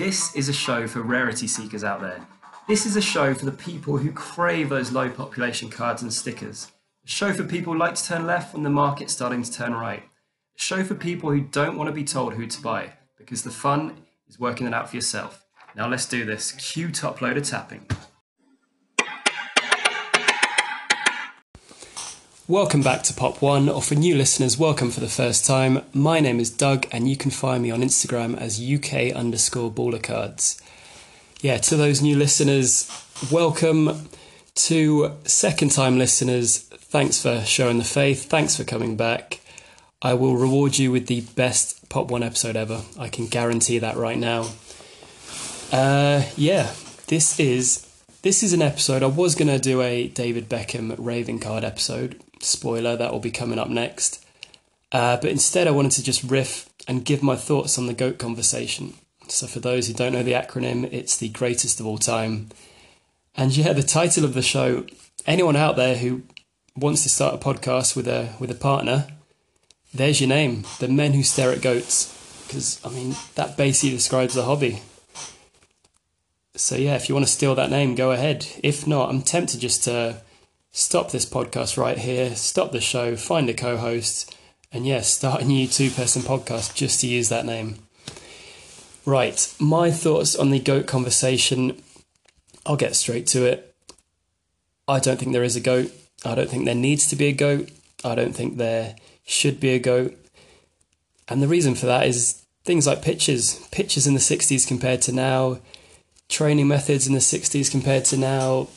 This 0.00 0.32
is 0.36 0.48
a 0.48 0.52
show 0.52 0.86
for 0.86 1.02
rarity 1.02 1.48
seekers 1.48 1.82
out 1.82 2.00
there. 2.00 2.24
This 2.68 2.86
is 2.86 2.94
a 2.94 3.00
show 3.00 3.34
for 3.34 3.44
the 3.44 3.50
people 3.50 3.96
who 3.96 4.12
crave 4.12 4.68
those 4.68 4.92
low 4.92 5.10
population 5.10 5.70
cards 5.70 6.02
and 6.02 6.12
stickers. 6.12 6.70
A 7.04 7.08
show 7.08 7.32
for 7.32 7.42
people 7.42 7.72
who 7.72 7.80
like 7.80 7.96
to 7.96 8.04
turn 8.04 8.24
left 8.24 8.54
when 8.54 8.62
the 8.62 8.70
market's 8.70 9.12
starting 9.12 9.42
to 9.42 9.52
turn 9.52 9.74
right. 9.74 10.04
A 10.04 10.62
show 10.62 10.84
for 10.84 10.94
people 10.94 11.32
who 11.32 11.40
don't 11.40 11.76
want 11.76 11.88
to 11.88 11.92
be 11.92 12.04
told 12.04 12.34
who 12.34 12.46
to 12.46 12.62
buy 12.62 12.92
because 13.16 13.42
the 13.42 13.50
fun 13.50 13.96
is 14.28 14.38
working 14.38 14.68
it 14.68 14.72
out 14.72 14.88
for 14.88 14.94
yourself. 14.94 15.44
Now 15.74 15.88
let's 15.88 16.06
do 16.06 16.24
this. 16.24 16.52
Cue 16.52 16.92
top 16.92 17.20
loader 17.20 17.40
tapping. 17.40 17.84
Welcome 22.50 22.80
back 22.80 23.02
to 23.02 23.12
Pop 23.12 23.42
One, 23.42 23.68
or 23.68 23.82
for 23.82 23.94
new 23.94 24.14
listeners, 24.14 24.56
welcome 24.56 24.90
for 24.90 25.00
the 25.00 25.06
first 25.06 25.44
time. 25.44 25.82
My 25.92 26.18
name 26.18 26.40
is 26.40 26.48
Doug, 26.48 26.86
and 26.90 27.06
you 27.06 27.14
can 27.14 27.30
find 27.30 27.62
me 27.62 27.70
on 27.70 27.82
Instagram 27.82 28.38
as 28.38 28.58
UK 28.58 29.14
underscore 29.14 29.70
baller 29.70 30.02
cards. 30.02 30.58
Yeah, 31.42 31.58
to 31.58 31.76
those 31.76 32.00
new 32.00 32.16
listeners, 32.16 32.90
welcome. 33.30 34.08
To 34.54 35.12
second 35.24 35.72
time 35.72 35.98
listeners, 35.98 36.60
thanks 36.60 37.20
for 37.20 37.42
showing 37.42 37.76
the 37.76 37.84
faith, 37.84 38.30
thanks 38.30 38.56
for 38.56 38.64
coming 38.64 38.96
back. 38.96 39.40
I 40.00 40.14
will 40.14 40.38
reward 40.38 40.78
you 40.78 40.90
with 40.90 41.06
the 41.06 41.20
best 41.20 41.90
Pop 41.90 42.10
One 42.10 42.22
episode 42.22 42.56
ever. 42.56 42.80
I 42.98 43.10
can 43.10 43.26
guarantee 43.26 43.78
that 43.78 43.98
right 43.98 44.16
now. 44.16 44.48
Uh, 45.70 46.22
yeah, 46.34 46.72
this 47.08 47.38
is 47.38 47.86
this 48.22 48.42
is 48.42 48.54
an 48.54 48.62
episode. 48.62 49.02
I 49.02 49.06
was 49.06 49.34
to 49.34 49.58
do 49.58 49.82
a 49.82 50.08
David 50.08 50.48
Beckham 50.48 50.94
raving 50.98 51.40
card 51.40 51.62
episode, 51.62 52.20
Spoiler, 52.40 52.96
that 52.96 53.12
will 53.12 53.20
be 53.20 53.30
coming 53.30 53.58
up 53.58 53.68
next. 53.68 54.24
Uh, 54.90 55.16
but 55.16 55.30
instead, 55.30 55.66
I 55.66 55.72
wanted 55.72 55.92
to 55.92 56.02
just 56.02 56.22
riff 56.22 56.68
and 56.86 57.04
give 57.04 57.22
my 57.22 57.36
thoughts 57.36 57.78
on 57.78 57.86
the 57.86 57.94
GOAT 57.94 58.18
conversation. 58.18 58.94
So, 59.28 59.46
for 59.46 59.60
those 59.60 59.86
who 59.86 59.94
don't 59.94 60.12
know 60.12 60.22
the 60.22 60.32
acronym, 60.32 60.90
it's 60.92 61.16
the 61.16 61.28
greatest 61.28 61.80
of 61.80 61.86
all 61.86 61.98
time. 61.98 62.48
And 63.36 63.56
yeah, 63.56 63.72
the 63.72 63.82
title 63.82 64.24
of 64.24 64.34
the 64.34 64.42
show 64.42 64.86
anyone 65.26 65.56
out 65.56 65.76
there 65.76 65.96
who 65.96 66.22
wants 66.74 67.02
to 67.02 67.08
start 67.08 67.34
a 67.34 67.38
podcast 67.38 67.94
with 67.94 68.08
a, 68.08 68.34
with 68.40 68.50
a 68.50 68.54
partner, 68.54 69.06
there's 69.92 70.20
your 70.20 70.28
name 70.28 70.64
The 70.80 70.88
Men 70.88 71.12
Who 71.12 71.22
Stare 71.22 71.52
at 71.52 71.62
Goats. 71.62 72.14
Because, 72.46 72.80
I 72.84 72.88
mean, 72.88 73.14
that 73.34 73.58
basically 73.58 73.90
describes 73.90 74.34
the 74.34 74.44
hobby. 74.44 74.80
So, 76.54 76.76
yeah, 76.76 76.96
if 76.96 77.08
you 77.08 77.14
want 77.14 77.26
to 77.26 77.32
steal 77.32 77.54
that 77.56 77.70
name, 77.70 77.94
go 77.94 78.10
ahead. 78.10 78.46
If 78.64 78.86
not, 78.86 79.10
I'm 79.10 79.20
tempted 79.20 79.60
just 79.60 79.84
to 79.84 80.22
stop 80.70 81.10
this 81.10 81.26
podcast 81.26 81.76
right 81.76 81.98
here, 81.98 82.34
stop 82.34 82.72
the 82.72 82.80
show, 82.80 83.16
find 83.16 83.48
a 83.48 83.54
co 83.54 83.76
host, 83.76 84.36
and 84.72 84.86
yes, 84.86 85.12
start 85.12 85.42
a 85.42 85.44
new 85.44 85.66
two 85.66 85.90
person 85.90 86.22
podcast 86.22 86.74
just 86.74 87.00
to 87.00 87.06
use 87.06 87.28
that 87.28 87.46
name. 87.46 87.76
Right, 89.04 89.54
my 89.58 89.90
thoughts 89.90 90.36
on 90.36 90.50
the 90.50 90.60
goat 90.60 90.86
conversation. 90.86 91.82
I'll 92.66 92.76
get 92.76 92.96
straight 92.96 93.26
to 93.28 93.46
it. 93.46 93.74
I 94.86 95.00
don't 95.00 95.18
think 95.18 95.32
there 95.32 95.42
is 95.42 95.56
a 95.56 95.60
goat. 95.60 95.90
I 96.24 96.34
don't 96.34 96.50
think 96.50 96.64
there 96.64 96.74
needs 96.74 97.08
to 97.08 97.16
be 97.16 97.26
a 97.26 97.32
goat. 97.32 97.70
I 98.04 98.14
don't 98.14 98.34
think 98.34 98.56
there 98.56 98.96
should 99.24 99.60
be 99.60 99.70
a 99.70 99.78
goat. 99.78 100.16
And 101.28 101.42
the 101.42 101.48
reason 101.48 101.74
for 101.74 101.86
that 101.86 102.06
is 102.06 102.42
things 102.64 102.86
like 102.86 103.02
pitches, 103.02 103.66
pitches 103.70 104.06
in 104.06 104.14
the 104.14 104.20
60s 104.20 104.66
compared 104.66 105.02
to 105.02 105.12
now, 105.12 105.58
training 106.28 106.68
methods 106.68 107.06
in 107.06 107.14
the 107.14 107.18
60s 107.18 107.70
compared 107.70 108.04
to 108.06 108.16
now, 108.16 108.68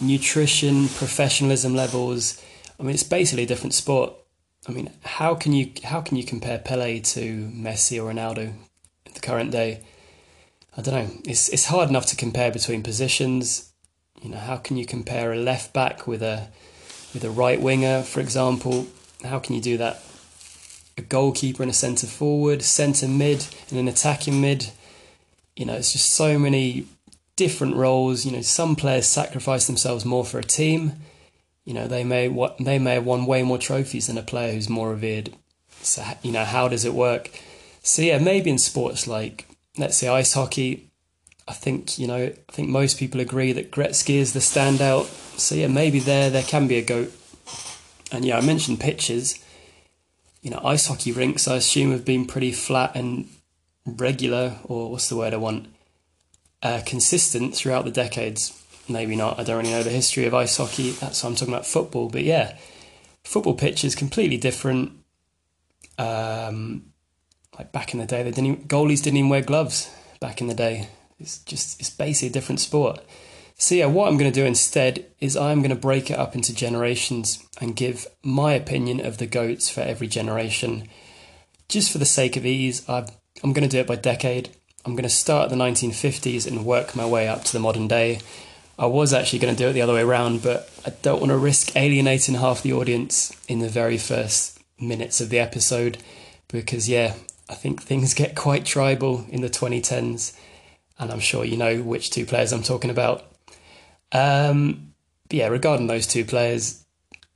nutrition, 0.00 0.88
professionalism 0.88 1.74
levels. 1.74 2.42
I 2.78 2.82
mean, 2.82 2.94
it's 2.94 3.02
basically 3.02 3.44
a 3.44 3.46
different 3.46 3.74
sport. 3.74 4.14
I 4.68 4.72
mean, 4.72 4.90
how 5.02 5.34
can 5.34 5.52
you 5.52 5.72
how 5.84 6.00
can 6.00 6.16
you 6.16 6.24
compare 6.24 6.58
Pele 6.58 7.00
to 7.00 7.50
Messi 7.54 7.98
or 7.98 8.12
Ronaldo 8.12 8.52
in 9.06 9.12
the 9.14 9.20
current 9.20 9.50
day? 9.50 9.84
I 10.76 10.82
don't 10.82 10.94
know. 10.94 11.20
It's 11.24 11.48
it's 11.48 11.66
hard 11.66 11.88
enough 11.88 12.06
to 12.06 12.16
compare 12.16 12.50
between 12.50 12.82
positions. 12.82 13.72
You 14.22 14.30
know, 14.30 14.38
how 14.38 14.56
can 14.56 14.76
you 14.76 14.84
compare 14.84 15.32
a 15.32 15.36
left 15.36 15.72
back 15.72 16.06
with 16.06 16.22
a 16.22 16.48
with 17.14 17.24
a 17.24 17.30
right 17.30 17.60
winger, 17.60 18.02
for 18.02 18.20
example? 18.20 18.86
How 19.24 19.38
can 19.38 19.54
you 19.54 19.62
do 19.62 19.76
that? 19.78 20.02
A 20.96 21.02
goalkeeper 21.02 21.62
and 21.62 21.70
a 21.70 21.74
centre 21.74 22.06
forward, 22.06 22.62
centre 22.62 23.08
mid 23.08 23.46
and 23.70 23.78
an 23.78 23.88
attacking 23.88 24.40
mid. 24.40 24.70
You 25.56 25.66
know, 25.66 25.74
it's 25.74 25.92
just 25.92 26.12
so 26.12 26.38
many 26.38 26.86
different 27.40 27.74
roles. 27.74 28.26
You 28.26 28.32
know, 28.32 28.42
some 28.42 28.76
players 28.76 29.06
sacrifice 29.06 29.66
themselves 29.66 30.04
more 30.04 30.26
for 30.26 30.38
a 30.38 30.44
team. 30.44 30.92
You 31.64 31.72
know, 31.72 31.88
they 31.88 32.04
may 32.04 32.28
they 32.60 32.78
may 32.78 32.94
have 32.94 33.06
won 33.06 33.24
way 33.24 33.42
more 33.42 33.56
trophies 33.56 34.08
than 34.08 34.18
a 34.18 34.22
player 34.22 34.52
who's 34.52 34.68
more 34.68 34.90
revered. 34.90 35.34
So 35.80 36.04
you 36.22 36.32
know, 36.32 36.44
how 36.44 36.68
does 36.68 36.84
it 36.84 36.92
work? 36.92 37.30
So 37.82 38.02
yeah, 38.02 38.18
maybe 38.18 38.50
in 38.50 38.58
sports 38.58 39.06
like 39.06 39.46
let's 39.78 39.96
say 39.96 40.08
ice 40.08 40.34
hockey, 40.34 40.90
I 41.48 41.54
think 41.54 41.98
you 41.98 42.06
know 42.06 42.24
I 42.26 42.52
think 42.52 42.68
most 42.68 42.98
people 42.98 43.20
agree 43.20 43.52
that 43.52 43.72
Gretzky 43.72 44.16
is 44.16 44.34
the 44.34 44.40
standout. 44.40 45.06
So 45.38 45.54
yeah, 45.54 45.68
maybe 45.68 45.98
there 45.98 46.28
there 46.28 46.42
can 46.42 46.68
be 46.68 46.76
a 46.76 46.84
goat. 46.84 47.10
And 48.12 48.26
yeah, 48.26 48.36
I 48.36 48.42
mentioned 48.42 48.80
pitches. 48.80 49.42
You 50.42 50.50
know, 50.50 50.60
ice 50.62 50.86
hockey 50.88 51.12
rinks 51.12 51.48
I 51.48 51.56
assume 51.56 51.90
have 51.92 52.04
been 52.04 52.26
pretty 52.26 52.52
flat 52.52 52.94
and 52.94 53.28
regular, 53.86 54.58
or 54.64 54.90
what's 54.90 55.08
the 55.08 55.16
word 55.16 55.32
I 55.32 55.38
want? 55.38 55.68
Uh, 56.62 56.80
consistent 56.84 57.54
throughout 57.54 57.84
the 57.84 57.90
decades. 57.90 58.56
Maybe 58.88 59.16
not. 59.16 59.38
I 59.38 59.44
don't 59.44 59.58
really 59.58 59.70
know 59.70 59.82
the 59.82 59.90
history 59.90 60.26
of 60.26 60.34
ice 60.34 60.56
hockey. 60.56 60.90
That's 60.92 61.22
why 61.22 61.30
I'm 61.30 61.36
talking 61.36 61.54
about 61.54 61.66
football. 61.66 62.08
But 62.08 62.24
yeah, 62.24 62.56
football 63.24 63.54
pitch 63.54 63.84
is 63.84 63.94
completely 63.94 64.36
different. 64.36 64.92
Um, 65.98 66.92
like 67.56 67.72
back 67.72 67.92
in 67.92 68.00
the 68.00 68.06
day, 68.06 68.22
they 68.22 68.30
didn't 68.30 68.46
even, 68.46 68.64
goalies 68.68 69.02
didn't 69.02 69.18
even 69.18 69.30
wear 69.30 69.42
gloves. 69.42 69.94
Back 70.20 70.40
in 70.40 70.48
the 70.48 70.54
day, 70.54 70.88
it's 71.18 71.38
just 71.38 71.80
it's 71.80 71.90
basically 71.90 72.28
a 72.28 72.32
different 72.32 72.60
sport. 72.60 73.00
So 73.56 73.74
yeah, 73.74 73.86
what 73.86 74.08
I'm 74.08 74.16
going 74.16 74.32
to 74.32 74.40
do 74.40 74.46
instead 74.46 75.04
is 75.20 75.36
I'm 75.36 75.58
going 75.58 75.68
to 75.68 75.76
break 75.76 76.10
it 76.10 76.18
up 76.18 76.34
into 76.34 76.54
generations 76.54 77.46
and 77.60 77.76
give 77.76 78.06
my 78.22 78.54
opinion 78.54 79.04
of 79.04 79.18
the 79.18 79.26
goats 79.26 79.68
for 79.68 79.82
every 79.82 80.06
generation. 80.06 80.88
Just 81.68 81.92
for 81.92 81.98
the 81.98 82.06
sake 82.06 82.36
of 82.36 82.46
ease, 82.46 82.88
i 82.88 83.06
I'm 83.44 83.52
going 83.52 83.68
to 83.68 83.74
do 83.74 83.78
it 83.78 83.86
by 83.86 83.96
decade. 83.96 84.50
I'm 84.84 84.92
going 84.92 85.02
to 85.02 85.10
start 85.10 85.50
the 85.50 85.56
1950s 85.56 86.46
and 86.46 86.64
work 86.64 86.96
my 86.96 87.04
way 87.04 87.28
up 87.28 87.44
to 87.44 87.52
the 87.52 87.58
modern 87.58 87.86
day. 87.86 88.20
I 88.78 88.86
was 88.86 89.12
actually 89.12 89.40
going 89.40 89.54
to 89.54 89.62
do 89.62 89.68
it 89.68 89.72
the 89.74 89.82
other 89.82 89.92
way 89.92 90.00
around, 90.00 90.42
but 90.42 90.70
I 90.86 90.90
don't 91.02 91.20
want 91.20 91.30
to 91.30 91.36
risk 91.36 91.76
alienating 91.76 92.36
half 92.36 92.62
the 92.62 92.72
audience 92.72 93.30
in 93.46 93.58
the 93.58 93.68
very 93.68 93.98
first 93.98 94.58
minutes 94.80 95.20
of 95.20 95.28
the 95.28 95.38
episode 95.38 95.98
because, 96.48 96.88
yeah, 96.88 97.14
I 97.50 97.54
think 97.54 97.82
things 97.82 98.14
get 98.22 98.34
quite 98.34 98.64
tribal 98.64 99.26
in 99.28 99.42
the 99.42 99.50
2010s, 99.50 100.34
and 100.98 101.10
I'm 101.10 101.20
sure 101.20 101.44
you 101.44 101.58
know 101.58 101.82
which 101.82 102.08
two 102.08 102.24
players 102.24 102.52
I'm 102.52 102.62
talking 102.62 102.90
about. 102.90 103.24
Um, 104.12 104.94
but 105.28 105.36
yeah, 105.36 105.48
regarding 105.48 105.86
those 105.86 106.06
two 106.06 106.24
players, 106.24 106.84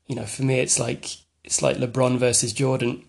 you 0.06 0.16
know, 0.16 0.24
for 0.24 0.42
me, 0.42 0.60
it's 0.60 0.78
like 0.78 1.10
it's 1.44 1.60
like 1.60 1.76
LeBron 1.76 2.18
versus 2.18 2.52
Jordan. 2.52 3.04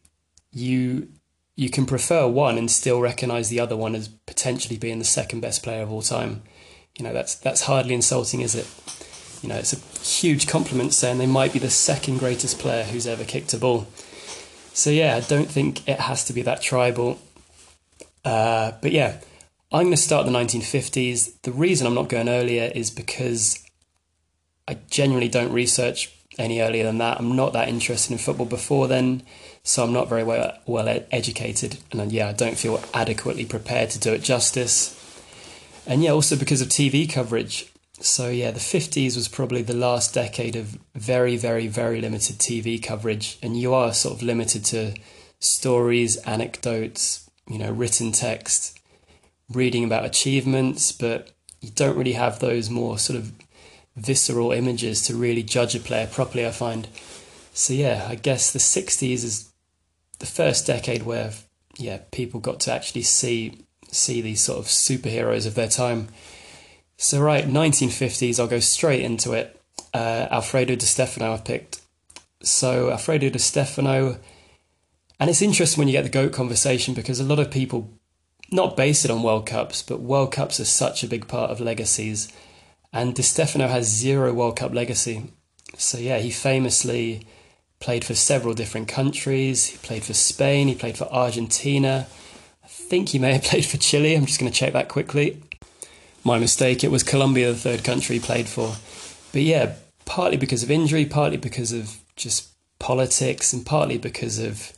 You 0.51 1.09
you 1.55 1.69
can 1.69 1.85
prefer 1.85 2.27
one 2.27 2.57
and 2.57 2.69
still 2.69 2.99
recognize 2.99 3.49
the 3.49 3.59
other 3.59 3.77
one 3.77 3.95
as 3.95 4.09
potentially 4.09 4.77
being 4.77 4.99
the 4.99 5.05
second 5.05 5.39
best 5.39 5.63
player 5.63 5.81
of 5.81 5.91
all 5.91 6.01
time. 6.01 6.41
You 6.97 7.03
know, 7.05 7.13
that's 7.13 7.35
that's 7.35 7.61
hardly 7.63 7.93
insulting, 7.93 8.41
is 8.41 8.55
it? 8.55 8.67
You 9.41 9.49
know, 9.49 9.55
it's 9.55 9.73
a 9.73 9.99
huge 10.03 10.47
compliment 10.47 10.93
saying 10.93 11.17
they 11.17 11.27
might 11.27 11.53
be 11.53 11.59
the 11.59 11.69
second 11.69 12.17
greatest 12.17 12.59
player 12.59 12.83
who's 12.83 13.07
ever 13.07 13.23
kicked 13.23 13.53
a 13.53 13.57
ball. 13.57 13.87
So 14.73 14.89
yeah, 14.89 15.15
I 15.15 15.21
don't 15.21 15.49
think 15.49 15.87
it 15.87 15.99
has 15.99 16.25
to 16.25 16.33
be 16.33 16.41
that 16.41 16.61
tribal. 16.61 17.19
Uh, 18.23 18.71
but 18.81 18.91
yeah, 18.91 19.19
I'm 19.71 19.83
going 19.83 19.91
to 19.91 19.97
start 19.97 20.25
the 20.25 20.31
1950s. 20.31 21.41
The 21.43 21.51
reason 21.51 21.85
I'm 21.85 21.93
not 21.93 22.09
going 22.09 22.27
earlier 22.27 22.71
is 22.73 22.89
because 22.91 23.63
I 24.67 24.77
genuinely 24.89 25.29
don't 25.29 25.53
research 25.53 26.11
any 26.37 26.59
earlier 26.59 26.83
than 26.83 26.97
that. 26.97 27.19
I'm 27.19 27.35
not 27.35 27.53
that 27.53 27.69
interested 27.69 28.11
in 28.11 28.17
football 28.17 28.45
before 28.45 28.87
then 28.87 29.21
so 29.65 29.83
I'm 29.83 29.91
not 29.91 30.07
very 30.07 30.23
well, 30.23 30.55
well 30.67 30.87
educated, 31.11 31.79
and 31.91 32.11
yeah, 32.11 32.29
I 32.29 32.33
don't 32.33 32.55
feel 32.55 32.83
adequately 32.93 33.45
prepared 33.45 33.89
to 33.89 33.99
do 33.99 34.13
it 34.13 34.21
justice. 34.21 34.93
And 35.87 36.03
yeah, 36.03 36.11
also 36.11 36.35
because 36.35 36.61
of 36.61 36.67
TV 36.69 37.11
coverage. 37.11 37.73
So 37.99 38.29
yeah, 38.29 38.51
the 38.51 38.59
50s 38.59 39.15
was 39.15 39.27
probably 39.27 39.63
the 39.63 39.73
last 39.73 40.13
decade 40.13 40.55
of 40.55 40.77
very, 40.93 41.35
very, 41.35 41.65
very 41.65 41.99
limited 41.99 42.37
TV 42.37 42.81
coverage, 42.81 43.39
and 43.41 43.59
you 43.59 43.73
are 43.73 43.91
sort 43.91 44.15
of 44.15 44.21
limited 44.21 44.63
to 44.65 44.93
stories, 45.39 46.17
anecdotes, 46.17 47.27
you 47.49 47.57
know, 47.57 47.71
written 47.71 48.11
text, 48.11 48.79
reading 49.51 49.83
about 49.83 50.05
achievements, 50.05 50.91
but 50.91 51.31
you 51.59 51.71
don't 51.71 51.97
really 51.97 52.13
have 52.13 52.39
those 52.39 52.69
more 52.69 52.99
sort 52.99 53.17
of 53.17 53.33
visceral 53.95 54.51
images 54.51 55.01
to 55.07 55.15
really 55.15 55.41
judge 55.41 55.73
a 55.73 55.79
player 55.79 56.05
properly, 56.05 56.45
I 56.45 56.51
find. 56.51 56.87
So 57.51 57.73
yeah, 57.73 58.05
I 58.07 58.13
guess 58.13 58.53
the 58.53 58.59
60s 58.59 59.23
is 59.23 59.51
the 60.19 60.25
first 60.25 60.65
decade 60.65 61.03
where 61.03 61.31
yeah 61.77 61.99
people 62.11 62.39
got 62.39 62.59
to 62.61 62.71
actually 62.73 63.01
see 63.01 63.65
see 63.91 64.21
these 64.21 64.43
sort 64.43 64.59
of 64.59 64.65
superheroes 64.65 65.45
of 65.45 65.55
their 65.55 65.67
time. 65.67 66.07
So 66.97 67.21
right, 67.21 67.45
1950s. 67.45 68.39
I'll 68.39 68.47
go 68.47 68.59
straight 68.59 69.01
into 69.01 69.33
it. 69.33 69.61
Uh, 69.93 70.27
Alfredo 70.31 70.75
Di 70.75 70.85
Stefano 70.85 71.33
I've 71.33 71.45
picked. 71.45 71.81
So 72.41 72.91
Alfredo 72.91 73.29
Di 73.29 73.39
Stefano, 73.39 74.17
and 75.19 75.29
it's 75.29 75.41
interesting 75.41 75.79
when 75.79 75.87
you 75.87 75.93
get 75.93 76.03
the 76.03 76.09
goat 76.09 76.33
conversation 76.33 76.93
because 76.93 77.19
a 77.19 77.23
lot 77.23 77.39
of 77.39 77.51
people 77.51 77.91
not 78.51 78.77
base 78.77 79.05
it 79.05 79.11
on 79.11 79.23
World 79.23 79.45
Cups, 79.45 79.81
but 79.81 80.01
World 80.01 80.31
Cups 80.31 80.59
are 80.59 80.65
such 80.65 81.03
a 81.03 81.07
big 81.07 81.27
part 81.27 81.51
of 81.51 81.59
legacies. 81.59 82.31
And 82.93 83.15
Di 83.15 83.23
Stefano 83.23 83.67
has 83.67 83.87
zero 83.87 84.33
World 84.33 84.57
Cup 84.57 84.73
legacy. 84.73 85.31
So, 85.77 85.97
yeah, 85.97 86.19
he 86.19 86.29
famously 86.29 87.27
played 87.85 88.03
for 88.03 88.15
several 88.15 88.55
different 88.55 88.87
countries. 88.87 89.67
He 89.67 89.77
played 89.77 90.03
for 90.03 90.15
Spain, 90.15 90.67
he 90.67 90.73
played 90.73 90.97
for 90.97 91.05
Argentina. 91.05 92.07
I 92.63 92.67
think 92.67 93.09
he 93.09 93.19
may 93.19 93.33
have 93.33 93.43
played 93.51 93.63
for 93.63 93.77
Chile. 93.77 94.15
I'm 94.15 94.25
just 94.25 94.39
going 94.39 94.51
to 94.51 94.57
check 94.57 94.73
that 94.73 94.89
quickly. 94.89 95.43
My 96.23 96.39
mistake, 96.39 96.83
it 96.83 96.89
was 96.89 97.03
Colombia, 97.03 97.51
the 97.51 97.59
third 97.59 97.83
country 97.83 98.15
he 98.15 98.19
played 98.19 98.47
for. 98.47 98.77
But 99.31 99.43
yeah, 99.43 99.75
partly 100.05 100.35
because 100.35 100.63
of 100.63 100.71
injury, 100.71 101.05
partly 101.05 101.37
because 101.37 101.71
of 101.71 101.97
just 102.15 102.49
politics, 102.79 103.53
and 103.53 103.63
partly 103.63 103.99
because 103.99 104.39
of 104.39 104.73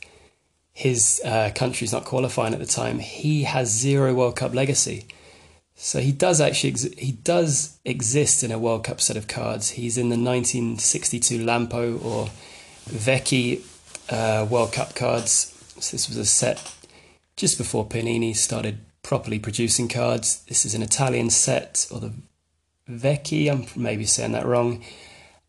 his 0.74 1.22
uh, 1.24 1.50
country's 1.54 1.92
not 1.92 2.04
qualifying 2.04 2.52
at 2.52 2.60
the 2.60 2.66
time, 2.66 2.98
he 2.98 3.44
has 3.44 3.70
zero 3.70 4.12
World 4.12 4.36
Cup 4.36 4.54
legacy. 4.54 5.06
So 5.76 6.00
he 6.00 6.12
does 6.12 6.42
actually 6.42 6.70
ex- 6.72 6.98
he 6.98 7.12
does 7.12 7.78
exist 7.86 8.44
in 8.44 8.52
a 8.52 8.58
World 8.58 8.84
Cup 8.84 9.00
set 9.00 9.16
of 9.16 9.28
cards. 9.28 9.70
He's 9.70 9.96
in 9.96 10.10
the 10.10 10.18
1962 10.18 11.38
Lampo 11.38 12.04
or 12.04 12.28
Vecchi 12.88 13.62
uh, 14.10 14.46
World 14.46 14.72
Cup 14.72 14.94
cards. 14.94 15.54
So 15.78 15.92
this 15.92 16.08
was 16.08 16.16
a 16.16 16.24
set 16.24 16.74
just 17.36 17.56
before 17.56 17.86
Panini 17.86 18.34
started 18.34 18.80
properly 19.02 19.38
producing 19.38 19.88
cards. 19.88 20.44
This 20.48 20.66
is 20.66 20.74
an 20.74 20.82
Italian 20.82 21.30
set 21.30 21.86
or 21.90 22.00
the 22.00 22.12
Vecchi. 22.90 23.50
I'm 23.50 23.66
maybe 23.80 24.04
saying 24.04 24.32
that 24.32 24.46
wrong. 24.46 24.82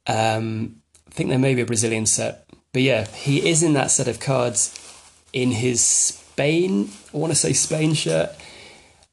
Um, 0.08 0.82
I 1.08 1.12
think 1.12 1.30
there 1.30 1.40
may 1.40 1.56
be 1.56 1.62
a 1.62 1.66
Brazilian 1.66 2.06
set, 2.06 2.46
but 2.72 2.84
yeah, 2.84 3.06
he 3.08 3.50
is 3.50 3.64
in 3.64 3.74
that 3.74 3.92
set 3.92 4.08
of 4.08 4.20
cards 4.20 4.76
in 5.34 5.52
his 5.52 5.84
Spain, 5.84 6.90
I 7.14 7.18
want 7.18 7.34
to 7.34 7.38
say 7.38 7.54
Spain 7.54 7.94
shirt. 7.94 8.30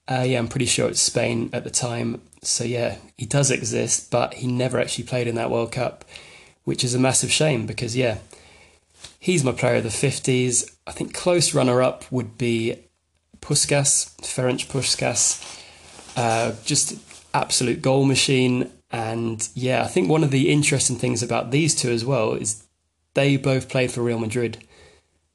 Uh, 0.09 0.25
yeah, 0.27 0.39
I'm 0.39 0.49
pretty 0.49 0.67
sure 0.67 0.89
it's 0.89 1.01
Spain 1.01 1.51
at 1.53 1.65
the 1.65 1.71
time. 1.71 2.23
So 2.43 2.63
yeah, 2.63 2.99
he 3.19 3.27
does 3.27 3.51
exist, 3.51 4.11
but 4.11 4.35
he 4.35 4.47
never 4.47 4.79
actually 4.79 5.05
played 5.05 5.27
in 5.27 5.35
that 5.35 5.51
World 5.51 5.73
Cup, 5.73 6.05
which 6.67 6.83
is 6.83 6.95
a 6.95 6.99
massive 6.99 7.31
shame 7.31 7.65
because 7.65 7.97
yeah, 7.97 8.19
he's 9.19 9.45
my 9.45 9.53
player 9.53 9.77
of 9.77 9.85
the 9.85 9.89
50s. 9.89 10.69
I 10.87 10.91
think 10.91 11.15
close 11.15 11.55
runner 11.55 11.81
up 11.81 12.05
would 12.11 12.37
be 12.37 12.77
Puskas, 13.41 14.15
Ferenc 14.21 14.67
Puskas. 14.67 15.63
Uh, 16.17 16.55
just 16.65 16.99
absolute 17.33 17.83
goal 17.83 18.05
machine. 18.05 18.71
And 18.91 19.49
yeah, 19.55 19.85
I 19.85 19.87
think 19.87 20.09
one 20.09 20.25
of 20.25 20.33
the 20.33 20.51
interesting 20.51 20.97
things 20.97 21.23
about 21.23 21.53
these 21.53 21.73
two 21.73 21.91
as 21.91 22.05
well 22.05 22.33
is 22.33 22.65
they 23.15 23.37
both 23.37 23.69
played 23.69 23.93
for 23.93 24.03
Real 24.03 24.19
Madrid. 24.19 24.59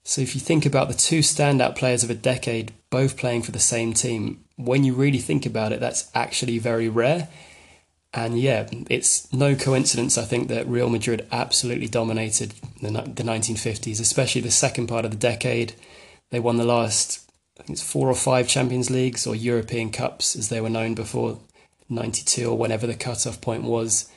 So 0.03 0.21
if 0.21 0.35
you 0.35 0.41
think 0.41 0.65
about 0.65 0.89
the 0.89 0.93
two 0.93 1.19
standout 1.19 1.77
players 1.77 2.03
of 2.03 2.09
a 2.09 2.15
decade 2.15 2.73
both 2.89 3.15
playing 3.15 3.43
for 3.43 3.51
the 3.51 3.59
same 3.59 3.93
team, 3.93 4.43
when 4.57 4.83
you 4.83 4.93
really 4.93 5.19
think 5.19 5.45
about 5.45 5.71
it, 5.71 5.79
that's 5.79 6.11
actually 6.13 6.57
very 6.57 6.89
rare. 6.89 7.29
And 8.13 8.37
yeah, 8.39 8.67
it's 8.89 9.31
no 9.31 9.55
coincidence, 9.55 10.17
I 10.17 10.23
think, 10.25 10.49
that 10.49 10.67
Real 10.67 10.89
Madrid 10.89 11.27
absolutely 11.31 11.87
dominated 11.87 12.53
the, 12.81 12.91
the 12.91 13.23
1950s, 13.23 14.01
especially 14.01 14.41
the 14.41 14.51
second 14.51 14.87
part 14.87 15.05
of 15.05 15.11
the 15.11 15.17
decade. 15.17 15.73
They 16.29 16.39
won 16.39 16.57
the 16.57 16.65
last, 16.65 17.31
I 17.57 17.63
think 17.63 17.77
it's 17.77 17.91
four 17.91 18.09
or 18.09 18.15
five 18.15 18.49
Champions 18.49 18.89
Leagues 18.89 19.25
or 19.25 19.35
European 19.35 19.91
Cups, 19.91 20.35
as 20.35 20.49
they 20.49 20.59
were 20.59 20.69
known 20.69 20.93
before 20.93 21.39
92 21.87 22.49
or 22.49 22.57
whenever 22.57 22.85
the 22.85 22.95
cutoff 22.95 23.39
point 23.39 23.63
was. 23.63 24.11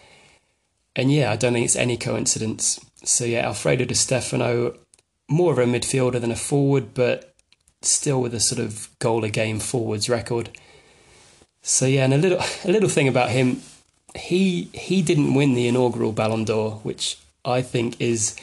And 0.97 1.12
yeah, 1.12 1.31
I 1.31 1.37
don't 1.37 1.52
think 1.52 1.64
it's 1.64 1.76
any 1.76 1.97
coincidence. 1.97 2.81
So 3.05 3.25
yeah, 3.25 3.47
Alfredo 3.47 3.85
Di 3.85 3.94
Stefano 3.94 4.76
more 5.29 5.52
of 5.52 5.58
a 5.58 5.64
midfielder 5.64 6.20
than 6.20 6.31
a 6.31 6.37
forward, 6.37 6.94
but 6.94 7.35
still 7.82 8.20
with 8.20 8.35
a 8.35 8.40
sort 8.40 8.61
of 8.61 8.88
goal 8.99 9.25
a 9.25 9.31
game 9.31 9.58
forwards 9.58 10.08
record. 10.08 10.50
So 11.62 11.87
yeah, 11.87 12.05
and 12.05 12.14
a 12.14 12.19
little 12.19 12.38
a 12.64 12.70
little 12.70 12.88
thing 12.88 13.08
about 13.08 13.31
him, 13.31 13.62
he 14.14 14.70
he 14.72 15.02
didn't 15.02 15.34
win 15.34 15.55
the 15.55 15.69
inaugural 15.69 16.12
Ballon 16.12 16.44
d'Or, 16.44 16.72
which 16.82 17.19
I 17.44 17.62
think 17.62 18.00
is 18.00 18.37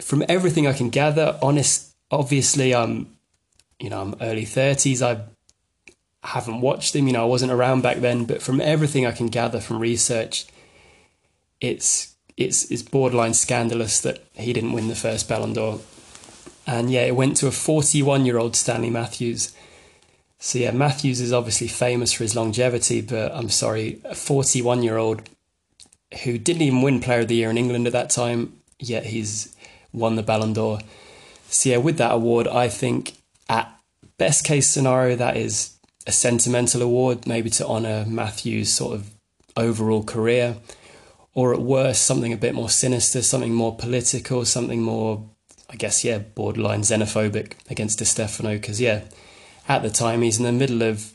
from 0.00 0.24
everything 0.28 0.66
I 0.66 0.72
can 0.72 0.90
gather, 0.90 1.38
honest 1.42 1.94
obviously 2.10 2.74
I'm 2.74 3.16
you 3.78 3.88
know, 3.88 4.00
I'm 4.02 4.14
early 4.20 4.44
thirties, 4.44 5.02
I 5.02 5.22
haven't 6.22 6.60
watched 6.60 6.94
him, 6.94 7.06
you 7.06 7.14
know, 7.14 7.22
I 7.22 7.26
wasn't 7.26 7.52
around 7.52 7.82
back 7.82 7.98
then, 7.98 8.26
but 8.26 8.42
from 8.42 8.60
everything 8.60 9.06
I 9.06 9.12
can 9.12 9.28
gather 9.28 9.60
from 9.60 9.78
research, 9.78 10.46
it's 11.60 12.14
it's 12.36 12.70
it's 12.70 12.82
borderline 12.82 13.34
scandalous 13.34 14.00
that 14.00 14.24
he 14.34 14.52
didn't 14.52 14.72
win 14.72 14.88
the 14.88 14.94
first 14.94 15.28
Ballon 15.28 15.52
d'Or. 15.52 15.80
And 16.66 16.90
yeah, 16.90 17.02
it 17.02 17.16
went 17.16 17.36
to 17.38 17.46
a 17.46 17.50
41 17.50 18.26
year 18.26 18.38
old 18.38 18.54
Stanley 18.54 18.90
Matthews. 18.90 19.54
So 20.42 20.58
yeah, 20.58 20.70
Matthews 20.70 21.20
is 21.20 21.34
obviously 21.34 21.68
famous 21.68 22.14
for 22.14 22.24
his 22.24 22.34
longevity, 22.34 23.02
but 23.02 23.30
I'm 23.32 23.50
sorry, 23.50 24.00
a 24.04 24.14
41 24.14 24.82
year 24.82 24.96
old 24.96 25.28
who 26.24 26.38
didn't 26.38 26.62
even 26.62 26.80
win 26.80 27.00
Player 27.00 27.20
of 27.20 27.28
the 27.28 27.36
Year 27.36 27.50
in 27.50 27.58
England 27.58 27.86
at 27.86 27.92
that 27.92 28.08
time, 28.08 28.54
yet 28.78 29.04
he's 29.04 29.54
won 29.92 30.16
the 30.16 30.22
Ballon 30.22 30.54
d'Or. 30.54 30.80
So 31.48 31.68
yeah, 31.68 31.76
with 31.76 31.98
that 31.98 32.12
award, 32.12 32.48
I 32.48 32.68
think 32.68 33.18
at 33.50 33.70
best 34.16 34.44
case 34.44 34.70
scenario, 34.70 35.14
that 35.16 35.36
is 35.36 35.76
a 36.06 36.12
sentimental 36.12 36.80
award, 36.80 37.26
maybe 37.26 37.50
to 37.50 37.66
honour 37.66 38.06
Matthews' 38.08 38.72
sort 38.72 38.94
of 38.94 39.10
overall 39.58 40.02
career 40.02 40.56
or 41.34 41.52
at 41.52 41.60
worst, 41.60 42.06
something 42.06 42.32
a 42.32 42.38
bit 42.38 42.54
more 42.54 42.70
sinister, 42.70 43.20
something 43.20 43.52
more 43.52 43.76
political, 43.76 44.46
something 44.46 44.80
more, 44.80 45.28
I 45.68 45.76
guess, 45.76 46.02
yeah, 46.02 46.18
borderline 46.18 46.80
xenophobic 46.80 47.52
against 47.68 47.98
Di 47.98 48.06
Stefano. 48.06 48.54
Because, 48.54 48.80
yeah, 48.80 49.02
at 49.70 49.82
the 49.82 49.88
time, 49.90 50.22
he's 50.22 50.36
in 50.36 50.44
the 50.44 50.50
middle 50.50 50.82
of 50.82 51.12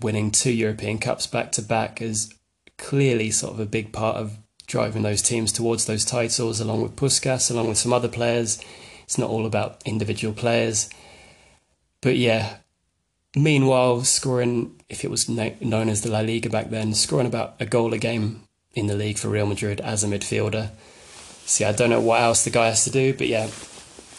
winning 0.00 0.30
two 0.30 0.50
European 0.50 0.96
Cups 0.96 1.26
back 1.26 1.52
to 1.52 1.60
back, 1.60 2.00
is 2.00 2.32
clearly 2.78 3.30
sort 3.30 3.52
of 3.52 3.60
a 3.60 3.66
big 3.66 3.92
part 3.92 4.16
of 4.16 4.38
driving 4.66 5.02
those 5.02 5.20
teams 5.20 5.52
towards 5.52 5.84
those 5.84 6.06
titles, 6.06 6.58
along 6.58 6.80
with 6.80 6.96
Puskas, 6.96 7.50
along 7.50 7.68
with 7.68 7.76
some 7.76 7.92
other 7.92 8.08
players. 8.08 8.64
It's 9.02 9.18
not 9.18 9.28
all 9.28 9.44
about 9.44 9.82
individual 9.84 10.32
players. 10.32 10.88
But 12.00 12.16
yeah, 12.16 12.56
meanwhile, 13.36 14.02
scoring, 14.04 14.80
if 14.88 15.04
it 15.04 15.10
was 15.10 15.28
known 15.28 15.90
as 15.90 16.00
the 16.00 16.10
La 16.10 16.20
Liga 16.20 16.48
back 16.48 16.70
then, 16.70 16.94
scoring 16.94 17.26
about 17.26 17.56
a 17.60 17.66
goal 17.66 17.92
a 17.92 17.98
game 17.98 18.44
in 18.72 18.86
the 18.86 18.96
league 18.96 19.18
for 19.18 19.28
Real 19.28 19.46
Madrid 19.46 19.82
as 19.82 20.02
a 20.02 20.06
midfielder. 20.06 20.70
See, 21.44 21.64
I 21.66 21.72
don't 21.72 21.90
know 21.90 22.00
what 22.00 22.22
else 22.22 22.42
the 22.42 22.50
guy 22.50 22.68
has 22.68 22.84
to 22.84 22.90
do, 22.90 23.12
but 23.12 23.28
yeah, 23.28 23.50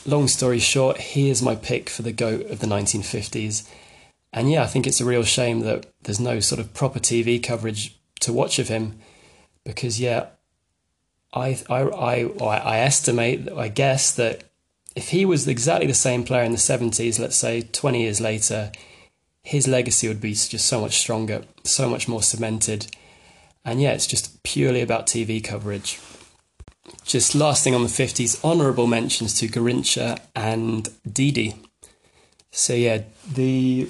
long 0.06 0.28
story 0.28 0.60
short, 0.60 0.98
he 0.98 1.30
is 1.30 1.42
my 1.42 1.56
pick 1.56 1.90
for 1.90 2.04
the 2.04 2.12
GOAT 2.12 2.50
of 2.52 2.60
the 2.60 2.68
1950s. 2.68 3.68
And 4.32 4.52
yeah, 4.52 4.64
I 4.64 4.68
think 4.68 4.86
it's 4.86 5.02
a 5.02 5.06
real 5.06 5.24
shame 5.24 5.62
that 5.62 5.88
there's 6.04 6.20
no 6.20 6.40
sort 6.40 6.60
of 6.60 6.74
proper 6.74 7.00
TV 7.00 7.42
coverage 7.42 8.00
to 8.22 8.34
watch 8.34 8.60
of 8.60 8.68
him 8.68 9.00
because, 9.64 10.00
yeah, 10.00 10.28
I, 11.34 11.60
I, 11.70 11.82
I, 11.82 12.24
I 12.42 12.78
estimate, 12.80 13.50
I 13.52 13.68
guess 13.68 14.12
that 14.14 14.44
if 14.96 15.10
he 15.10 15.26
was 15.26 15.48
exactly 15.48 15.88
the 15.88 15.94
same 15.94 16.24
player 16.24 16.44
in 16.44 16.52
the 16.52 16.58
70s, 16.58 17.20
let's 17.20 17.38
say 17.38 17.62
20 17.62 18.02
years 18.02 18.20
later, 18.20 18.72
his 19.44 19.68
legacy 19.68 20.08
would 20.08 20.22
be 20.22 20.34
just 20.34 20.66
so 20.66 20.82
much 20.82 20.98
stronger, 20.98 21.44
so 21.64 21.90
much 21.90 22.08
more 22.08 22.22
cemented. 22.22 22.88
And 23.64 23.82
yeah, 23.82 23.92
it's 23.92 24.08
just 24.08 24.44
purely 24.44 24.82
about 24.82 25.08
TV 25.08 25.44
coverage. 25.44 26.00
Just 27.04 27.36
last 27.36 27.64
thing 27.64 27.76
on 27.76 27.84
the 27.84 27.90
50s, 27.90 28.44
honourable 28.44 28.88
mentions 28.88 29.34
to 29.40 29.48
Garrincha 29.48 30.20
and 30.36 30.90
Didi. 31.12 31.56
So 32.52 32.74
yeah, 32.74 33.04
the 33.32 33.90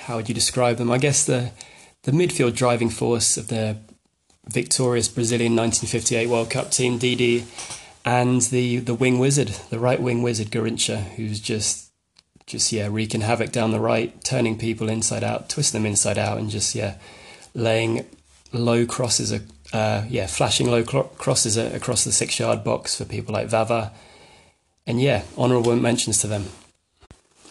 how 0.00 0.16
would 0.16 0.28
you 0.28 0.34
describe 0.34 0.76
them? 0.76 0.90
I 0.90 0.98
guess 0.98 1.24
the 1.24 1.52
the 2.02 2.12
midfield 2.12 2.54
driving 2.54 2.90
force 2.90 3.36
of 3.36 3.48
the 3.48 3.78
victorious 4.46 5.08
Brazilian 5.08 5.56
1958 5.56 6.28
World 6.28 6.50
Cup 6.50 6.70
team, 6.70 6.98
Didi, 6.98 7.46
and 8.04 8.42
the 8.42 8.78
the 8.78 8.94
wing 8.94 9.18
wizard, 9.18 9.48
the 9.70 9.78
right 9.78 10.00
wing 10.00 10.22
wizard 10.22 10.48
Garrincha, 10.48 11.02
who's 11.14 11.40
just 11.40 11.90
just 12.46 12.72
yeah 12.72 12.88
wreaking 12.90 13.22
havoc 13.22 13.52
down 13.52 13.70
the 13.70 13.80
right, 13.80 14.22
turning 14.22 14.58
people 14.58 14.88
inside 14.88 15.24
out, 15.24 15.48
twisting 15.48 15.82
them 15.82 15.90
inside 15.90 16.18
out, 16.18 16.38
and 16.38 16.50
just 16.50 16.74
yeah 16.74 16.96
laying 17.54 18.04
low 18.52 18.86
crosses, 18.86 19.32
uh, 19.72 20.04
yeah, 20.08 20.26
flashing 20.26 20.70
low 20.70 20.84
crosses 20.84 21.56
across 21.56 22.04
the 22.04 22.12
six 22.12 22.38
yard 22.38 22.64
box 22.64 22.96
for 22.96 23.04
people 23.04 23.32
like 23.32 23.48
Vava. 23.48 23.92
And 24.86 25.00
yeah, 25.00 25.22
honourable 25.38 25.74
mentions 25.76 26.20
to 26.20 26.26
them. 26.26 26.46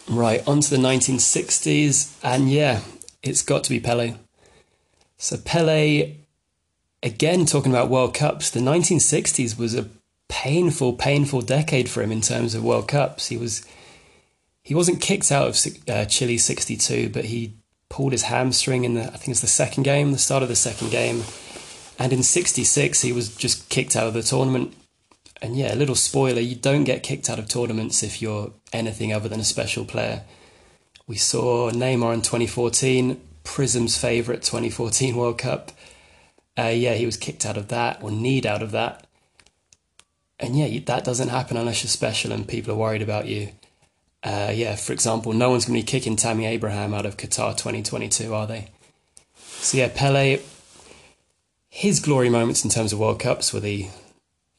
Right, 0.08 0.46
on 0.46 0.60
to 0.60 0.70
the 0.70 0.76
1960s. 0.76 2.18
And 2.22 2.50
yeah, 2.50 2.80
it's 3.22 3.42
got 3.42 3.64
to 3.64 3.70
be 3.70 3.80
Pele. 3.80 4.14
So 5.16 5.38
Pele, 5.38 6.16
again, 7.02 7.46
talking 7.46 7.72
about 7.72 7.88
World 7.88 8.14
Cups, 8.14 8.50
the 8.50 8.60
1960s 8.60 9.58
was 9.58 9.74
a 9.74 9.88
painful, 10.28 10.94
painful 10.94 11.40
decade 11.40 11.88
for 11.88 12.02
him 12.02 12.12
in 12.12 12.20
terms 12.20 12.54
of 12.54 12.64
World 12.64 12.88
Cups. 12.88 13.28
He 13.28 13.36
was. 13.36 13.66
He 14.62 14.74
wasn't 14.74 15.02
kicked 15.02 15.30
out 15.30 15.48
of 15.48 15.90
uh, 15.90 16.06
Chile 16.06 16.38
62, 16.38 17.10
but 17.10 17.26
he 17.26 17.52
pulled 17.90 18.12
his 18.12 18.22
hamstring 18.22 18.84
in 18.84 18.94
the, 18.94 19.02
I 19.02 19.16
think 19.18 19.28
it's 19.28 19.42
the 19.42 19.46
second 19.46 19.82
game, 19.82 20.10
the 20.12 20.18
start 20.18 20.42
of 20.42 20.48
the 20.48 20.56
second 20.56 20.90
game. 20.90 21.22
And 21.98 22.14
in 22.14 22.22
66, 22.22 23.02
he 23.02 23.12
was 23.12 23.36
just 23.36 23.68
kicked 23.68 23.94
out 23.94 24.06
of 24.06 24.14
the 24.14 24.22
tournament. 24.22 24.74
And 25.44 25.58
yeah, 25.58 25.74
a 25.74 25.76
little 25.76 25.94
spoiler 25.94 26.40
you 26.40 26.54
don't 26.54 26.84
get 26.84 27.02
kicked 27.02 27.28
out 27.28 27.38
of 27.38 27.48
tournaments 27.48 28.02
if 28.02 28.22
you're 28.22 28.52
anything 28.72 29.12
other 29.12 29.28
than 29.28 29.40
a 29.40 29.44
special 29.44 29.84
player. 29.84 30.22
We 31.06 31.16
saw 31.16 31.70
Neymar 31.70 32.14
in 32.14 32.22
2014, 32.22 33.20
Prizm's 33.44 33.98
favourite 33.98 34.40
2014 34.40 35.14
World 35.14 35.36
Cup. 35.36 35.70
Uh, 36.58 36.72
yeah, 36.74 36.94
he 36.94 37.04
was 37.04 37.18
kicked 37.18 37.44
out 37.44 37.58
of 37.58 37.68
that 37.68 38.02
or 38.02 38.10
kneed 38.10 38.46
out 38.46 38.62
of 38.62 38.70
that. 38.70 39.06
And 40.40 40.56
yeah, 40.56 40.80
that 40.86 41.04
doesn't 41.04 41.28
happen 41.28 41.58
unless 41.58 41.84
you're 41.84 41.90
special 41.90 42.32
and 42.32 42.48
people 42.48 42.72
are 42.72 42.78
worried 42.78 43.02
about 43.02 43.26
you. 43.26 43.50
Uh, 44.22 44.50
yeah, 44.54 44.76
for 44.76 44.94
example, 44.94 45.34
no 45.34 45.50
one's 45.50 45.66
going 45.66 45.78
to 45.78 45.84
be 45.84 45.86
kicking 45.86 46.16
Tammy 46.16 46.46
Abraham 46.46 46.94
out 46.94 47.04
of 47.04 47.18
Qatar 47.18 47.54
2022, 47.54 48.32
are 48.32 48.46
they? 48.46 48.68
So 49.36 49.76
yeah, 49.76 49.90
Pele, 49.94 50.40
his 51.68 52.00
glory 52.00 52.30
moments 52.30 52.64
in 52.64 52.70
terms 52.70 52.94
of 52.94 52.98
World 52.98 53.20
Cups 53.20 53.52
were 53.52 53.60
the 53.60 53.90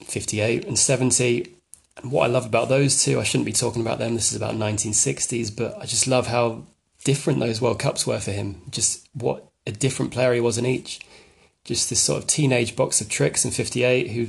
58 0.05 0.65
and 0.65 0.77
70. 0.77 1.53
And 1.97 2.11
what 2.11 2.23
I 2.23 2.27
love 2.27 2.45
about 2.45 2.69
those 2.69 3.03
two, 3.03 3.19
I 3.19 3.23
shouldn't 3.23 3.45
be 3.45 3.51
talking 3.51 3.81
about 3.81 3.99
them. 3.99 4.15
This 4.15 4.31
is 4.31 4.37
about 4.37 4.55
1960s, 4.55 5.55
but 5.55 5.77
I 5.77 5.85
just 5.85 6.07
love 6.07 6.27
how 6.27 6.63
different 7.03 7.39
those 7.39 7.61
World 7.61 7.79
Cups 7.79 8.05
were 8.05 8.19
for 8.19 8.31
him. 8.31 8.61
Just 8.69 9.07
what 9.13 9.47
a 9.65 9.71
different 9.71 10.11
player 10.11 10.33
he 10.33 10.39
was 10.39 10.57
in 10.57 10.65
each. 10.65 10.99
Just 11.63 11.89
this 11.89 12.01
sort 12.01 12.21
of 12.21 12.27
teenage 12.27 12.75
box 12.75 13.01
of 13.01 13.09
tricks 13.09 13.45
in 13.45 13.51
58 13.51 14.11
who 14.11 14.27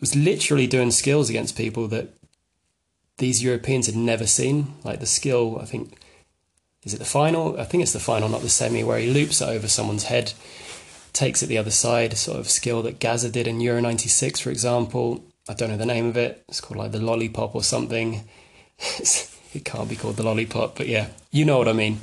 was 0.00 0.14
literally 0.14 0.66
doing 0.66 0.90
skills 0.90 1.30
against 1.30 1.56
people 1.56 1.88
that 1.88 2.14
these 3.18 3.42
Europeans 3.42 3.86
had 3.86 3.96
never 3.96 4.26
seen. 4.26 4.74
Like 4.84 5.00
the 5.00 5.06
skill, 5.06 5.58
I 5.60 5.64
think, 5.64 5.98
is 6.82 6.94
it 6.94 6.98
the 6.98 7.04
final? 7.04 7.58
I 7.60 7.64
think 7.64 7.82
it's 7.82 7.92
the 7.92 8.00
final, 8.00 8.28
not 8.28 8.42
the 8.42 8.48
semi, 8.48 8.84
where 8.84 8.98
he 8.98 9.10
loops 9.10 9.40
it 9.40 9.48
over 9.48 9.68
someone's 9.68 10.04
head, 10.04 10.32
takes 11.14 11.42
it 11.42 11.46
the 11.46 11.58
other 11.58 11.70
side, 11.70 12.16
sort 12.18 12.38
of 12.38 12.50
skill 12.50 12.82
that 12.82 12.98
Gazza 12.98 13.30
did 13.30 13.46
in 13.46 13.60
Euro 13.60 13.80
96, 13.80 14.40
for 14.40 14.50
example. 14.50 15.24
I 15.48 15.54
don't 15.54 15.70
know 15.70 15.76
the 15.76 15.86
name 15.86 16.06
of 16.06 16.16
it. 16.16 16.44
It's 16.48 16.60
called 16.60 16.78
like 16.78 16.92
the 16.92 17.00
lollipop 17.00 17.54
or 17.54 17.62
something. 17.62 18.28
it 18.78 19.64
can't 19.64 19.88
be 19.88 19.96
called 19.96 20.16
the 20.16 20.22
lollipop, 20.24 20.76
but 20.76 20.88
yeah, 20.88 21.08
you 21.30 21.44
know 21.44 21.56
what 21.56 21.68
I 21.68 21.72
mean. 21.72 22.00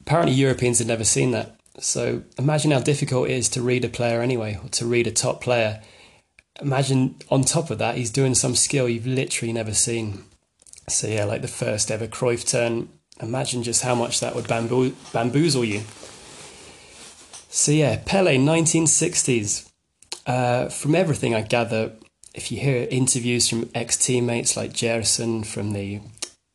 Apparently, 0.00 0.34
Europeans 0.34 0.78
had 0.78 0.88
never 0.88 1.04
seen 1.04 1.32
that. 1.32 1.58
So 1.80 2.22
imagine 2.38 2.70
how 2.70 2.80
difficult 2.80 3.28
it 3.28 3.32
is 3.32 3.48
to 3.50 3.62
read 3.62 3.84
a 3.84 3.88
player 3.88 4.22
anyway, 4.22 4.58
or 4.62 4.68
to 4.70 4.86
read 4.86 5.06
a 5.06 5.10
top 5.10 5.42
player. 5.42 5.82
Imagine 6.60 7.16
on 7.30 7.42
top 7.42 7.70
of 7.70 7.78
that, 7.78 7.96
he's 7.96 8.10
doing 8.10 8.34
some 8.34 8.54
skill 8.54 8.88
you've 8.88 9.06
literally 9.06 9.52
never 9.52 9.74
seen. 9.74 10.24
So 10.88 11.08
yeah, 11.08 11.24
like 11.24 11.42
the 11.42 11.48
first 11.48 11.90
ever 11.90 12.06
Cruyff 12.06 12.48
turn. 12.48 12.90
Imagine 13.20 13.62
just 13.62 13.82
how 13.82 13.94
much 13.94 14.20
that 14.20 14.34
would 14.34 14.46
bamboo- 14.46 14.94
bamboozle 15.12 15.64
you. 15.64 15.82
So 17.56 17.70
yeah, 17.70 18.02
Pele, 18.04 18.36
1960s. 18.36 19.70
Uh, 20.26 20.68
from 20.68 20.96
everything 20.96 21.36
I 21.36 21.42
gather, 21.42 21.92
if 22.34 22.50
you 22.50 22.58
hear 22.58 22.88
interviews 22.90 23.48
from 23.48 23.70
ex 23.76 23.96
teammates 23.96 24.56
like 24.56 24.76
Gerson 24.76 25.44
from 25.44 25.72
the 25.72 26.00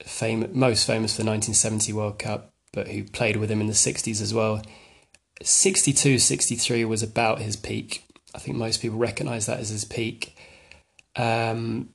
fam- 0.03 0.49
most 0.51 0.85
famous 0.85 1.15
for 1.15 1.23
the 1.23 1.29
1970 1.29 1.93
World 1.93 2.19
Cup, 2.19 2.51
but 2.73 2.89
who 2.89 3.05
played 3.05 3.37
with 3.37 3.49
him 3.49 3.61
in 3.61 3.67
the 3.67 3.73
60s 3.73 4.21
as 4.21 4.33
well, 4.33 4.61
62 5.41 6.19
63 6.19 6.83
was 6.83 7.01
about 7.01 7.39
his 7.39 7.55
peak. 7.55 8.03
I 8.35 8.39
think 8.39 8.57
most 8.57 8.81
people 8.81 8.97
recognize 8.97 9.45
that 9.45 9.61
as 9.61 9.69
his 9.69 9.85
peak. 9.85 10.35
Um, 11.15 11.91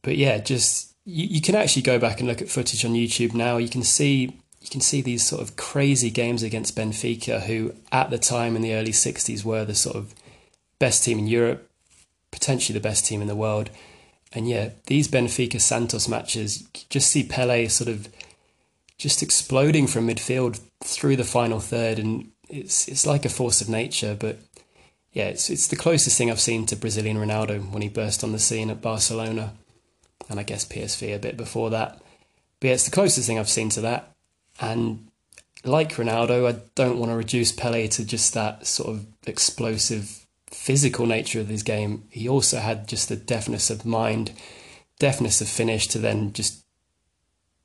but 0.00 0.16
yeah, 0.16 0.38
just 0.38 0.94
you, 1.04 1.26
you 1.26 1.40
can 1.42 1.54
actually 1.54 1.82
go 1.82 1.98
back 1.98 2.20
and 2.20 2.28
look 2.28 2.40
at 2.40 2.48
footage 2.48 2.86
on 2.86 2.94
YouTube 2.94 3.34
now. 3.34 3.58
You 3.58 3.68
can 3.68 3.82
see 3.82 4.40
you 4.68 4.72
can 4.72 4.80
see 4.82 5.00
these 5.00 5.26
sort 5.26 5.40
of 5.40 5.56
crazy 5.56 6.10
games 6.10 6.42
against 6.42 6.76
Benfica, 6.76 7.42
who 7.42 7.74
at 7.90 8.10
the 8.10 8.18
time 8.18 8.54
in 8.54 8.60
the 8.60 8.74
early 8.74 8.92
60s 8.92 9.42
were 9.42 9.64
the 9.64 9.74
sort 9.74 9.96
of 9.96 10.14
best 10.78 11.04
team 11.04 11.18
in 11.18 11.26
Europe, 11.26 11.70
potentially 12.30 12.78
the 12.78 12.82
best 12.82 13.06
team 13.06 13.22
in 13.22 13.28
the 13.28 13.34
world. 13.36 13.70
And 14.30 14.46
yeah, 14.46 14.70
these 14.86 15.08
Benfica 15.08 15.58
Santos 15.58 16.06
matches, 16.06 16.68
just 16.90 17.08
see 17.08 17.24
Pele 17.24 17.66
sort 17.68 17.88
of 17.88 18.08
just 18.98 19.22
exploding 19.22 19.86
from 19.86 20.06
midfield 20.06 20.60
through 20.84 21.16
the 21.16 21.24
final 21.24 21.60
third, 21.60 21.98
and 21.98 22.30
it's 22.50 22.88
it's 22.88 23.06
like 23.06 23.24
a 23.24 23.30
force 23.30 23.62
of 23.62 23.70
nature. 23.70 24.14
But 24.18 24.38
yeah, 25.12 25.28
it's 25.28 25.48
it's 25.48 25.68
the 25.68 25.76
closest 25.76 26.18
thing 26.18 26.30
I've 26.30 26.40
seen 26.40 26.66
to 26.66 26.76
Brazilian 26.76 27.16
Ronaldo 27.16 27.70
when 27.70 27.80
he 27.80 27.88
burst 27.88 28.22
on 28.22 28.32
the 28.32 28.38
scene 28.38 28.68
at 28.68 28.82
Barcelona, 28.82 29.54
and 30.28 30.38
I 30.38 30.42
guess 30.42 30.66
PSV 30.66 31.14
a 31.14 31.18
bit 31.18 31.38
before 31.38 31.70
that. 31.70 32.02
But 32.60 32.68
yeah, 32.68 32.74
it's 32.74 32.84
the 32.84 32.90
closest 32.90 33.26
thing 33.26 33.38
I've 33.38 33.48
seen 33.48 33.70
to 33.70 33.80
that. 33.80 34.12
And 34.60 35.08
like 35.64 35.94
Ronaldo, 35.94 36.52
I 36.52 36.60
don't 36.74 36.98
want 36.98 37.10
to 37.10 37.16
reduce 37.16 37.52
Pele 37.52 37.88
to 37.88 38.04
just 38.04 38.34
that 38.34 38.66
sort 38.66 38.90
of 38.90 39.06
explosive 39.26 40.26
physical 40.50 41.06
nature 41.06 41.40
of 41.40 41.48
his 41.48 41.62
game, 41.62 42.04
he 42.10 42.28
also 42.28 42.58
had 42.58 42.88
just 42.88 43.08
the 43.08 43.16
deftness 43.16 43.70
of 43.70 43.84
mind, 43.84 44.32
deftness 44.98 45.40
of 45.40 45.48
finish 45.48 45.86
to 45.88 45.98
then 45.98 46.32
just 46.32 46.64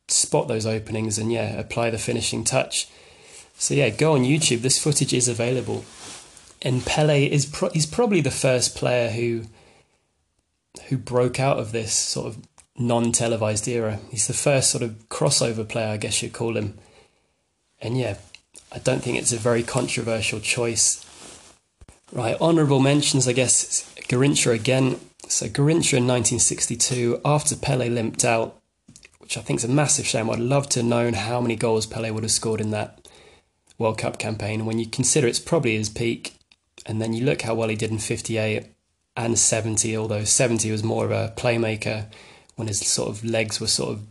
spot 0.07 0.47
those 0.47 0.65
openings 0.65 1.17
and 1.17 1.31
yeah, 1.31 1.57
apply 1.59 1.89
the 1.89 1.97
finishing 1.97 2.43
touch. 2.43 2.87
So 3.55 3.73
yeah, 3.73 3.89
go 3.89 4.13
on 4.13 4.23
YouTube. 4.23 4.61
This 4.61 4.81
footage 4.81 5.13
is 5.13 5.27
available, 5.27 5.85
and 6.61 6.85
Pele 6.85 7.25
is 7.25 7.45
pro- 7.45 7.69
he's 7.69 7.85
probably 7.85 8.21
the 8.21 8.31
first 8.31 8.75
player 8.75 9.09
who 9.09 9.43
who 10.89 10.97
broke 10.97 11.39
out 11.39 11.59
of 11.59 11.71
this 11.71 11.93
sort 11.93 12.27
of 12.27 12.37
non-televised 12.77 13.67
era. 13.67 13.99
He's 14.09 14.27
the 14.27 14.33
first 14.33 14.71
sort 14.71 14.83
of 14.83 15.09
crossover 15.09 15.67
player, 15.67 15.89
I 15.89 15.97
guess 15.97 16.21
you'd 16.21 16.33
call 16.33 16.57
him. 16.57 16.77
And 17.81 17.97
yeah, 17.97 18.17
I 18.71 18.79
don't 18.79 19.01
think 19.01 19.17
it's 19.17 19.33
a 19.33 19.37
very 19.37 19.63
controversial 19.63 20.39
choice 20.39 21.03
Right, 22.13 22.39
honourable 22.39 22.79
mentions, 22.79 23.27
I 23.27 23.33
guess, 23.33 23.91
Garrincha 24.07 24.53
again. 24.53 24.99
So 25.27 25.47
Garrincha 25.47 25.97
in 25.97 26.05
1962, 26.05 27.19
after 27.25 27.55
Pele 27.55 27.89
limped 27.89 28.23
out, 28.23 28.61
which 29.17 29.35
I 29.35 29.41
think 29.41 29.57
is 29.57 29.63
a 29.63 29.69
massive 29.69 30.05
shame. 30.05 30.29
I'd 30.29 30.37
love 30.37 30.69
to 30.69 30.81
have 30.81 30.87
known 30.87 31.13
how 31.13 31.41
many 31.41 31.55
goals 31.55 31.87
Pele 31.87 32.11
would 32.11 32.21
have 32.21 32.31
scored 32.31 32.61
in 32.61 32.69
that 32.69 33.07
World 33.79 33.97
Cup 33.97 34.19
campaign. 34.19 34.67
When 34.67 34.77
you 34.77 34.85
consider 34.85 35.25
it's 35.25 35.39
probably 35.39 35.75
his 35.75 35.89
peak, 35.89 36.35
and 36.85 37.01
then 37.01 37.13
you 37.13 37.25
look 37.25 37.41
how 37.41 37.55
well 37.55 37.69
he 37.69 37.75
did 37.75 37.89
in 37.89 37.97
58 37.97 38.67
and 39.17 39.39
70, 39.39 39.97
although 39.97 40.23
70 40.23 40.69
was 40.71 40.83
more 40.83 41.05
of 41.05 41.11
a 41.11 41.33
playmaker 41.35 42.05
when 42.55 42.67
his 42.67 42.79
sort 42.79 43.09
of 43.09 43.23
legs 43.23 43.59
were 43.59 43.67
sort 43.67 43.91
of 43.91 44.07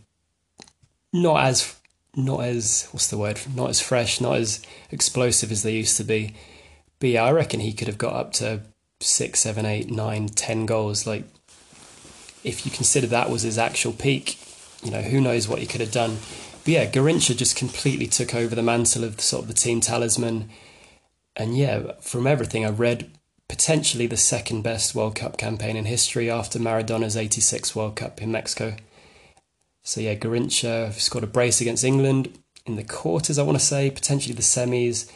not 1.11 1.43
as 1.43 1.75
not 2.15 2.43
as 2.43 2.87
what's 2.91 3.07
the 3.07 3.17
word 3.17 3.39
not 3.55 3.69
as 3.69 3.81
fresh 3.81 4.21
not 4.21 4.35
as 4.37 4.61
explosive 4.91 5.51
as 5.51 5.63
they 5.63 5.73
used 5.73 5.97
to 5.97 6.03
be 6.03 6.33
but 7.03 7.09
yeah, 7.09 7.25
I 7.25 7.33
reckon 7.33 7.59
he 7.59 7.73
could 7.73 7.89
have 7.89 7.97
got 7.97 8.13
up 8.13 8.31
to 8.35 8.61
six, 9.01 9.41
seven, 9.41 9.65
eight, 9.65 9.91
nine, 9.91 10.29
ten 10.29 10.65
goals. 10.65 11.05
Like, 11.05 11.25
if 12.45 12.65
you 12.65 12.71
consider 12.71 13.07
that 13.07 13.29
was 13.29 13.41
his 13.41 13.57
actual 13.57 13.91
peak, 13.91 14.37
you 14.81 14.89
know, 14.89 15.01
who 15.01 15.19
knows 15.19 15.45
what 15.45 15.59
he 15.59 15.65
could 15.65 15.81
have 15.81 15.91
done. 15.91 16.19
But 16.63 16.67
yeah, 16.69 16.89
Garrincha 16.89 17.35
just 17.35 17.57
completely 17.57 18.07
took 18.07 18.33
over 18.33 18.55
the 18.55 18.63
mantle 18.63 19.03
of 19.03 19.17
the, 19.17 19.21
sort 19.21 19.41
of 19.41 19.47
the 19.49 19.53
team 19.53 19.81
talisman. 19.81 20.49
And 21.35 21.57
yeah, 21.57 21.91
from 21.99 22.25
everything 22.25 22.65
I 22.65 22.69
read, 22.69 23.11
potentially 23.53 24.07
the 24.07 24.17
second 24.17 24.63
best 24.63 24.95
World 24.95 25.13
Cup 25.13 25.37
campaign 25.37 25.77
in 25.77 25.85
history 25.85 26.27
after 26.27 26.57
Maradona's 26.57 27.15
86 27.15 27.75
World 27.75 27.95
Cup 27.95 28.19
in 28.19 28.31
Mexico. 28.31 28.75
So 29.83 30.01
yeah, 30.01 30.15
Garrincha 30.15 30.91
scored 30.93 31.23
a 31.23 31.27
brace 31.27 31.61
against 31.61 31.83
England 31.83 32.35
in 32.65 32.77
the 32.77 32.83
quarters, 32.83 33.37
I 33.37 33.43
want 33.43 33.59
to 33.59 33.63
say, 33.63 33.91
potentially 33.91 34.33
the 34.33 34.41
semis. 34.41 35.07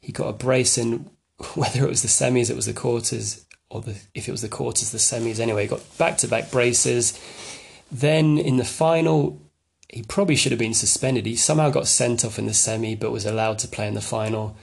He 0.00 0.10
got 0.10 0.26
a 0.26 0.32
brace 0.32 0.76
in 0.76 1.08
whether 1.54 1.84
it 1.84 1.88
was 1.88 2.02
the 2.02 2.08
semis, 2.08 2.50
it 2.50 2.56
was 2.56 2.66
the 2.66 2.72
quarters, 2.72 3.46
or 3.70 3.80
the, 3.80 3.96
if 4.12 4.26
it 4.26 4.32
was 4.32 4.42
the 4.42 4.48
quarters, 4.48 4.90
the 4.90 4.98
semis. 4.98 5.38
Anyway, 5.38 5.68
got 5.68 5.96
back 5.96 6.18
to 6.18 6.26
back 6.26 6.50
braces. 6.50 7.16
Then 7.92 8.38
in 8.38 8.56
the 8.56 8.64
final, 8.64 9.40
he 9.88 10.02
probably 10.02 10.34
should 10.34 10.50
have 10.50 10.58
been 10.58 10.74
suspended. 10.74 11.26
He 11.26 11.36
somehow 11.36 11.70
got 11.70 11.86
sent 11.86 12.24
off 12.24 12.40
in 12.40 12.46
the 12.46 12.54
semi, 12.54 12.96
but 12.96 13.12
was 13.12 13.24
allowed 13.24 13.60
to 13.60 13.68
play 13.68 13.86
in 13.86 13.94
the 13.94 14.00
final. 14.00 14.56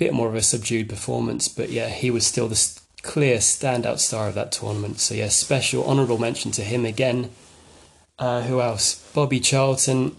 Bit 0.00 0.14
more 0.14 0.28
of 0.28 0.34
a 0.34 0.40
subdued 0.40 0.88
performance, 0.88 1.46
but 1.46 1.68
yeah, 1.68 1.90
he 1.90 2.10
was 2.10 2.26
still 2.26 2.48
the 2.48 2.80
clear 3.02 3.36
standout 3.36 3.98
star 3.98 4.28
of 4.28 4.34
that 4.34 4.50
tournament. 4.50 4.98
So 4.98 5.14
yeah, 5.14 5.28
special 5.28 5.84
honourable 5.84 6.16
mention 6.16 6.52
to 6.52 6.62
him 6.62 6.86
again. 6.86 7.30
Uh, 8.18 8.40
who 8.40 8.62
else? 8.62 8.94
Bobby 9.12 9.40
Charlton. 9.40 10.16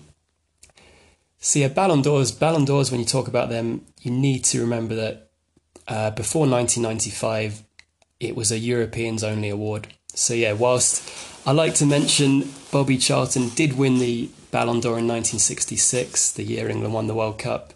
See, 1.39 1.61
so 1.61 1.67
yeah, 1.67 1.73
Ballon 1.73 2.03
d'Ors, 2.03 2.31
Ballon 2.31 2.63
d'Ors, 2.63 2.91
when 2.91 2.99
you 2.99 3.07
talk 3.07 3.27
about 3.27 3.49
them, 3.49 3.83
you 4.01 4.11
need 4.11 4.43
to 4.45 4.61
remember 4.61 4.93
that 4.93 5.31
uh, 5.87 6.11
before 6.11 6.41
1995, 6.41 7.63
it 8.19 8.35
was 8.35 8.51
a 8.51 8.59
Europeans 8.59 9.23
only 9.23 9.49
award. 9.49 9.87
So, 10.13 10.35
yeah, 10.35 10.53
whilst 10.53 11.09
I 11.47 11.53
like 11.53 11.73
to 11.75 11.87
mention 11.87 12.51
Bobby 12.71 12.99
Charlton 12.99 13.49
did 13.49 13.79
win 13.79 13.97
the 13.97 14.29
Ballon 14.51 14.79
d'Or 14.79 14.99
in 14.99 15.07
1966, 15.07 16.33
the 16.33 16.43
year 16.43 16.69
England 16.69 16.93
won 16.93 17.07
the 17.07 17.15
World 17.15 17.39
Cup, 17.39 17.73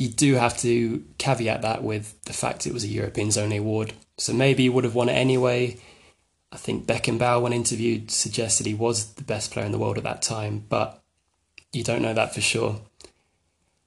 you 0.00 0.08
do 0.08 0.36
have 0.36 0.56
to 0.56 1.04
caveat 1.18 1.60
that 1.60 1.82
with 1.82 2.24
the 2.24 2.32
fact 2.32 2.66
it 2.66 2.72
was 2.72 2.84
a 2.84 2.88
Europeans 2.88 3.36
only 3.36 3.58
award. 3.58 3.92
So 4.16 4.32
maybe 4.32 4.62
he 4.62 4.70
would 4.70 4.84
have 4.84 4.94
won 4.94 5.10
it 5.10 5.12
anyway. 5.12 5.76
I 6.50 6.56
think 6.56 6.86
Beckenbauer, 6.86 7.42
when 7.42 7.52
interviewed, 7.52 8.10
suggested 8.10 8.64
he 8.64 8.72
was 8.72 9.12
the 9.12 9.24
best 9.24 9.50
player 9.50 9.66
in 9.66 9.72
the 9.72 9.78
world 9.78 9.98
at 9.98 10.04
that 10.04 10.22
time, 10.22 10.64
but 10.70 11.02
you 11.70 11.84
don't 11.84 12.00
know 12.00 12.14
that 12.14 12.32
for 12.34 12.40
sure. 12.40 12.80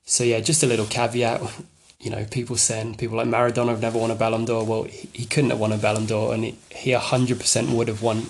So, 0.06 0.24
yeah, 0.24 0.40
just 0.40 0.62
a 0.62 0.68
little 0.68 0.86
caveat 0.86 1.42
you 2.00 2.12
know, 2.12 2.26
people 2.30 2.58
saying 2.58 2.96
people 2.96 3.18
like 3.18 3.28
Maradona 3.28 3.70
have 3.70 3.82
never 3.82 3.98
won 3.98 4.12
a 4.12 4.16
Ballon 4.16 4.46
d'Or. 4.46 4.66
Well, 4.66 4.84
he, 4.84 5.26
couldn't 5.26 5.52
have 5.52 5.60
won 5.60 5.72
a 5.72 5.78
Ballon 5.78 6.06
d'Or, 6.06 6.34
and 6.34 6.44
he, 6.44 6.58
he 6.70 6.92
100% 6.92 7.74
would 7.74 7.88
have 7.88 8.02
won 8.02 8.28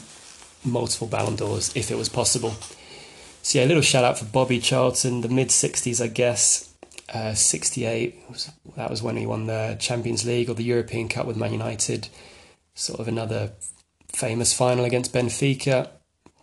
multiple 0.63 1.07
Ballon 1.07 1.35
d'Ors 1.35 1.75
if 1.75 1.89
it 1.89 1.97
was 1.97 2.07
possible. 2.07 2.51
So 3.41 3.59
yeah, 3.59 3.65
a 3.65 3.67
little 3.67 3.81
shout 3.81 4.05
out 4.05 4.19
for 4.19 4.25
Bobby 4.25 4.59
Charlton, 4.59 5.21
the 5.21 5.27
mid 5.27 5.49
'60s, 5.49 6.01
I 6.01 6.07
guess. 6.07 6.72
Uh, 7.13 7.35
68 7.35 8.15
that 8.75 8.89
was 8.89 9.03
when 9.03 9.17
he 9.17 9.25
won 9.27 9.45
the 9.45 9.77
Champions 9.79 10.25
League 10.25 10.49
or 10.49 10.55
the 10.55 10.63
European 10.63 11.07
Cup 11.07 11.27
with 11.27 11.37
Man 11.37 11.51
United. 11.51 12.07
Sort 12.73 12.99
of 12.99 13.07
another 13.07 13.51
famous 14.07 14.53
final 14.53 14.83
against 14.83 15.13
Benfica. 15.13 15.89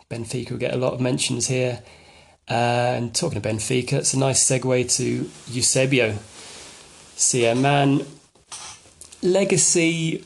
Benfica 0.09 0.53
will 0.53 0.59
get 0.59 0.75
a 0.75 0.79
lot 0.79 0.93
of 0.93 1.01
mentions 1.01 1.49
here. 1.49 1.83
Uh, 2.49 2.95
and 2.97 3.15
talking 3.15 3.39
of 3.39 3.43
Benfica, 3.43 3.95
it's 3.95 4.15
a 4.15 4.19
nice 4.19 4.45
segue 4.49 4.97
to 4.97 5.31
Eusebio. 5.53 6.19
So 7.17 7.39
yeah, 7.39 7.55
man, 7.55 8.07
legacy 9.23 10.25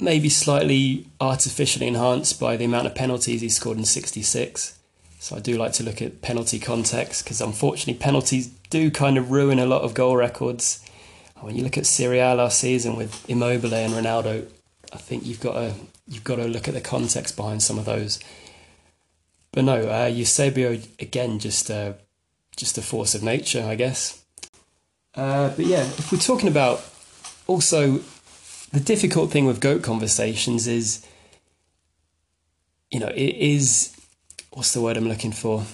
maybe 0.00 0.28
slightly 0.28 1.06
artificially 1.20 1.86
enhanced 1.86 2.38
by 2.38 2.56
the 2.56 2.64
amount 2.64 2.86
of 2.86 2.94
penalties 2.94 3.40
he 3.40 3.48
scored 3.48 3.78
in 3.78 3.84
66. 3.84 4.78
So 5.24 5.36
I 5.36 5.40
do 5.40 5.56
like 5.56 5.72
to 5.74 5.82
look 5.82 6.02
at 6.02 6.20
penalty 6.20 6.58
context 6.58 7.24
because 7.24 7.40
unfortunately 7.40 7.94
penalties 7.94 8.48
do 8.68 8.90
kind 8.90 9.16
of 9.16 9.30
ruin 9.30 9.58
a 9.58 9.64
lot 9.64 9.80
of 9.80 9.94
goal 9.94 10.18
records. 10.18 10.84
When 11.40 11.56
you 11.56 11.64
look 11.64 11.78
at 11.78 11.86
Serie 11.86 12.18
A 12.18 12.34
last 12.34 12.60
season 12.60 12.94
with 12.94 13.26
Immobile 13.26 13.72
and 13.72 13.94
Ronaldo, 13.94 14.46
I 14.92 14.98
think 14.98 15.24
you've 15.24 15.40
got 15.40 15.54
to 15.54 15.72
you've 16.06 16.24
got 16.24 16.36
to 16.36 16.44
look 16.44 16.68
at 16.68 16.74
the 16.74 16.82
context 16.82 17.36
behind 17.36 17.62
some 17.62 17.78
of 17.78 17.86
those. 17.86 18.20
But 19.50 19.64
no, 19.64 19.88
uh, 19.88 20.08
Eusebio 20.08 20.78
again, 21.00 21.38
just 21.38 21.70
uh, 21.70 21.94
just 22.54 22.76
a 22.76 22.82
force 22.82 23.14
of 23.14 23.22
nature, 23.22 23.64
I 23.66 23.76
guess. 23.76 24.22
Uh, 25.14 25.48
but 25.56 25.64
yeah, 25.64 25.84
if 25.84 26.12
we're 26.12 26.18
talking 26.18 26.50
about 26.50 26.84
also 27.46 28.00
the 28.72 28.80
difficult 28.80 29.30
thing 29.30 29.46
with 29.46 29.58
goat 29.58 29.82
conversations 29.82 30.66
is, 30.66 31.02
you 32.90 33.00
know, 33.00 33.08
it 33.08 33.36
is 33.36 33.93
what's 34.54 34.72
the 34.72 34.80
word 34.80 34.96
I'm 34.96 35.08
looking 35.08 35.32
for? 35.32 35.64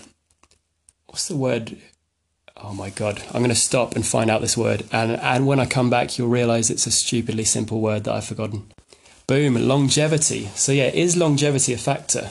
What's 1.07 1.29
the 1.29 1.37
word? 1.37 1.77
Oh 2.57 2.75
my 2.75 2.91
god, 2.91 3.23
I'm 3.29 3.41
going 3.41 3.49
to 3.49 3.55
stop 3.55 3.95
and 3.95 4.05
find 4.05 4.31
out 4.31 4.41
this 4.41 4.57
word, 4.57 4.85
and 4.93 5.13
and 5.13 5.47
when 5.47 5.61
I 5.61 5.67
come 5.67 5.89
back, 5.89 6.19
you'll 6.19 6.29
realize 6.29 6.69
it's 6.69 6.87
a 6.87 6.91
stupidly 6.91 7.45
simple 7.45 7.81
word 7.81 8.05
that 8.05 8.15
I've 8.15 8.27
forgotten. 8.27 8.73
Boom, 9.27 9.55
longevity. 9.55 10.47
So 10.55 10.73
yeah, 10.73 10.89
is 10.89 11.17
longevity 11.17 11.73
a 11.73 11.79
factor? 11.79 12.31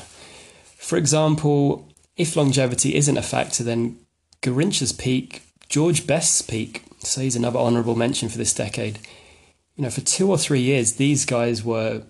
For 0.78 0.98
example, 0.98 1.88
if 2.18 2.36
longevity 2.36 2.96
isn't 2.96 3.18
a 3.18 3.22
factor, 3.22 3.64
then 3.64 3.98
Garrincha's 4.42 4.92
peak, 4.92 5.44
George 5.70 6.06
Best's 6.06 6.42
peak, 6.42 6.84
so 7.00 7.22
he's 7.22 7.36
another 7.36 7.60
honourable 7.60 7.96
mention 7.96 8.30
for 8.30 8.38
this 8.38 8.54
decade. 8.54 9.00
You 9.76 9.84
know, 9.84 9.90
for 9.90 10.02
two 10.02 10.30
or 10.30 10.38
three 10.38 10.60
years, 10.60 10.94
these 10.94 11.26
guys 11.26 11.64
were, 11.64 12.04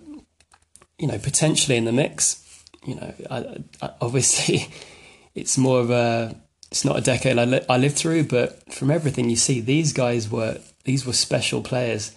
you 0.98 1.06
know, 1.06 1.18
potentially 1.18 1.76
in 1.76 1.84
the 1.84 1.92
mix. 1.92 2.39
You 2.84 2.94
know, 2.96 3.14
I, 3.30 3.62
I, 3.82 3.90
obviously, 4.00 4.66
it's 5.34 5.58
more 5.58 5.80
of 5.80 5.90
a, 5.90 6.34
it's 6.70 6.84
not 6.84 6.96
a 6.96 7.00
decade 7.00 7.38
I, 7.38 7.44
li- 7.44 7.66
I 7.68 7.76
lived 7.78 7.96
through, 7.96 8.24
but 8.24 8.72
from 8.72 8.90
everything 8.90 9.28
you 9.28 9.36
see, 9.36 9.60
these 9.60 9.92
guys 9.92 10.30
were, 10.30 10.58
these 10.84 11.04
were 11.04 11.12
special 11.12 11.62
players 11.62 12.12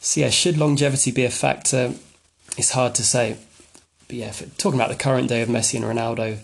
so 0.00 0.20
yeah, 0.20 0.30
should 0.30 0.56
longevity 0.56 1.10
be 1.10 1.24
a 1.24 1.30
factor? 1.30 1.92
It's 2.56 2.70
hard 2.70 2.94
to 2.96 3.04
say. 3.04 3.36
But 4.06 4.16
yeah, 4.16 4.32
talking 4.56 4.78
about 4.78 4.90
the 4.90 4.96
current 4.96 5.28
day 5.28 5.42
of 5.42 5.48
Messi 5.48 5.74
and 5.74 5.84
Ronaldo, 5.84 6.38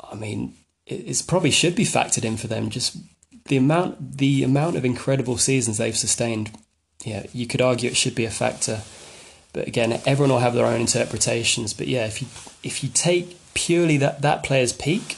I 0.00 0.14
mean, 0.14 0.54
it 0.86 1.22
probably 1.26 1.50
should 1.50 1.76
be 1.76 1.84
factored 1.84 2.24
in 2.24 2.36
for 2.36 2.46
them. 2.46 2.70
Just 2.70 2.96
the 3.46 3.56
amount, 3.56 4.18
the 4.18 4.42
amount 4.42 4.76
of 4.76 4.84
incredible 4.84 5.36
seasons 5.36 5.78
they've 5.78 5.96
sustained. 5.96 6.50
Yeah, 7.04 7.26
you 7.32 7.46
could 7.46 7.60
argue 7.60 7.90
it 7.90 7.96
should 7.96 8.14
be 8.14 8.24
a 8.24 8.30
factor. 8.30 8.80
But 9.56 9.66
again, 9.66 10.02
everyone 10.04 10.32
will 10.32 10.40
have 10.40 10.52
their 10.52 10.66
own 10.66 10.82
interpretations. 10.82 11.72
But 11.72 11.88
yeah, 11.88 12.04
if 12.04 12.20
you 12.20 12.28
if 12.62 12.84
you 12.84 12.90
take 12.90 13.38
purely 13.54 13.96
that 13.96 14.20
that 14.20 14.42
player's 14.42 14.74
peak, 14.74 15.16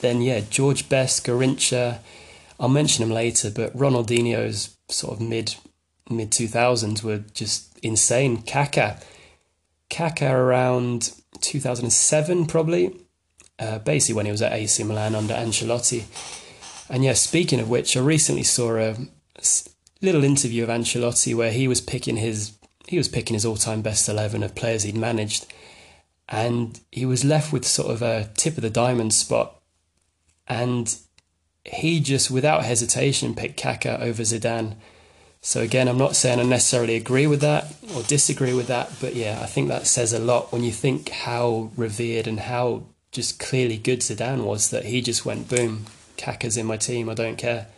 then 0.00 0.22
yeah, 0.22 0.42
George 0.48 0.88
Best, 0.88 1.26
Garrincha, 1.26 1.98
I'll 2.60 2.68
mention 2.68 3.02
him 3.02 3.10
later, 3.10 3.50
but 3.50 3.76
Ronaldinho's 3.76 4.76
sort 4.88 5.14
of 5.14 5.20
mid 5.20 5.56
mid 6.08 6.30
2000s 6.30 7.02
were 7.02 7.24
just 7.34 7.76
insane. 7.80 8.42
Kaká, 8.42 9.02
Kaká 9.90 10.32
around 10.32 11.12
2007 11.40 12.46
probably, 12.46 12.94
uh, 13.58 13.80
basically 13.80 14.14
when 14.14 14.26
he 14.26 14.32
was 14.32 14.40
at 14.40 14.52
AC 14.52 14.84
Milan 14.84 15.16
under 15.16 15.34
Ancelotti. 15.34 16.04
And 16.88 17.02
yeah, 17.02 17.14
speaking 17.14 17.58
of 17.58 17.68
which, 17.68 17.96
I 17.96 18.00
recently 18.00 18.44
saw 18.44 18.76
a 18.76 18.94
little 20.00 20.22
interview 20.22 20.62
of 20.62 20.68
Ancelotti 20.68 21.34
where 21.34 21.50
he 21.50 21.66
was 21.66 21.80
picking 21.80 22.18
his 22.18 22.52
he 22.88 22.98
was 22.98 23.08
picking 23.08 23.34
his 23.34 23.44
all-time 23.44 23.82
best 23.82 24.08
11 24.08 24.42
of 24.42 24.54
players 24.54 24.82
he'd 24.82 24.96
managed 24.96 25.46
and 26.28 26.80
he 26.90 27.06
was 27.06 27.24
left 27.24 27.52
with 27.52 27.66
sort 27.66 27.90
of 27.90 28.02
a 28.02 28.30
tip 28.34 28.56
of 28.56 28.62
the 28.62 28.70
diamond 28.70 29.12
spot 29.12 29.60
and 30.46 30.98
he 31.64 32.00
just 32.00 32.30
without 32.30 32.64
hesitation 32.64 33.34
picked 33.34 33.60
Kaká 33.60 34.00
over 34.00 34.22
Zidane 34.22 34.76
so 35.40 35.60
again, 35.60 35.88
I'm 35.88 35.98
not 35.98 36.16
saying 36.16 36.40
I 36.40 36.42
necessarily 36.42 36.96
agree 36.96 37.26
with 37.26 37.40
that 37.40 37.72
or 37.94 38.02
disagree 38.02 38.52
with 38.52 38.66
that, 38.66 38.92
but 39.00 39.14
yeah, 39.14 39.38
I 39.40 39.46
think 39.46 39.68
that 39.68 39.86
says 39.86 40.12
a 40.12 40.18
lot 40.18 40.52
when 40.52 40.64
you 40.64 40.72
think 40.72 41.08
how 41.10 41.70
revered 41.76 42.26
and 42.26 42.40
how 42.40 42.84
just 43.12 43.38
clearly 43.38 43.78
good 43.78 44.00
Zidane 44.00 44.44
was 44.44 44.70
that 44.70 44.86
he 44.86 45.00
just 45.00 45.24
went 45.24 45.48
boom, 45.48 45.86
Kaká's 46.16 46.56
in 46.56 46.66
my 46.66 46.76
team, 46.76 47.08
I 47.08 47.14
don't 47.14 47.38
care. 47.38 47.68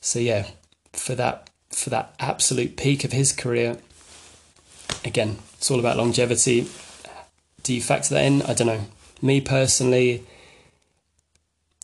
So 0.00 0.18
yeah, 0.20 0.46
for 0.92 1.14
that 1.16 1.50
for 1.70 1.90
that 1.90 2.14
absolute 2.18 2.76
peak 2.76 3.04
of 3.04 3.12
his 3.12 3.32
career, 3.32 3.78
again, 5.04 5.38
it's 5.54 5.70
all 5.70 5.80
about 5.80 5.96
longevity. 5.96 6.68
Do 7.62 7.74
you 7.74 7.82
factor 7.82 8.14
that 8.14 8.24
in? 8.24 8.42
I 8.42 8.54
don't 8.54 8.66
know. 8.66 8.84
Me 9.20 9.40
personally, 9.40 10.24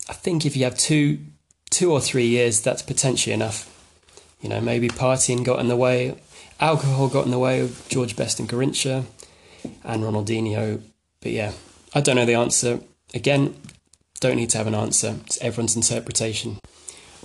I 0.09 0.13
think 0.13 0.45
if 0.45 0.55
you 0.55 0.63
have 0.63 0.77
two 0.77 1.19
two 1.69 1.91
or 1.91 1.99
three 1.99 2.27
years, 2.27 2.61
that's 2.61 2.81
potentially 2.81 3.33
enough 3.33 3.69
you 4.45 4.49
know, 4.49 4.61
maybe 4.61 4.89
partying 4.89 5.43
got 5.43 5.59
in 5.59 5.69
the 5.69 5.75
way, 5.75 6.15
alcohol 6.59 7.07
got 7.07 7.25
in 7.25 7.31
the 7.31 7.39
way 7.39 7.61
of 7.61 7.83
George 7.89 8.15
Best 8.15 8.39
and 8.39 8.47
Garrincha 8.47 9.05
and 9.83 10.03
Ronaldinho. 10.03 10.83
But 11.19 11.31
yeah, 11.31 11.53
I 11.95 12.01
don't 12.01 12.15
know 12.15 12.25
the 12.25 12.35
answer. 12.35 12.79
Again, 13.15 13.55
don't 14.19 14.35
need 14.35 14.51
to 14.51 14.59
have 14.59 14.67
an 14.67 14.75
answer. 14.75 15.15
It's 15.25 15.41
everyone's 15.41 15.75
interpretation. 15.75 16.59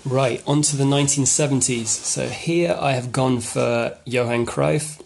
Right, 0.02 0.42
on 0.46 0.62
to 0.62 0.76
the 0.76 0.84
1970s. 0.84 1.88
So 1.88 2.28
here 2.28 2.74
I 2.80 2.92
have 2.92 3.12
gone 3.12 3.40
for 3.40 3.98
Johan 4.06 4.46
Cruyff. 4.46 5.02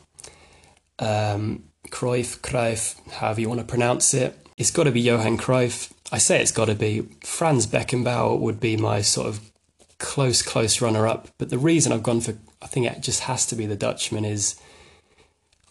Um, 1.04 1.64
Cruyff, 1.88 2.38
Cruyff, 2.40 2.96
however 3.12 3.40
you 3.40 3.48
want 3.48 3.60
to 3.60 3.66
pronounce 3.66 4.14
it. 4.14 4.36
It's 4.56 4.70
got 4.70 4.84
to 4.84 4.92
be 4.92 5.00
Johan 5.00 5.36
Cruyff. 5.36 5.92
I 6.10 6.18
say 6.18 6.40
it's 6.40 6.52
got 6.52 6.66
to 6.66 6.74
be. 6.74 7.02
Franz 7.22 7.66
Beckenbauer 7.66 8.38
would 8.38 8.60
be 8.60 8.76
my 8.76 9.02
sort 9.02 9.28
of 9.28 9.52
close, 9.98 10.42
close 10.42 10.80
runner 10.80 11.06
up. 11.06 11.28
But 11.38 11.50
the 11.50 11.58
reason 11.58 11.92
I've 11.92 12.02
gone 12.02 12.20
for, 12.20 12.34
I 12.62 12.66
think 12.66 12.86
it 12.86 13.00
just 13.00 13.20
has 13.20 13.46
to 13.46 13.56
be 13.56 13.66
the 13.66 13.76
Dutchman 13.76 14.24
is, 14.24 14.56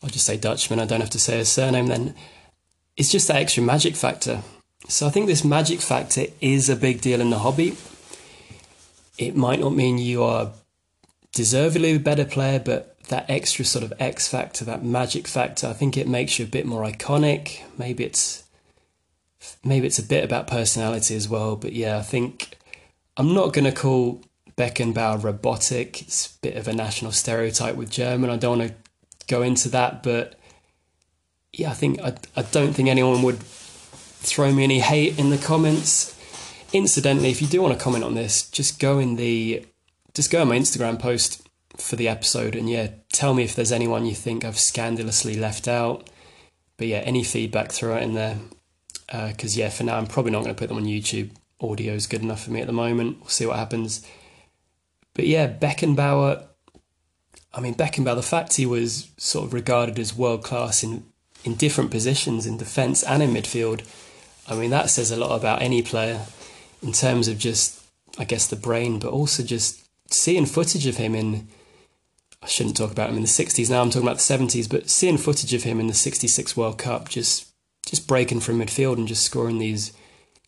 I'll 0.02 0.10
just 0.10 0.26
say 0.26 0.38
Dutchman, 0.38 0.80
I 0.80 0.86
don't 0.86 1.02
have 1.02 1.10
to 1.12 1.20
say 1.20 1.38
his 1.38 1.52
surname 1.52 1.88
then. 1.88 2.14
It's 2.96 3.12
just 3.12 3.28
that 3.28 3.38
extra 3.38 3.64
magic 3.64 3.96
factor. 3.96 4.42
So 4.88 5.08
I 5.08 5.10
think 5.10 5.28
this 5.28 5.44
magic 5.44 5.80
factor 5.80 6.26
is 6.42 6.70
a 6.70 6.76
big 6.76 7.02
deal 7.02 7.22
in 7.22 7.30
the 7.30 7.40
hobby. 7.40 7.78
It 9.18 9.36
might 9.36 9.60
not 9.60 9.74
mean 9.74 9.98
you 9.98 10.24
are 10.24 10.52
deservedly 11.34 11.96
a 11.96 12.00
better 12.00 12.26
player, 12.26 12.60
but 12.60 12.98
that 13.10 13.30
extra 13.30 13.66
sort 13.66 13.84
of 13.84 13.94
X 14.00 14.28
factor, 14.28 14.64
that 14.66 14.84
magic 14.84 15.28
factor, 15.28 15.68
I 15.68 15.74
think 15.74 15.98
it 15.98 16.08
makes 16.08 16.40
you 16.40 16.46
a 16.46 16.48
bit 16.48 16.66
more 16.66 16.84
iconic. 16.84 17.62
Maybe 17.78 18.06
it's 18.06 18.44
maybe 19.64 19.88
it's 19.88 20.00
a 20.00 20.04
bit 20.04 20.24
about 20.24 20.48
personality 20.48 21.16
as 21.16 21.28
well. 21.28 21.56
But 21.56 21.74
yeah, 21.74 21.98
I 21.98 22.02
think 22.02 22.58
I'm 23.18 23.34
not 23.34 23.54
to 23.54 23.72
call 23.72 24.22
Beckenbauer 24.58 25.24
robotic. 25.24 26.02
It's 26.02 26.28
a 26.28 26.40
bit 26.42 26.56
of 26.56 26.68
a 26.68 26.74
national 26.74 27.12
stereotype 27.12 27.76
with 27.76 27.90
German. 27.90 28.30
I 28.30 28.38
don't 28.38 28.60
want 28.60 28.72
to 28.72 28.76
go 29.28 29.42
into 29.42 29.70
that, 29.70 30.04
but 30.04 30.40
yeah, 31.52 31.72
I 31.72 31.74
think 31.74 32.00
I, 32.02 32.16
I 32.36 32.44
don't 32.44 32.74
think 32.74 32.90
anyone 32.90 33.22
would 33.24 33.40
throw 33.40 34.52
me 34.52 34.64
any 34.64 34.80
hate 34.80 35.20
in 35.20 35.30
the 35.30 35.38
comments. 35.38 36.18
Incidentally, 36.72 37.30
if 37.30 37.42
you 37.42 37.48
do 37.48 37.62
want 37.62 37.78
to 37.78 37.84
comment 37.84 38.04
on 38.04 38.16
this, 38.16 38.50
just 38.50 38.80
go 38.80 38.98
in 38.98 39.16
the 39.16 39.66
just 40.14 40.32
go 40.32 40.42
on 40.42 40.50
my 40.50 40.58
Instagram 40.58 41.00
post 41.00 41.48
for 41.78 41.96
the 41.96 42.08
episode 42.08 42.56
and 42.56 42.70
yeah, 42.70 42.90
tell 43.12 43.34
me 43.34 43.44
if 43.44 43.56
there's 43.56 43.72
anyone 43.72 44.06
you 44.06 44.14
think 44.14 44.46
I've 44.46 44.60
scandalously 44.60 45.36
left 45.36 45.68
out. 45.68 46.10
But 46.78 46.88
yeah, 46.88 47.00
any 47.00 47.24
feedback, 47.24 47.72
throw 47.72 47.96
it 47.96 48.04
in 48.04 48.14
there. 48.14 48.38
Because 49.08 49.58
uh, 49.58 49.62
yeah, 49.62 49.70
for 49.70 49.84
now, 49.84 49.98
I'm 49.98 50.08
probably 50.08 50.32
not 50.32 50.44
going 50.44 50.56
to 50.56 50.60
put 50.60 50.70
them 50.70 50.78
on 50.78 50.86
YouTube 50.86 51.32
audio 51.62 51.94
is 51.94 52.08
good 52.08 52.22
enough 52.22 52.44
for 52.44 52.52
me 52.52 52.62
at 52.62 52.68
the 52.68 52.74
moment. 52.74 53.20
We'll 53.20 53.30
see 53.30 53.46
what 53.46 53.58
happens. 53.58 54.06
But 55.14 55.28
yeah, 55.28 55.48
Beckenbauer. 55.48 56.46
I 57.54 57.60
mean, 57.60 57.76
Beckenbauer. 57.76 58.16
The 58.16 58.24
fact 58.24 58.56
he 58.56 58.66
was 58.66 59.12
sort 59.18 59.46
of 59.46 59.54
regarded 59.54 60.00
as 60.00 60.16
world 60.16 60.44
class 60.44 60.84
in 60.84 61.06
in 61.44 61.56
different 61.56 61.92
positions 61.92 62.46
in 62.46 62.58
defence 62.58 63.04
and 63.04 63.22
in 63.22 63.32
midfield. 63.32 63.86
I 64.48 64.56
mean, 64.56 64.70
that 64.72 64.90
says 64.90 65.12
a 65.12 65.18
lot 65.18 65.36
about 65.36 65.62
any 65.62 65.82
player 65.82 66.22
in 66.82 66.94
terms 66.94 67.28
of 67.28 67.38
just, 67.38 67.82
I 68.18 68.24
guess, 68.24 68.48
the 68.48 68.56
brain, 68.56 69.00
but 69.00 69.12
also 69.12 69.44
just 69.44 69.83
seeing 70.14 70.46
footage 70.46 70.86
of 70.88 70.98
him 70.98 71.16
in. 71.16 71.48
I 72.42 72.48
shouldn't 72.48 72.76
talk 72.76 72.92
about 72.92 73.10
him 73.10 73.16
in 73.16 73.22
the 73.22 73.28
60s 73.28 73.70
now. 73.70 73.82
I'm 73.82 73.90
talking 73.90 74.06
about 74.06 74.18
the 74.18 74.22
70s, 74.22 74.70
but 74.70 74.90
seeing 74.90 75.18
footage 75.18 75.54
of 75.54 75.64
him 75.64 75.80
in 75.80 75.88
the 75.88 75.94
66 75.94 76.58
World 76.58 76.78
Cup, 76.78 77.08
just 77.08 77.54
just 77.86 78.08
breaking 78.08 78.40
from 78.40 78.60
midfield 78.60 78.98
and 78.98 79.08
just 79.08 79.24
scoring 79.24 79.60
these 79.60 79.94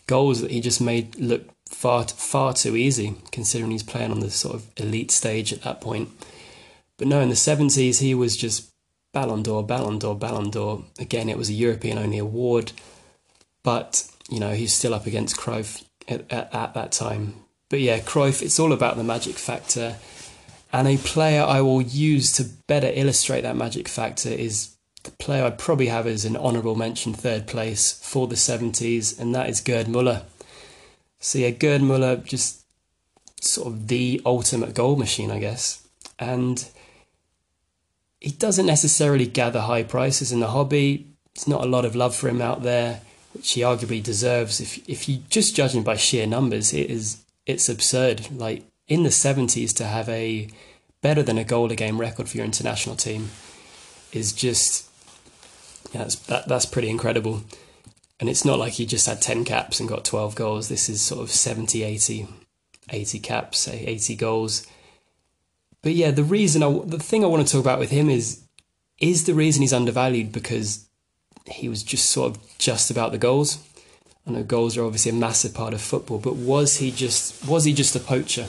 goals 0.08 0.41
that 0.41 0.51
he 0.51 0.62
just 0.62 0.80
made 0.82 1.15
look 1.17 1.49
far 1.69 2.04
far 2.08 2.54
too 2.54 2.75
easy, 2.75 3.15
considering 3.32 3.71
he's 3.71 3.84
playing 3.84 4.12
on 4.12 4.19
the 4.19 4.30
sort 4.30 4.56
of 4.56 4.67
elite 4.78 5.12
stage 5.12 5.51
at 5.54 5.62
that 5.63 5.82
point. 5.82 6.10
But 6.97 7.08
no, 7.08 7.19
in 7.21 7.30
the 7.30 7.36
seventies 7.36 7.99
he 7.99 8.13
was 8.13 8.38
just 8.38 8.71
Ballon 9.13 9.43
d'Or, 9.43 9.63
Ballon 9.65 9.99
d'Or, 9.99 10.15
Ballon 10.15 10.49
d'Or. 10.49 10.84
Again, 10.99 11.30
it 11.30 11.38
was 11.38 11.49
a 11.49 11.54
European 11.54 11.97
only 11.97 12.17
award, 12.17 12.71
but 13.63 14.08
you 14.30 14.39
know 14.39 14.51
he's 14.51 14.73
still 14.73 14.93
up 14.93 15.06
against 15.06 15.38
Cruyff 15.38 15.84
at, 16.08 16.32
at, 16.32 16.54
at 16.54 16.73
that 16.73 16.91
time. 16.91 17.44
But 17.69 17.80
yeah, 17.80 17.99
Cruyff, 17.99 18.41
it's 18.41 18.60
all 18.60 18.73
about 18.73 18.97
the 18.97 19.04
magic 19.04 19.36
factor. 19.36 19.95
And 20.71 20.88
a 20.88 20.97
player 20.97 21.41
I 21.41 21.62
will 21.62 21.82
use 21.82 22.32
to 22.34 22.45
better 22.67 22.91
illustrate 22.93 23.41
that 23.41 23.56
magic 23.56 23.88
factor 23.88 24.30
is 24.30 24.75
the 25.04 25.12
player 25.12 25.45
I'd 25.45 25.58
probably 25.58 25.88
have 25.88 26.06
as 26.06 26.25
an 26.25 26.36
honourable 26.36 26.75
mention 26.75 27.13
third 27.13 27.47
place 27.47 27.93
for 28.04 28.28
the 28.28 28.36
70s, 28.36 29.19
and 29.19 29.34
that 29.34 29.49
is 29.49 29.62
Gerd 29.62 29.88
Muller. 29.88 30.23
So 31.19 31.39
yeah, 31.39 31.51
Gerd 31.51 31.82
Muller, 31.82 32.17
just 32.17 32.65
sort 33.41 33.67
of 33.67 33.88
the 33.88 34.21
ultimate 34.25 34.73
goal 34.73 34.95
machine, 34.95 35.32
I 35.32 35.39
guess. 35.39 35.88
And 36.19 36.67
he 38.19 38.32
doesn't 38.32 38.65
necessarily 38.65 39.28
gather 39.28 39.62
high 39.62 39.84
prices 39.84 40.32
in 40.32 40.39
the 40.39 40.47
hobby. 40.47 41.08
There's 41.34 41.47
not 41.47 41.63
a 41.63 41.69
lot 41.69 41.86
of 41.86 41.95
love 41.95 42.15
for 42.15 42.28
him 42.28 42.41
out 42.41 42.63
there, 42.63 43.01
which 43.34 43.51
he 43.54 43.62
arguably 43.62 44.01
deserves. 44.01 44.60
If 44.60 44.88
if 44.89 45.08
you 45.08 45.19
just 45.30 45.56
judge 45.56 45.75
him 45.75 45.84
by 45.84 45.95
sheer 45.95 46.25
numbers, 46.25 46.73
it 46.73 46.89
is 46.89 47.24
it's 47.45 47.69
absurd. 47.69 48.31
Like 48.31 48.63
in 48.88 49.03
the 49.03 49.12
seventies 49.12 49.73
to 49.73 49.86
have 49.86 50.10
a 50.10 50.49
better 51.01 51.23
than 51.23 51.38
a 51.38 51.43
goal 51.43 51.71
a 51.71 51.75
game 51.75 51.99
record 51.99 52.27
for 52.29 52.38
your 52.38 52.45
international 52.45 52.95
team 52.95 53.29
is 54.12 54.34
just 54.34 54.89
yeah, 55.93 56.01
that's, 56.01 56.15
that, 56.15 56.47
that's 56.47 56.65
pretty 56.65 56.89
incredible. 56.89 57.43
And 58.19 58.29
it's 58.29 58.45
not 58.45 58.60
like 58.60 58.73
he 58.73 58.86
just 58.86 59.08
had 59.08 59.21
10 59.21 59.45
caps 59.45 59.79
and 59.79 59.89
got 59.89 60.05
12 60.05 60.36
goals. 60.36 60.67
This 60.67 60.89
is 60.89 61.01
sort 61.01 61.21
of 61.21 61.31
70, 61.31 61.84
80, 61.84 62.27
80 62.89 63.19
caps, 63.19 63.67
80 63.67 64.15
goals. 64.15 64.65
But 65.81 65.93
yeah, 65.93 66.12
the 66.12 66.23
reason 66.23 66.63
I, 66.63 66.79
the 66.86 66.99
thing 66.99 67.23
I 67.23 67.27
want 67.27 67.45
to 67.45 67.51
talk 67.51 67.62
about 67.62 67.79
with 67.79 67.91
him 67.91 68.10
is 68.10 68.41
is 68.99 69.25
the 69.25 69.34
reason 69.34 69.62
he's 69.62 69.73
undervalued 69.73 70.31
because 70.31 70.88
he 71.45 71.67
was 71.67 71.84
just 71.84 72.10
sort 72.10 72.31
of 72.31 72.58
just 72.58 72.89
about 72.89 73.12
the 73.12 73.17
goals. 73.17 73.60
I 74.27 74.31
know 74.31 74.43
goals 74.43 74.75
are 74.75 74.83
obviously 74.83 75.11
a 75.11 75.15
massive 75.15 75.53
part 75.53 75.73
of 75.73 75.81
football, 75.81 76.17
but 76.17 76.35
was 76.35 76.77
he 76.77 76.91
just 76.91 77.47
was 77.47 77.65
he 77.65 77.73
just 77.73 77.95
a 77.95 77.99
poacher? 77.99 78.47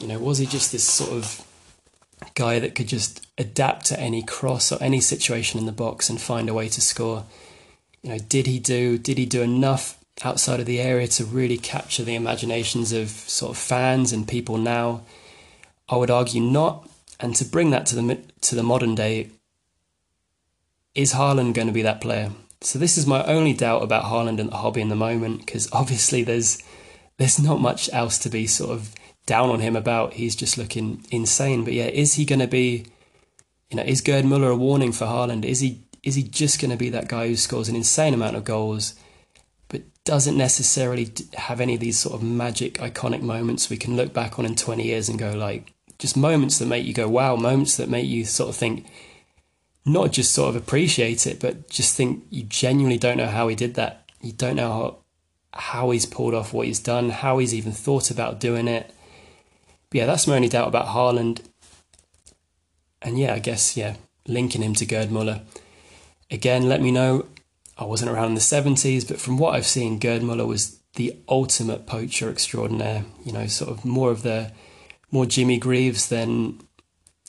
You 0.00 0.08
know, 0.08 0.18
was 0.18 0.38
he 0.38 0.46
just 0.46 0.72
this 0.72 0.84
sort 0.84 1.12
of 1.12 1.46
guy 2.34 2.58
that 2.58 2.74
could 2.74 2.88
just 2.88 3.26
adapt 3.36 3.86
to 3.86 4.00
any 4.00 4.22
cross 4.22 4.72
or 4.72 4.82
any 4.82 5.00
situation 5.00 5.60
in 5.60 5.66
the 5.66 5.72
box 5.72 6.08
and 6.08 6.20
find 6.20 6.48
a 6.48 6.54
way 6.54 6.68
to 6.68 6.80
score? 6.80 7.24
You 8.02 8.10
know, 8.10 8.18
did 8.18 8.46
he 8.46 8.58
do 8.58 8.98
did 8.98 9.18
he 9.18 9.26
do 9.26 9.42
enough 9.42 9.98
outside 10.24 10.60
of 10.60 10.66
the 10.66 10.80
area 10.80 11.06
to 11.08 11.24
really 11.24 11.58
capture 11.58 12.02
the 12.02 12.14
imaginations 12.14 12.92
of 12.92 13.10
sort 13.10 13.50
of 13.50 13.58
fans 13.58 14.12
and 14.12 14.26
people 14.26 14.56
now? 14.56 15.02
I 15.88 15.96
would 15.96 16.10
argue 16.10 16.40
not. 16.42 16.88
And 17.20 17.36
to 17.36 17.44
bring 17.44 17.70
that 17.70 17.86
to 17.86 17.94
the 17.94 18.18
to 18.40 18.54
the 18.54 18.62
modern 18.62 18.94
day, 18.94 19.28
is 20.94 21.12
Haaland 21.12 21.54
going 21.54 21.68
to 21.68 21.72
be 21.72 21.82
that 21.82 22.00
player? 22.00 22.30
So 22.64 22.78
this 22.78 22.96
is 22.96 23.06
my 23.06 23.24
only 23.24 23.52
doubt 23.52 23.82
about 23.82 24.04
Haaland 24.04 24.38
and 24.40 24.50
the 24.50 24.56
hobby 24.56 24.80
in 24.80 24.88
the 24.88 24.96
moment, 24.96 25.40
because 25.40 25.68
obviously 25.72 26.22
there's 26.22 26.62
there's 27.18 27.38
not 27.38 27.60
much 27.60 27.90
else 27.92 28.18
to 28.18 28.28
be 28.28 28.46
sort 28.46 28.70
of 28.70 28.94
down 29.26 29.50
on 29.50 29.60
him 29.60 29.76
about. 29.76 30.14
He's 30.14 30.36
just 30.36 30.58
looking 30.58 31.04
insane. 31.10 31.64
But 31.64 31.74
yeah, 31.74 31.86
is 31.86 32.14
he 32.14 32.24
going 32.24 32.40
to 32.40 32.46
be? 32.46 32.86
You 33.70 33.76
know, 33.78 33.84
is 33.84 34.00
Gerd 34.00 34.24
Muller 34.24 34.50
a 34.50 34.56
warning 34.56 34.92
for 34.92 35.06
Haaland? 35.06 35.44
Is 35.44 35.60
he 35.60 35.82
is 36.02 36.14
he 36.14 36.22
just 36.22 36.60
going 36.60 36.70
to 36.70 36.76
be 36.76 36.90
that 36.90 37.08
guy 37.08 37.28
who 37.28 37.36
scores 37.36 37.68
an 37.68 37.76
insane 37.76 38.14
amount 38.14 38.36
of 38.36 38.44
goals, 38.44 38.94
but 39.68 39.82
doesn't 40.04 40.36
necessarily 40.36 41.12
have 41.34 41.60
any 41.60 41.74
of 41.74 41.80
these 41.80 41.98
sort 41.98 42.14
of 42.14 42.22
magic, 42.22 42.74
iconic 42.74 43.22
moments 43.22 43.70
we 43.70 43.76
can 43.76 43.96
look 43.96 44.12
back 44.12 44.38
on 44.38 44.44
in 44.44 44.56
20 44.56 44.82
years 44.84 45.08
and 45.08 45.18
go 45.18 45.32
like, 45.32 45.72
just 45.98 46.16
moments 46.16 46.58
that 46.58 46.66
make 46.66 46.84
you 46.84 46.92
go 46.92 47.08
wow, 47.08 47.36
moments 47.36 47.76
that 47.76 47.88
make 47.88 48.06
you 48.06 48.24
sort 48.24 48.50
of 48.50 48.56
think, 48.56 48.86
not 49.84 50.12
just 50.12 50.32
sort 50.32 50.50
of 50.50 50.56
appreciate 50.56 51.26
it, 51.26 51.40
but 51.40 51.68
just 51.68 51.96
think 51.96 52.24
you 52.30 52.44
genuinely 52.44 52.98
don't 52.98 53.16
know 53.16 53.26
how 53.26 53.48
he 53.48 53.56
did 53.56 53.74
that. 53.74 54.08
You 54.20 54.32
don't 54.32 54.56
know 54.56 54.72
how, 54.72 55.58
how 55.58 55.90
he's 55.90 56.06
pulled 56.06 56.34
off 56.34 56.52
what 56.52 56.66
he's 56.66 56.80
done, 56.80 57.10
how 57.10 57.38
he's 57.38 57.54
even 57.54 57.72
thought 57.72 58.10
about 58.10 58.40
doing 58.40 58.68
it. 58.68 58.94
But 59.90 59.98
yeah, 59.98 60.06
that's 60.06 60.26
my 60.26 60.36
only 60.36 60.48
doubt 60.48 60.68
about 60.68 60.88
Haaland. 60.88 61.42
And 63.02 63.18
yeah, 63.18 63.34
I 63.34 63.40
guess, 63.40 63.76
yeah, 63.76 63.96
linking 64.26 64.62
him 64.62 64.74
to 64.74 64.86
Gerd 64.86 65.10
Muller. 65.10 65.42
Again, 66.30 66.68
let 66.68 66.80
me 66.80 66.92
know. 66.92 67.26
I 67.76 67.84
wasn't 67.84 68.12
around 68.12 68.28
in 68.28 68.34
the 68.34 68.40
70s, 68.40 69.06
but 69.06 69.20
from 69.20 69.38
what 69.38 69.54
I've 69.54 69.66
seen, 69.66 69.98
Gerd 69.98 70.22
Muller 70.22 70.46
was 70.46 70.78
the 70.94 71.16
ultimate 71.28 71.86
poacher 71.86 72.30
extraordinaire. 72.30 73.04
You 73.24 73.32
know, 73.32 73.46
sort 73.48 73.70
of 73.70 73.84
more 73.84 74.12
of 74.12 74.22
the 74.22 74.52
more 75.10 75.26
Jimmy 75.26 75.58
Greaves 75.58 76.08
than 76.08 76.60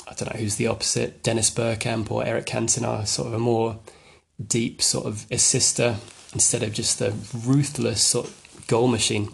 I 0.08 0.14
don't 0.14 0.34
know 0.34 0.40
who's 0.40 0.56
the 0.58 0.68
opposite, 0.68 1.24
Dennis 1.24 1.50
Bergkamp 1.50 2.12
or 2.12 2.26
Eric 2.26 2.46
Cantona, 2.46 3.08
sort 3.08 3.28
of 3.28 3.34
a 3.34 3.40
more 3.40 3.80
deep 4.46 4.82
sort 4.82 5.06
of 5.06 5.26
assister 5.32 5.98
instead 6.34 6.64
of 6.64 6.74
just 6.74 7.00
the 7.00 7.14
ruthless 7.46 8.02
sort 8.02 8.28
of 8.28 8.68
goal 8.68 8.88
machine. 8.88 9.30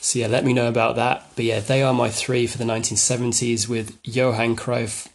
So 0.00 0.18
yeah, 0.20 0.28
let 0.28 0.44
me 0.44 0.52
know 0.52 0.68
about 0.68 0.96
that. 0.96 1.28
But 1.34 1.44
yeah, 1.44 1.60
they 1.60 1.82
are 1.82 1.92
my 1.92 2.08
three 2.08 2.46
for 2.46 2.58
the 2.58 2.64
1970s 2.64 3.68
with 3.68 3.98
Johan 4.04 4.56
Cruyff, 4.56 5.08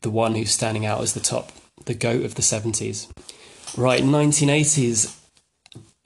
the 0.00 0.10
one 0.10 0.34
who's 0.34 0.50
standing 0.50 0.86
out 0.86 1.02
as 1.02 1.12
the 1.12 1.20
top, 1.20 1.52
the 1.84 1.94
goat 1.94 2.24
of 2.24 2.34
the 2.34 2.42
70s. 2.42 3.10
Right, 3.76 4.02
1980s, 4.02 5.18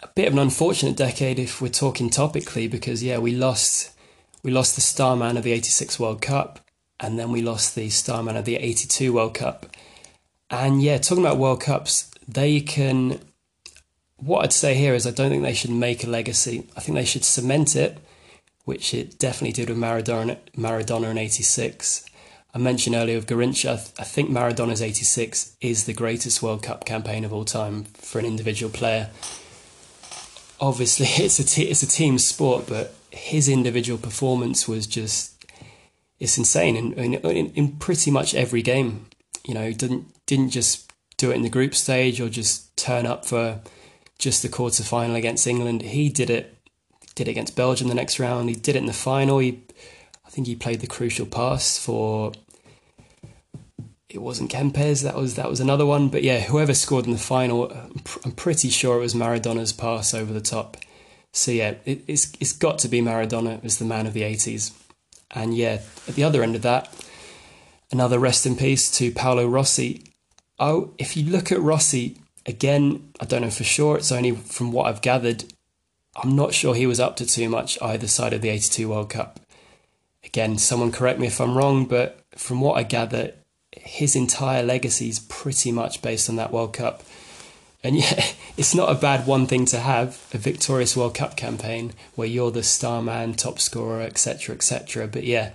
a 0.01 0.09
bit 0.09 0.27
of 0.27 0.33
an 0.35 0.39
unfortunate 0.39 0.97
decade 0.97 1.39
if 1.39 1.61
we're 1.61 1.69
talking 1.69 2.11
topically 2.11 2.71
because 2.71 3.03
yeah, 3.03 3.19
we 3.19 3.33
lost 3.33 3.93
we 4.43 4.53
lost 4.53 4.75
the 4.77 4.81
star 4.81 5.17
man 5.17 5.37
of 5.37 5.43
the 5.43 5.53
86 5.53 5.99
World 5.99 6.23
Cup, 6.23 6.61
and 7.01 7.19
then 7.19 7.31
we 7.31 7.43
lost 7.43 7.75
the 7.75 7.91
star 7.91 8.23
man 8.23 8.37
of 8.37 8.45
the 8.45 8.57
82 8.57 9.13
World 9.13 9.35
Cup. 9.35 9.67
And 10.51 10.83
yeah, 10.83 10.99
talking 10.99 11.25
about 11.25 11.39
World 11.39 11.61
Cups, 11.61 12.11
they 12.27 12.61
can. 12.61 13.21
What 14.17 14.45
I'd 14.45 14.53
say 14.53 14.75
here 14.75 14.95
is 14.95 15.07
I 15.07 15.11
don't 15.11 15.31
think 15.31 15.43
they 15.43 15.53
should 15.53 15.71
make 15.71 16.03
a 16.03 16.09
legacy. 16.09 16.67
I 16.77 16.81
think 16.81 16.97
they 16.97 17.05
should 17.05 17.25
cement 17.25 17.77
it, 17.77 17.99
which 18.65 18.95
it 18.95 19.19
definitely 19.19 19.53
did 19.53 19.69
with 19.69 19.79
Maradona, 19.79 20.39
Maradona 20.57 21.11
in 21.11 21.19
86. 21.19 22.07
I 22.55 22.59
mentioned 22.59 22.97
earlier 22.97 23.17
with 23.17 23.27
Garrincha, 23.27 23.93
I 24.01 24.05
think 24.05 24.31
Maradona's 24.31 24.81
86 24.81 25.55
is 25.61 25.85
the 25.85 25.93
greatest 25.93 26.43
World 26.43 26.63
Cup 26.63 26.87
campaign 26.87 27.27
of 27.27 27.33
all 27.35 27.45
time 27.45 27.85
for 27.85 28.19
an 28.19 28.25
individual 28.25 28.73
player. 28.73 29.11
Obviously, 30.59 31.07
it's 31.23 31.39
a, 31.39 31.45
t- 31.45 31.69
it's 31.69 31.83
a 31.83 31.87
team 31.87 32.17
sport, 32.17 32.65
but 32.67 32.95
his 33.11 33.51
individual 33.51 33.99
performance 33.99 34.67
was 34.67 34.87
just 34.87 35.36
it's 36.19 36.39
insane 36.39 36.77
in, 36.77 36.93
in, 36.95 37.15
in 37.51 37.73
pretty 37.77 38.11
much 38.11 38.35
every 38.35 38.63
game. 38.63 39.07
You 39.47 39.55
know, 39.55 39.73
didn't 39.73 40.07
didn't 40.27 40.51
just 40.51 40.93
do 41.17 41.31
it 41.31 41.35
in 41.35 41.43
the 41.43 41.49
group 41.49 41.75
stage 41.75 42.21
or 42.21 42.29
just 42.29 42.77
turn 42.77 43.07
up 43.07 43.25
for 43.25 43.61
just 44.19 44.43
the 44.43 44.49
quarter 44.49 44.83
final 44.83 45.15
against 45.15 45.47
England. 45.47 45.83
He 45.83 46.09
did 46.09 46.31
it 46.31 46.57
did 47.15 47.29
it 47.29 47.31
against 47.31 47.57
Belgium 47.57 47.89
the 47.89 47.95
next 47.95 48.19
round. 48.19 48.49
He 48.49 48.55
did 48.55 48.77
it 48.77 48.81
in 48.81 48.87
the 48.87 48.93
final. 48.93 49.39
He 49.39 49.63
I 50.27 50.31
think 50.31 50.47
he 50.47 50.57
played 50.57 50.81
the 50.81 50.87
crucial 50.87 51.27
pass 51.27 51.79
for 51.79 52.33
it 54.09 54.23
wasn't 54.23 54.51
Kempes, 54.51 55.03
that 55.03 55.15
was 55.15 55.35
that 55.35 55.49
was 55.49 55.61
another 55.61 55.87
one. 55.87 56.09
But 56.09 56.23
yeah, 56.23 56.41
whoever 56.41 56.75
scored 56.75 57.07
in 57.07 57.13
the 57.13 57.19
final, 57.19 57.71
I'm 58.25 58.33
pretty 58.33 58.71
sure 58.71 58.97
it 58.97 59.01
was 59.01 59.15
Maradona's 59.15 59.73
pass 59.73 60.15
over 60.15 60.33
the 60.33 60.41
top. 60.41 60.77
So 61.33 61.51
yeah, 61.51 61.75
it, 61.85 62.03
it's 62.07 62.33
it's 62.41 62.53
got 62.53 62.79
to 62.81 62.89
be 62.89 63.01
Maradona 63.01 63.65
as 63.65 63.79
the 63.79 63.85
man 63.85 64.07
of 64.07 64.15
the 64.15 64.23
80s. 64.23 64.73
And 65.33 65.57
yeah, 65.57 65.81
at 66.09 66.15
the 66.15 66.25
other 66.25 66.43
end 66.43 66.57
of 66.57 66.63
that, 66.63 66.93
another 67.91 68.19
rest 68.19 68.47
in 68.47 68.57
peace 68.57 68.91
to 68.99 69.11
Paolo 69.13 69.47
Rossi. 69.47 70.05
Oh, 70.59 70.95
if 70.99 71.17
you 71.17 71.31
look 71.31 71.53
at 71.53 71.61
Rossi 71.61 72.17
again, 72.47 73.13
I 73.21 73.25
don't 73.25 73.43
know 73.43 73.51
for 73.51 73.65
sure. 73.65 73.99
It's 73.99 74.13
only 74.13 74.33
from 74.33 74.73
what 74.73 74.87
I've 74.87 75.03
gathered. 75.03 75.45
I'm 76.17 76.35
not 76.35 76.55
sure 76.55 76.75
he 76.75 76.87
was 76.87 77.01
up 77.01 77.17
to 77.17 77.27
too 77.27 77.49
much 77.49 77.81
either 77.83 78.07
side 78.07 78.33
of 78.33 78.41
the 78.41 78.49
82 78.49 78.89
World 78.89 79.11
Cup. 79.11 79.41
Again, 80.25 80.59
someone 80.59 80.93
correct 80.93 81.21
me 81.21 81.27
if 81.27 81.41
I'm 81.41 81.57
wrong, 81.57 81.85
but 81.85 82.21
from 82.35 82.61
what 82.61 82.79
I 82.79 82.83
gather, 82.83 83.35
his 83.73 84.17
entire 84.17 84.63
legacy 84.63 85.09
is 85.09 85.21
pretty 85.21 85.71
much 85.71 86.03
based 86.03 86.29
on 86.29 86.37
that 86.37 86.53
World 86.53 86.73
Cup. 86.73 87.03
And 87.87 87.95
yeah, 87.95 88.25
it's 88.57 88.75
not 88.75 88.91
a 88.91 89.01
bad 89.01 89.29
one 89.29 89.47
thing 89.47 89.65
to 89.67 89.79
have 89.79 90.21
a 90.35 90.39
victorious 90.39 90.97
World 90.97 91.15
Cup 91.15 91.37
campaign 91.37 91.93
where 92.17 92.27
you're 92.27 92.51
the 92.51 92.65
star 92.65 93.01
man, 93.01 93.35
top 93.35 93.61
scorer, 93.61 94.01
etc., 94.01 94.57
etc. 94.57 95.07
But 95.07 95.23
yeah, 95.23 95.53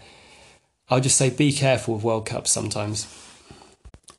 I'll 0.90 1.02
just 1.02 1.18
say 1.18 1.30
be 1.30 1.52
careful 1.52 1.96
with 1.96 2.04
World 2.04 2.26
Cups 2.26 2.52
sometimes. 2.52 3.06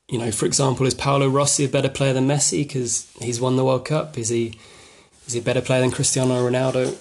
You 0.07 0.19
know, 0.19 0.31
for 0.31 0.45
example, 0.45 0.85
is 0.85 0.93
Paolo 0.93 1.27
Rossi 1.27 1.65
a 1.65 1.69
better 1.69 1.89
player 1.89 2.13
than 2.13 2.27
Messi 2.27 2.67
because 2.67 3.11
he's 3.19 3.41
won 3.41 3.55
the 3.55 3.65
World 3.65 3.85
Cup? 3.85 4.15
Is 4.15 4.29
he 4.29 4.59
is 5.25 5.33
he 5.33 5.39
a 5.39 5.43
better 5.43 5.61
player 5.61 5.81
than 5.81 5.89
Cristiano 5.89 6.47
Ronaldo? 6.47 6.95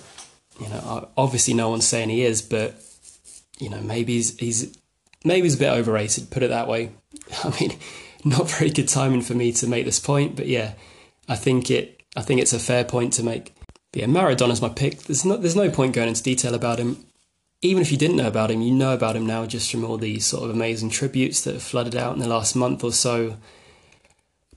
You 0.60 0.68
know, 0.70 1.08
obviously 1.16 1.52
no 1.52 1.68
one's 1.68 1.86
saying 1.86 2.08
he 2.08 2.22
is, 2.22 2.40
but 2.40 2.74
you 3.58 3.68
know, 3.68 3.80
maybe 3.82 4.14
he's, 4.14 4.38
he's 4.38 4.78
maybe 5.24 5.42
he's 5.42 5.56
a 5.56 5.58
bit 5.58 5.72
overrated. 5.72 6.30
Put 6.30 6.42
it 6.42 6.48
that 6.48 6.68
way. 6.68 6.92
I 7.44 7.50
mean, 7.60 7.76
not 8.24 8.48
very 8.48 8.70
good 8.70 8.88
timing 8.88 9.20
for 9.20 9.34
me 9.34 9.52
to 9.52 9.66
make 9.66 9.84
this 9.84 9.98
point, 9.98 10.36
but 10.36 10.46
yeah, 10.46 10.72
I 11.28 11.36
think 11.36 11.70
it 11.70 12.02
I 12.16 12.22
think 12.22 12.40
it's 12.40 12.52
a 12.52 12.58
fair 12.58 12.84
point 12.84 13.12
to 13.14 13.22
make. 13.22 13.54
But 13.92 14.00
yeah, 14.00 14.06
Maradona's 14.06 14.62
my 14.62 14.68
pick. 14.68 15.02
There's 15.02 15.24
no, 15.24 15.36
there's 15.36 15.56
no 15.56 15.70
point 15.70 15.94
going 15.94 16.08
into 16.08 16.22
detail 16.22 16.54
about 16.54 16.78
him. 16.78 17.04
Even 17.60 17.82
if 17.82 17.92
you 17.92 17.98
didn't 17.98 18.16
know 18.16 18.26
about 18.26 18.50
him, 18.50 18.60
you 18.60 18.72
know 18.72 18.92
about 18.92 19.16
him 19.16 19.26
now 19.26 19.46
just 19.46 19.70
from 19.70 19.84
all 19.84 19.98
these 19.98 20.26
sort 20.26 20.44
of 20.44 20.50
amazing 20.50 20.90
tributes 20.90 21.42
that 21.42 21.54
have 21.54 21.62
flooded 21.62 21.94
out 21.94 22.14
in 22.14 22.18
the 22.18 22.28
last 22.28 22.56
month 22.56 22.82
or 22.82 22.92
so. 22.92 23.36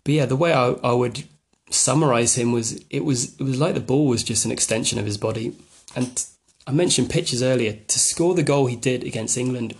But 0.03 0.13
yeah, 0.13 0.25
the 0.25 0.35
way 0.35 0.53
I, 0.53 0.69
I 0.83 0.93
would 0.93 1.25
summarize 1.69 2.35
him 2.35 2.51
was 2.51 2.83
it 2.89 3.03
was 3.03 3.35
it 3.39 3.43
was 3.43 3.59
like 3.59 3.73
the 3.73 3.79
ball 3.79 4.07
was 4.07 4.23
just 4.23 4.45
an 4.45 4.51
extension 4.51 4.97
of 4.97 5.05
his 5.05 5.17
body. 5.17 5.55
And 5.95 6.25
I 6.65 6.71
mentioned 6.71 7.09
pitches 7.09 7.43
earlier. 7.43 7.73
To 7.73 7.99
score 7.99 8.33
the 8.33 8.43
goal 8.43 8.65
he 8.65 8.75
did 8.75 9.03
against 9.03 9.37
England, 9.37 9.75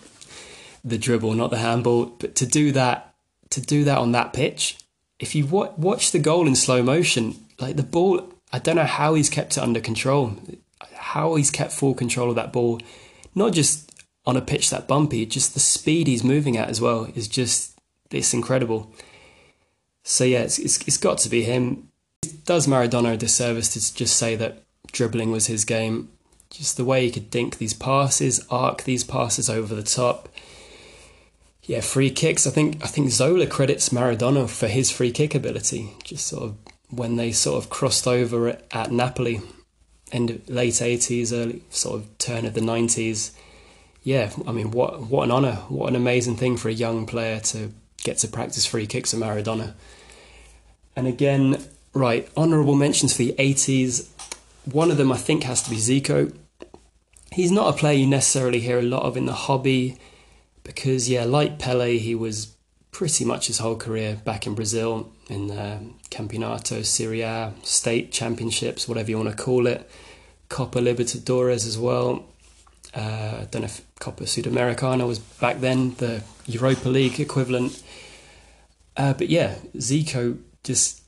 the 0.84 0.98
dribble, 0.98 1.34
not 1.34 1.50
the 1.50 1.58
handball, 1.58 2.06
but 2.06 2.36
to 2.36 2.46
do 2.46 2.72
that 2.74 3.16
to 3.52 3.62
do 3.62 3.84
that 3.86 3.98
on 3.98 4.12
that 4.12 4.34
pitch, 4.34 4.78
if 5.20 5.36
you 5.36 5.46
watch 5.46 6.12
the 6.12 6.20
goal 6.20 6.48
in 6.48 6.56
slow 6.56 6.84
motion, 6.84 7.36
like 7.60 7.76
the 7.76 7.84
ball 7.84 8.32
I 8.52 8.60
don't 8.60 8.76
know 8.76 8.86
how 8.86 9.16
he's 9.16 9.30
kept 9.30 9.58
it 9.58 9.64
under 9.64 9.82
control, 9.82 10.38
how 10.94 11.36
he's 11.36 11.52
kept 11.52 11.72
full 11.72 11.94
control 11.94 12.30
of 12.30 12.36
that 12.36 12.54
ball, 12.54 12.80
not 13.34 13.54
just 13.54 13.92
on 14.26 14.38
a 14.38 14.42
pitch 14.42 14.70
that 14.70 14.88
bumpy, 14.88 15.26
just 15.26 15.54
the 15.54 15.60
speed 15.60 16.08
he's 16.08 16.24
moving 16.24 16.58
at 16.58 16.70
as 16.70 16.82
well 16.82 17.06
is 17.16 17.28
just 17.28 17.78
it's 18.12 18.34
incredible. 18.34 18.94
So 20.04 20.24
yeah, 20.24 20.42
it's 20.42 20.60
it's, 20.60 20.88
it's 20.88 20.98
got 20.98 21.18
to 21.20 21.30
be 21.30 21.44
him. 21.44 21.90
It 22.24 22.46
does 22.46 22.68
Maradona 22.68 23.14
a 23.14 23.18
disservice 23.18 23.74
to 23.74 23.94
just 23.94 24.18
say 24.18 24.36
that 24.36 24.64
dribbling 24.92 25.32
was 25.32 25.48
his 25.48 25.66
game. 25.66 26.10
Just 26.50 26.78
the 26.78 26.86
way 26.86 27.06
he 27.06 27.12
could 27.12 27.30
dink 27.30 27.58
these 27.58 27.74
passes, 27.74 28.46
arc 28.50 28.84
these 28.84 29.04
passes 29.04 29.50
over 29.50 29.76
the 29.76 29.84
top. 29.84 30.30
Yeah, 31.68 31.82
free 31.82 32.12
kicks. 32.12 32.46
I 32.46 32.52
think 32.52 32.84
I 32.84 32.88
think 32.88 33.10
Zola 33.10 33.48
credits 33.48 33.90
Maradona 33.90 34.48
for 34.48 34.68
his 34.68 34.92
free 34.92 35.12
kick 35.12 35.34
ability. 35.34 35.94
Just 36.04 36.28
sort 36.28 36.44
of 36.44 36.58
when 36.90 37.16
they 37.16 37.32
sort 37.32 37.64
of 37.64 37.72
crossed 37.72 38.08
over 38.08 38.60
at 38.72 38.92
Napoli, 38.92 39.42
end 40.12 40.42
late 40.48 40.82
eighties, 40.82 41.34
early 41.34 41.64
sort 41.72 41.96
of 41.96 42.18
turn 42.20 42.46
of 42.46 42.54
the 42.54 42.62
nineties. 42.62 43.36
Yeah, 44.04 44.32
I 44.48 44.52
mean, 44.52 44.70
what 44.70 45.02
what 45.10 45.24
an 45.24 45.32
honour, 45.32 45.56
what 45.68 45.90
an 45.90 45.96
amazing 45.96 46.36
thing 46.36 46.58
for 46.58 46.70
a 46.70 46.74
young 46.74 47.08
player 47.08 47.40
to 47.40 47.72
get 48.04 48.20
to 48.20 48.28
practice 48.28 48.68
free 48.68 48.86
kicks 48.86 49.14
at 49.16 49.20
Maradona. 49.20 49.74
And 50.96 51.08
again, 51.08 51.64
right, 51.94 52.30
honourable 52.38 52.76
mentions 52.76 53.14
for 53.14 53.24
the 53.24 53.34
eighties. 53.40 54.12
One 54.72 54.92
of 54.92 54.98
them 54.98 55.12
I 55.12 55.18
think 55.18 55.44
has 55.44 55.64
to 55.64 55.72
be 55.72 55.78
Zico. 55.78 56.32
He's 57.32 57.52
not 57.52 57.74
a 57.74 57.78
player 57.78 57.98
you 57.98 58.06
necessarily 58.08 58.60
hear 58.60 58.78
a 58.78 58.84
lot 58.84 59.04
of 59.04 59.18
in 59.18 59.26
the 59.26 59.34
hobby 59.34 59.98
because, 60.66 61.10
yeah, 61.10 61.24
like 61.24 61.60
Pele, 61.60 61.98
he 61.98 62.16
was 62.16 62.56
pretty 62.92 63.24
much 63.24 63.48
his 63.48 63.60
whole 63.60 63.76
career 63.78 64.20
back 64.26 64.46
in 64.46 64.56
Brazil 64.56 65.12
in 65.30 65.48
the 65.48 65.80
Campeonato 66.10 66.84
Serie 66.84 67.22
A, 67.22 67.54
state 67.64 68.12
championships, 68.12 68.88
whatever 68.88 69.10
you 69.10 69.18
want 69.18 69.30
to 69.30 69.36
call 69.42 69.68
it, 69.68 69.90
Copa 70.50 70.80
Libertadores 70.80 71.68
as 71.68 71.78
well. 71.78 72.26
Uh, 72.94 73.40
I 73.42 73.48
don't 73.52 73.62
know 73.62 73.66
if 73.66 73.82
Copa 74.00 74.24
Sudamericana 74.24 75.08
was 75.08 75.20
back 75.20 75.60
then, 75.60 75.96
the 75.96 76.24
Europa 76.46 76.90
League 76.90 77.20
equivalent. 77.20 77.82
Uh, 78.98 79.14
but 79.14 79.30
yeah, 79.30 79.56
Zico 79.76 80.40
just 80.64 81.02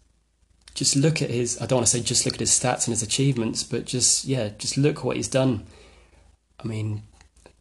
just 0.75 0.95
look 0.95 1.21
at 1.21 1.29
his. 1.29 1.59
I 1.61 1.65
don't 1.65 1.77
want 1.77 1.87
to 1.87 1.97
say 1.97 2.03
just 2.03 2.25
look 2.25 2.35
at 2.35 2.39
his 2.39 2.51
stats 2.51 2.85
and 2.85 2.91
his 2.93 3.01
achievements, 3.01 3.63
but 3.63 3.85
just 3.85 4.25
yeah, 4.25 4.49
just 4.57 4.77
look 4.77 5.03
what 5.03 5.15
he's 5.15 5.27
done. 5.27 5.65
I 6.59 6.67
mean, 6.67 7.03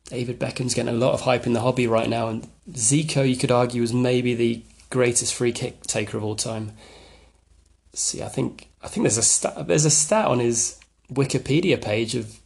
David 0.06 0.38
Beckham's 0.38 0.74
getting 0.74 0.94
a 0.94 0.96
lot 0.98 1.14
of 1.14 1.22
hype 1.22 1.46
in 1.46 1.52
the 1.52 1.60
hobby 1.60 1.86
right 1.86 2.08
now, 2.08 2.28
and 2.28 2.48
Zico, 2.70 3.28
you 3.28 3.36
could 3.36 3.50
argue, 3.50 3.82
is 3.82 3.92
maybe 3.92 4.34
the 4.34 4.62
greatest 4.90 5.34
free 5.34 5.52
kick 5.52 5.82
taker 5.82 6.16
of 6.16 6.24
all 6.24 6.36
time. 6.36 6.72
See, 7.92 8.22
I 8.22 8.28
think 8.28 8.68
I 8.82 8.88
think 8.88 9.02
there's 9.04 9.18
a 9.18 9.22
stat, 9.22 9.66
there's 9.66 9.84
a 9.84 9.90
stat 9.90 10.26
on 10.26 10.38
his 10.38 10.78
Wikipedia 11.12 11.82
page 11.82 12.14
of 12.14 12.38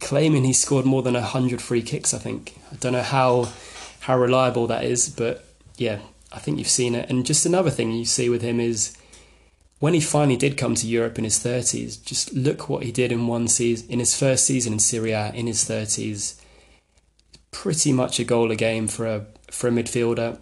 claiming 0.00 0.44
he 0.44 0.52
scored 0.52 0.84
more 0.84 1.02
than 1.02 1.14
hundred 1.14 1.60
free 1.60 1.82
kicks. 1.82 2.14
I 2.14 2.18
think 2.18 2.54
I 2.70 2.76
don't 2.76 2.92
know 2.92 3.02
how 3.02 3.48
how 4.00 4.16
reliable 4.16 4.66
that 4.68 4.84
is, 4.84 5.08
but 5.08 5.44
yeah, 5.76 5.98
I 6.32 6.38
think 6.38 6.58
you've 6.58 6.68
seen 6.68 6.94
it. 6.94 7.10
And 7.10 7.26
just 7.26 7.46
another 7.46 7.70
thing 7.70 7.90
you 7.90 8.04
see 8.04 8.28
with 8.28 8.42
him 8.42 8.60
is 8.60 8.96
when 9.80 9.94
he 9.94 10.00
finally 10.00 10.36
did 10.36 10.56
come 10.56 10.76
to 10.76 10.86
Europe 10.86 11.18
in 11.18 11.24
his 11.24 11.40
thirties. 11.40 11.96
Just 11.96 12.32
look 12.34 12.68
what 12.68 12.84
he 12.84 12.92
did 12.92 13.10
in 13.10 13.26
one 13.26 13.48
season, 13.48 13.90
in 13.90 13.98
his 13.98 14.16
first 14.16 14.46
season 14.46 14.74
in 14.74 14.78
Serie 14.78 15.12
A 15.12 15.32
in 15.32 15.48
his 15.48 15.64
thirties 15.64 16.40
pretty 17.54 17.92
much 17.92 18.18
a 18.18 18.24
goal 18.24 18.50
a 18.50 18.56
game 18.56 18.88
for 18.88 19.06
a 19.06 19.26
for 19.50 19.68
a 19.68 19.70
midfielder. 19.70 20.38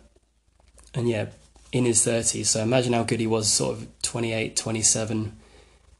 And 0.94 1.08
yeah, 1.08 1.26
in 1.72 1.84
his 1.84 2.04
30s. 2.04 2.46
So 2.46 2.60
imagine 2.60 2.92
how 2.92 3.02
good 3.02 3.20
he 3.20 3.26
was, 3.26 3.50
sort 3.50 3.76
of 3.76 3.88
28, 4.02 4.56
27. 4.56 5.36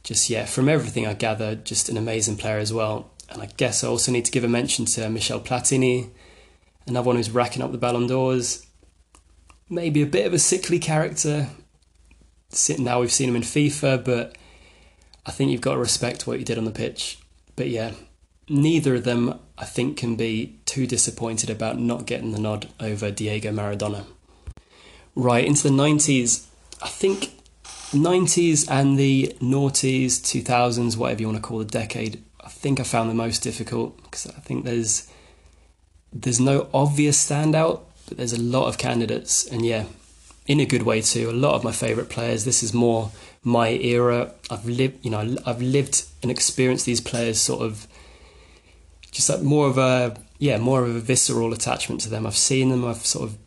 Just, 0.03 0.29
yeah, 0.29 0.44
from 0.44 0.68
everything 0.68 1.07
I 1.07 1.14
gather, 1.14 1.55
just 1.55 1.88
an 1.88 1.96
amazing 1.96 2.37
player 2.37 2.59
as 2.59 2.72
well. 2.72 3.11
And 3.31 3.40
I 3.40 3.46
guess 3.57 3.83
I 3.83 3.88
also 3.88 4.12
need 4.12 4.27
to 4.27 4.31
give 4.31 4.44
a 4.44 4.48
mention 4.48 4.85
to 4.87 5.09
Michel 5.09 5.40
Platini, 5.40 6.11
another 6.87 7.07
one 7.07 7.16
who's 7.16 7.31
racking 7.31 7.62
up 7.62 7.72
the 7.72 7.79
Ballon 7.79 8.07
d'Ors. 8.07 8.66
Maybe 9.70 10.03
a 10.03 10.07
bit 10.07 10.27
of 10.27 10.35
a 10.35 10.38
sickly 10.38 10.79
character. 10.79 11.48
Now 12.79 13.01
we've 13.01 13.12
seen 13.12 13.31
him 13.31 13.37
in 13.37 13.42
FIFA, 13.42 14.05
but 14.05 14.37
I 15.25 15.31
think 15.31 15.51
you've 15.51 15.62
got 15.62 15.75
to 15.75 15.79
respect 15.79 16.27
what 16.27 16.38
he 16.38 16.44
did 16.44 16.59
on 16.59 16.66
the 16.66 16.70
pitch. 16.70 17.18
But 17.57 17.68
yeah, 17.68 17.92
neither 18.48 18.96
of 18.96 19.05
them, 19.05 19.38
I 19.59 19.64
think, 19.64 19.96
can 19.96 20.16
be 20.16 20.59
too 20.66 20.87
disappointed 20.87 21.50
about 21.50 21.78
not 21.78 22.07
getting 22.07 22.33
the 22.33 22.40
nod 22.40 22.68
over 22.81 23.11
Diego 23.11 23.52
Maradona. 23.52 24.05
Right, 25.14 25.44
into 25.44 25.62
the 25.64 25.68
90s, 25.68 26.46
I 26.83 26.88
think 26.88 27.33
90s 27.92 28.68
and 28.70 28.98
the 28.98 29.37
noughties, 29.40 30.20
2000s, 30.20 30.96
whatever 30.96 31.20
you 31.20 31.28
want 31.28 31.37
to 31.37 31.42
call 31.42 31.59
the 31.59 31.64
decade, 31.64 32.22
I 32.40 32.48
think 32.48 32.81
I 32.81 32.83
found 32.83 33.11
the 33.11 33.14
most 33.14 33.42
difficult 33.42 33.96
because 34.02 34.26
I 34.26 34.40
think 34.40 34.64
there's 34.64 35.09
there's 36.12 36.40
no 36.40 36.68
obvious 36.74 37.26
standout, 37.26 37.81
but 38.07 38.18
there's 38.18 38.33
a 38.33 38.40
lot 38.40 38.66
of 38.66 38.76
candidates, 38.78 39.46
and 39.46 39.64
yeah, 39.64 39.85
in 40.46 40.61
a 40.61 40.66
good 40.66 40.83
way 40.83 41.00
too. 41.00 41.31
A 41.31 41.33
lot 41.33 41.55
of 41.55 41.64
my 41.64 41.72
favourite 41.72 42.11
players. 42.11 42.44
This 42.44 42.62
is 42.62 42.74
more 42.74 43.11
my 43.44 43.70
era. 43.70 44.33
I've 44.50 44.66
lived, 44.66 45.05
you 45.05 45.11
know, 45.11 45.37
I've 45.46 45.62
lived 45.62 46.05
and 46.22 46.31
experienced 46.31 46.87
these 46.87 47.00
players 47.00 47.40
sort 47.40 47.62
of 47.62 47.87
just 49.12 49.29
like 49.29 49.42
more 49.42 49.68
of 49.68 49.79
a 49.79 50.16
yeah, 50.38 50.59
more 50.59 50.83
of 50.83 50.96
a 50.96 50.98
visceral 50.98 51.53
attachment 51.53 52.01
to 52.01 52.11
them. 52.11 52.27
I've 52.27 52.37
seen 52.37 52.70
them. 52.70 52.85
I've 52.85 53.07
sort 53.07 53.29
of 53.29 53.38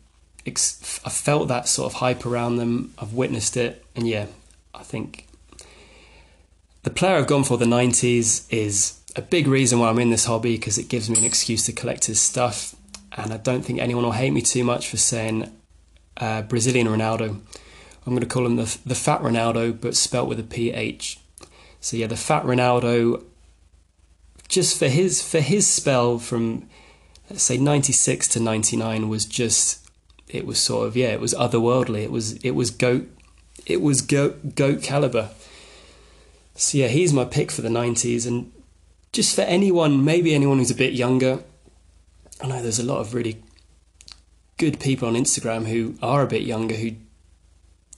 ex- 0.46 1.00
I've 1.04 1.12
felt 1.12 1.48
that 1.48 1.68
sort 1.68 1.92
of 1.92 1.98
hype 1.98 2.24
around 2.24 2.56
them. 2.56 2.94
I've 2.98 3.12
witnessed 3.12 3.58
it, 3.58 3.84
and 3.94 4.08
yeah, 4.08 4.26
I 4.72 4.82
think 4.82 5.26
the 6.84 6.90
player 6.90 7.16
I've 7.16 7.26
gone 7.26 7.44
for 7.44 7.58
the 7.58 7.66
'90s 7.66 8.46
is 8.50 8.98
a 9.14 9.20
big 9.20 9.46
reason 9.46 9.78
why 9.78 9.90
I'm 9.90 9.98
in 9.98 10.10
this 10.10 10.24
hobby 10.24 10.56
because 10.56 10.78
it 10.78 10.88
gives 10.88 11.10
me 11.10 11.18
an 11.18 11.24
excuse 11.24 11.66
to 11.66 11.72
collect 11.72 12.06
his 12.06 12.20
stuff, 12.20 12.74
and 13.12 13.32
I 13.32 13.36
don't 13.36 13.62
think 13.62 13.78
anyone 13.78 14.04
will 14.04 14.12
hate 14.12 14.32
me 14.32 14.40
too 14.40 14.64
much 14.64 14.88
for 14.88 14.96
saying 14.96 15.52
uh, 16.16 16.42
Brazilian 16.42 16.86
Ronaldo. 16.86 17.28
I'm 17.28 18.12
going 18.12 18.20
to 18.20 18.26
call 18.26 18.46
him 18.46 18.56
the 18.56 18.78
the 18.86 18.94
Fat 18.94 19.20
Ronaldo, 19.20 19.78
but 19.78 19.96
spelt 19.96 20.28
with 20.28 20.40
a 20.40 20.44
PH. 20.44 21.18
So 21.80 21.96
yeah, 21.96 22.06
the 22.06 22.16
Fat 22.16 22.44
Ronaldo 22.44 23.22
just 24.48 24.78
for 24.78 24.88
his 24.88 25.22
for 25.22 25.40
his 25.40 25.66
spell 25.66 26.18
from 26.18 26.68
let's 27.30 27.42
say 27.42 27.56
96 27.56 28.28
to 28.28 28.40
99 28.40 29.08
was 29.08 29.24
just 29.24 29.88
it 30.28 30.46
was 30.46 30.60
sort 30.60 30.86
of 30.86 30.96
yeah 30.96 31.08
it 31.08 31.20
was 31.20 31.34
otherworldly. 31.34 32.02
It 32.02 32.10
was 32.10 32.34
it 32.44 32.52
was 32.52 32.70
goat 32.70 33.08
it 33.66 33.80
was 33.80 34.00
goat 34.02 34.54
goat 34.54 34.82
caliber. 34.82 35.30
So 36.54 36.78
yeah 36.78 36.88
he's 36.88 37.12
my 37.12 37.24
pick 37.24 37.50
for 37.50 37.62
the 37.62 37.68
90s 37.68 38.26
and 38.26 38.52
just 39.16 39.34
for 39.34 39.40
anyone 39.42 40.04
maybe 40.04 40.34
anyone 40.34 40.58
who's 40.58 40.70
a 40.70 40.74
bit 40.74 40.92
younger 40.92 41.42
i 42.42 42.46
know 42.46 42.60
there's 42.60 42.78
a 42.78 42.84
lot 42.84 42.98
of 42.98 43.14
really 43.14 43.42
good 44.58 44.78
people 44.78 45.08
on 45.08 45.14
instagram 45.14 45.64
who 45.66 45.94
are 46.02 46.20
a 46.20 46.26
bit 46.26 46.42
younger 46.42 46.74
who 46.74 46.90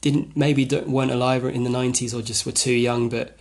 didn't 0.00 0.36
maybe 0.36 0.64
weren't 0.86 1.10
alive 1.10 1.44
in 1.44 1.64
the 1.64 1.70
90s 1.70 2.16
or 2.16 2.22
just 2.22 2.46
were 2.46 2.52
too 2.52 2.72
young 2.72 3.08
but 3.08 3.36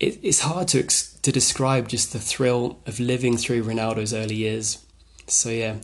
it, 0.00 0.18
it's 0.20 0.40
hard 0.40 0.66
to 0.66 0.80
to 1.22 1.32
describe 1.32 1.88
just 1.88 2.12
the 2.12 2.18
thrill 2.18 2.78
of 2.86 2.98
living 2.98 3.36
through 3.36 3.64
Ronaldo's 3.64 4.14
early 4.14 4.36
years. 4.36 4.84
So 5.26 5.50
yeah, 5.50 5.76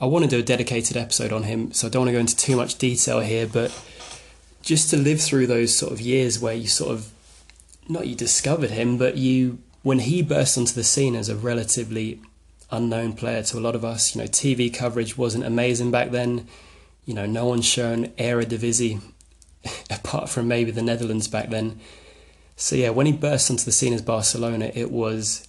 I 0.00 0.06
want 0.06 0.24
to 0.24 0.30
do 0.30 0.40
a 0.40 0.42
dedicated 0.42 0.96
episode 0.96 1.32
on 1.32 1.44
him. 1.44 1.72
So 1.72 1.86
I 1.86 1.90
don't 1.90 2.00
want 2.00 2.08
to 2.08 2.14
go 2.14 2.20
into 2.20 2.36
too 2.36 2.56
much 2.56 2.78
detail 2.78 3.20
here, 3.20 3.46
but 3.46 3.70
just 4.62 4.90
to 4.90 4.96
live 4.96 5.20
through 5.20 5.46
those 5.46 5.76
sort 5.76 5.92
of 5.92 6.00
years 6.00 6.40
where 6.40 6.54
you 6.54 6.66
sort 6.66 6.92
of 6.92 7.12
not 7.88 8.06
you 8.06 8.14
discovered 8.14 8.70
him, 8.70 8.98
but 8.98 9.16
you 9.16 9.58
when 9.82 10.00
he 10.00 10.22
burst 10.22 10.56
onto 10.56 10.72
the 10.72 10.84
scene 10.84 11.14
as 11.16 11.28
a 11.28 11.36
relatively 11.36 12.20
unknown 12.70 13.12
player 13.12 13.42
to 13.42 13.58
a 13.58 13.60
lot 13.60 13.74
of 13.74 13.84
us. 13.84 14.14
You 14.14 14.22
know, 14.22 14.28
TV 14.28 14.72
coverage 14.72 15.18
wasn't 15.18 15.44
amazing 15.44 15.90
back 15.90 16.10
then. 16.10 16.48
You 17.04 17.14
know, 17.14 17.26
no 17.26 17.46
one's 17.46 17.66
shown 17.66 18.08
Eredivisie 18.10 19.00
apart 19.90 20.28
from 20.28 20.48
maybe 20.48 20.70
the 20.70 20.82
Netherlands 20.82 21.28
back 21.28 21.50
then. 21.50 21.78
So 22.62 22.76
yeah, 22.76 22.90
when 22.90 23.06
he 23.06 23.12
burst 23.12 23.50
onto 23.50 23.64
the 23.64 23.72
scene 23.72 23.92
as 23.92 24.02
Barcelona, 24.02 24.70
it 24.74 24.90
was, 24.90 25.46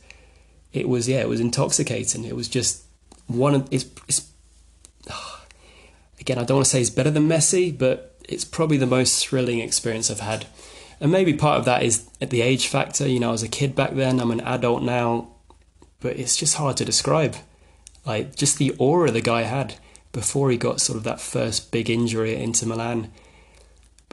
it 0.71 0.89
was 0.89 1.07
yeah, 1.07 1.21
it 1.21 1.29
was 1.29 1.39
intoxicating. 1.39 2.25
It 2.25 2.35
was 2.35 2.47
just 2.47 2.83
one 3.27 3.55
of 3.55 3.67
it's, 3.71 3.85
it's 4.07 4.29
again, 6.19 6.37
I 6.37 6.43
don't 6.43 6.57
want 6.57 6.65
to 6.65 6.71
say 6.71 6.79
he's 6.79 6.89
better 6.89 7.11
than 7.11 7.27
Messi, 7.27 7.77
but 7.77 8.15
it's 8.27 8.45
probably 8.45 8.77
the 8.77 8.87
most 8.87 9.27
thrilling 9.27 9.59
experience 9.59 10.09
I've 10.09 10.21
had 10.21 10.45
and 11.03 11.11
maybe 11.11 11.33
part 11.33 11.59
of 11.59 11.65
that 11.65 11.83
is 11.83 12.05
the 12.19 12.41
age 12.41 12.67
factor. 12.67 13.05
You 13.05 13.19
know, 13.19 13.27
I 13.27 13.33
was 13.33 13.43
a 13.43 13.49
kid 13.49 13.75
back 13.75 13.93
then. 13.93 14.21
I'm 14.21 14.31
an 14.31 14.39
adult 14.39 14.83
now, 14.83 15.27
but 15.99 16.17
it's 16.17 16.37
just 16.37 16.55
hard 16.55 16.77
to 16.77 16.85
describe. 16.85 17.35
Like 18.05 18.37
just 18.37 18.57
the 18.57 18.73
aura 18.79 19.11
the 19.11 19.19
guy 19.19 19.41
had 19.41 19.75
before 20.13 20.49
he 20.49 20.55
got 20.55 20.79
sort 20.79 20.95
of 20.97 21.03
that 21.03 21.19
first 21.19 21.71
big 21.71 21.89
injury 21.89 22.33
at 22.33 22.41
Inter 22.41 22.67
Milan. 22.67 23.11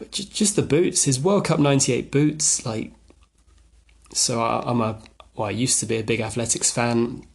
But 0.00 0.12
just 0.12 0.56
the 0.56 0.62
boots, 0.62 1.04
his 1.04 1.20
World 1.20 1.44
Cup 1.44 1.60
'98 1.60 2.10
boots, 2.10 2.64
like. 2.64 2.92
So 4.14 4.42
I'm 4.42 4.80
a 4.80 4.98
well, 5.36 5.48
I 5.48 5.50
used 5.50 5.78
to 5.80 5.86
be 5.86 5.98
a 5.98 6.02
big 6.02 6.20
athletics 6.20 6.70
fan. 6.70 7.26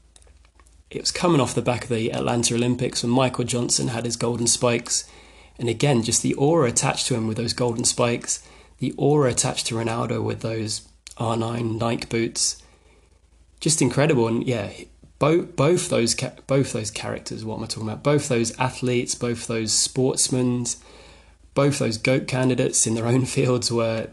It 0.90 1.00
was 1.00 1.12
coming 1.12 1.40
off 1.40 1.54
the 1.54 1.62
back 1.62 1.84
of 1.84 1.90
the 1.90 2.12
Atlanta 2.12 2.56
Olympics 2.56 3.04
when 3.04 3.12
Michael 3.12 3.44
Johnson 3.44 3.90
had 3.90 4.06
his 4.06 4.18
golden 4.18 4.48
spikes. 4.48 5.08
And 5.60 5.70
again, 5.70 6.02
just 6.02 6.24
the 6.24 6.34
aura 6.34 6.70
attached 6.70 7.06
to 7.08 7.16
him 7.16 7.28
with 7.28 7.38
those 7.38 7.54
golden 7.54 7.86
spikes, 7.86 8.44
the 8.80 8.94
aura 8.98 9.30
attached 9.30 9.68
to 9.68 9.76
Ronaldo 9.76 10.24
with 10.24 10.42
those 10.42 10.88
R9 11.18 11.80
Nike 11.80 12.08
boots. 12.08 12.64
Just 13.60 13.80
incredible. 13.80 14.28
And 14.28 14.44
yeah, 14.44 14.72
both 15.20 15.56
both 15.56 15.90
those 15.90 16.16
both 16.48 16.74
those 16.74 16.90
characters, 16.90 17.46
what 17.46 17.58
am 17.58 17.64
I 17.64 17.68
talking 17.68 17.90
about? 17.90 18.02
Both 18.02 18.28
those 18.28 18.58
athletes, 18.58 19.14
both 19.14 19.46
those 19.46 19.72
sportsmen, 19.72 20.66
both 21.56 21.80
those 21.80 21.98
goat 21.98 22.28
candidates 22.28 22.86
in 22.86 22.94
their 22.94 23.08
own 23.08 23.26
fields 23.36 23.72
were 23.72 24.10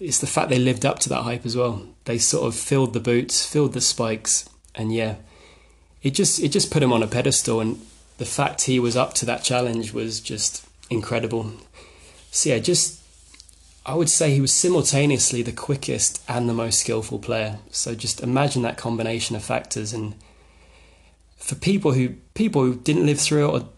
it's 0.00 0.18
the 0.18 0.26
fact 0.26 0.48
they 0.48 0.58
lived 0.58 0.86
up 0.86 0.98
to 1.00 1.10
that 1.10 1.24
hype 1.24 1.44
as 1.44 1.54
well. 1.54 1.86
They 2.04 2.16
sort 2.16 2.46
of 2.46 2.58
filled 2.58 2.94
the 2.94 3.00
boots, 3.00 3.44
filled 3.44 3.74
the 3.74 3.82
spikes, 3.82 4.48
and 4.74 4.94
yeah, 4.94 5.16
it 6.02 6.12
just 6.12 6.40
it 6.40 6.48
just 6.48 6.70
put 6.70 6.82
him 6.82 6.92
on 6.92 7.02
a 7.02 7.06
pedestal. 7.06 7.60
And 7.60 7.84
the 8.16 8.24
fact 8.24 8.62
he 8.62 8.80
was 8.80 8.96
up 8.96 9.12
to 9.14 9.26
that 9.26 9.44
challenge 9.44 9.92
was 9.92 10.20
just 10.20 10.66
incredible. 10.88 11.52
So 12.30 12.48
yeah, 12.48 12.58
just 12.60 13.00
I 13.84 13.94
would 13.94 14.08
say 14.08 14.32
he 14.32 14.40
was 14.40 14.54
simultaneously 14.54 15.42
the 15.42 15.52
quickest 15.52 16.22
and 16.26 16.48
the 16.48 16.54
most 16.54 16.80
skillful 16.80 17.18
player. 17.18 17.58
So 17.70 17.94
just 17.94 18.22
imagine 18.22 18.62
that 18.62 18.78
combination 18.78 19.36
of 19.36 19.44
factors. 19.44 19.92
And 19.92 20.14
for 21.36 21.56
people 21.56 21.92
who 21.92 22.10
people 22.32 22.62
who 22.62 22.76
didn't 22.76 23.04
live 23.04 23.20
through 23.20 23.48
it 23.48 23.62
or 23.62 23.68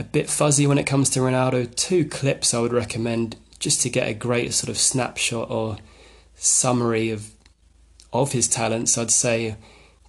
a 0.00 0.04
bit 0.04 0.30
fuzzy 0.30 0.66
when 0.66 0.78
it 0.78 0.86
comes 0.86 1.10
to 1.10 1.20
Ronaldo, 1.20 1.74
two 1.76 2.06
clips 2.06 2.54
I 2.54 2.60
would 2.60 2.72
recommend 2.72 3.36
just 3.58 3.82
to 3.82 3.90
get 3.90 4.08
a 4.08 4.14
great 4.14 4.54
sort 4.54 4.70
of 4.70 4.78
snapshot 4.78 5.50
or 5.50 5.76
summary 6.34 7.10
of 7.10 7.32
of 8.12 8.32
his 8.32 8.48
talents, 8.48 8.98
I'd 8.98 9.10
say 9.10 9.56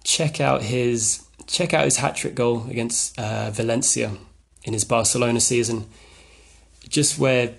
check 0.02 0.40
out 0.40 0.62
his 0.62 1.26
check 1.46 1.74
out 1.74 1.84
his 1.84 1.98
hat 1.98 2.16
trick 2.16 2.34
goal 2.34 2.66
against 2.68 3.16
uh, 3.18 3.50
Valencia 3.50 4.16
in 4.64 4.72
his 4.72 4.84
Barcelona 4.84 5.40
season. 5.40 5.86
Just 6.88 7.18
where 7.18 7.54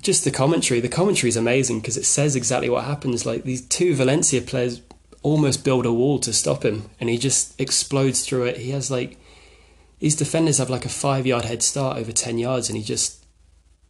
just 0.00 0.24
the 0.24 0.30
commentary, 0.30 0.80
the 0.80 0.88
commentary 0.88 1.28
is 1.28 1.36
amazing 1.36 1.80
because 1.80 1.98
it 1.98 2.06
says 2.06 2.34
exactly 2.34 2.70
what 2.70 2.84
happens. 2.84 3.26
Like 3.26 3.44
these 3.44 3.60
two 3.60 3.94
Valencia 3.94 4.40
players 4.40 4.80
almost 5.22 5.62
build 5.62 5.84
a 5.84 5.92
wall 5.92 6.18
to 6.20 6.32
stop 6.32 6.64
him, 6.64 6.88
and 6.98 7.10
he 7.10 7.18
just 7.18 7.60
explodes 7.60 8.24
through 8.24 8.44
it. 8.44 8.56
He 8.56 8.70
has 8.70 8.90
like 8.90 9.18
these 9.98 10.16
defenders 10.16 10.58
have 10.58 10.70
like 10.70 10.84
a 10.84 10.90
five 10.90 11.26
yard 11.26 11.44
head 11.44 11.62
start 11.62 11.98
over 11.98 12.12
ten 12.12 12.38
yards, 12.38 12.68
and 12.68 12.76
he 12.76 12.84
just 12.84 13.24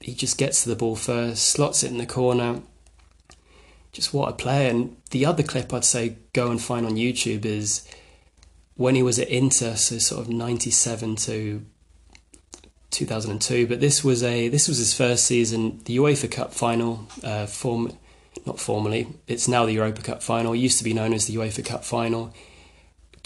he 0.01 0.15
just 0.15 0.39
gets 0.39 0.63
to 0.63 0.69
the 0.69 0.77
ball 0.77 0.97
first, 0.97 1.49
slots 1.51 1.83
it 1.83 1.91
in 1.91 1.99
the 1.99 2.07
corner. 2.07 2.63
Just 3.93 4.13
what 4.13 4.29
a 4.29 4.33
player. 4.33 4.69
And 4.71 4.97
the 5.11 5.25
other 5.25 5.43
clip 5.43 5.73
I'd 5.73 5.85
say 5.85 6.17
go 6.33 6.51
and 6.51 6.61
find 6.61 6.85
on 6.85 6.97
YouTube 6.97 7.45
is 7.45 7.89
when 8.77 8.95
he 8.95 9.03
was 9.03 9.19
at 9.19 9.29
Inter, 9.29 9.75
so 9.75 9.99
sort 9.99 10.21
of 10.21 10.29
97 10.29 11.17
to 11.17 11.65
2002. 12.91 13.67
But 13.67 13.81
this 13.81 14.05
was 14.05 14.23
a 14.23 14.49
this 14.49 14.69
was 14.69 14.79
his 14.79 14.95
first 14.95 15.25
season, 15.25 15.81
the 15.85 15.97
UEFA 15.97 16.31
Cup 16.31 16.53
final. 16.53 17.09
Uh, 17.25 17.47
form 17.47 17.97
not 18.45 18.61
formally, 18.61 19.09
it's 19.27 19.49
now 19.49 19.67
the 19.67 19.73
Europa 19.73 20.03
Cup 20.03 20.23
final. 20.23 20.53
It 20.53 20.59
used 20.59 20.79
to 20.79 20.85
be 20.85 20.93
known 20.93 21.13
as 21.13 21.27
the 21.27 21.35
UEFA 21.35 21.65
Cup 21.65 21.85
final. 21.85 22.33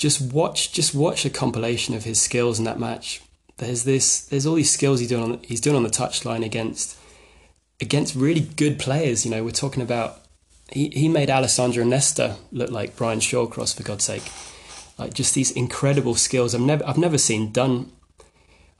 Just 0.01 0.33
watch, 0.33 0.73
just 0.73 0.95
watch 0.95 1.25
a 1.25 1.31
compilation 1.31 1.95
of 1.95 2.05
his 2.05 2.21
skills 2.21 2.59
in 2.59 2.65
that 2.65 2.81
match 2.81 3.21
there's 3.61 3.85
this 3.85 4.23
there's 4.23 4.47
all 4.47 4.55
these 4.55 4.71
skills 4.71 5.01
he's 5.01 5.09
doing 5.09 5.23
on 5.23 5.39
he's 5.43 5.61
doing 5.61 5.77
on 5.77 5.83
the 5.83 5.91
touchline 5.91 6.45
against 6.45 6.99
against 7.81 8.15
really 8.15 8.41
good 8.41 8.79
players. 8.79 9.25
You 9.25 9.31
know, 9.31 9.45
we're 9.45 9.51
talking 9.51 9.83
about 9.83 10.23
he, 10.73 10.89
he 10.89 11.09
made 11.09 11.31
Alessandro 11.31 11.85
Nesta 11.85 12.37
look 12.53 12.71
like 12.71 12.99
Ryan 12.99 13.21
Shawcross 13.21 13.77
for 13.77 13.83
God's 13.83 14.05
sake. 14.05 14.25
Like 14.99 15.15
just 15.15 15.35
these 15.35 15.51
incredible 15.51 16.15
skills 16.15 16.55
I've 16.55 16.61
never 16.61 16.87
I've 16.87 16.99
never 16.99 17.19
seen 17.19 17.53
done. 17.53 17.93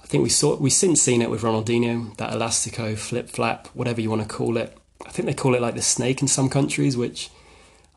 I 0.03 0.07
think 0.07 0.23
we 0.23 0.31
saw 0.31 0.57
we 0.57 0.71
since 0.71 1.01
seen 1.01 1.23
it 1.23 1.31
with 1.31 1.43
Ronaldinho, 1.43 2.17
that 2.17 2.33
elastico, 2.33 2.97
flip 2.97 3.29
flap, 3.29 3.69
whatever 3.69 4.01
you 4.01 4.11
want 4.11 4.23
to 4.23 4.29
call 4.29 4.57
it. 4.57 4.77
I 5.07 5.11
think 5.11 5.27
they 5.27 5.35
call 5.35 5.55
it 5.55 5.63
like 5.63 5.75
the 5.75 5.83
snake 5.83 6.21
in 6.21 6.29
some 6.29 6.49
countries, 6.49 6.97
which 6.97 7.31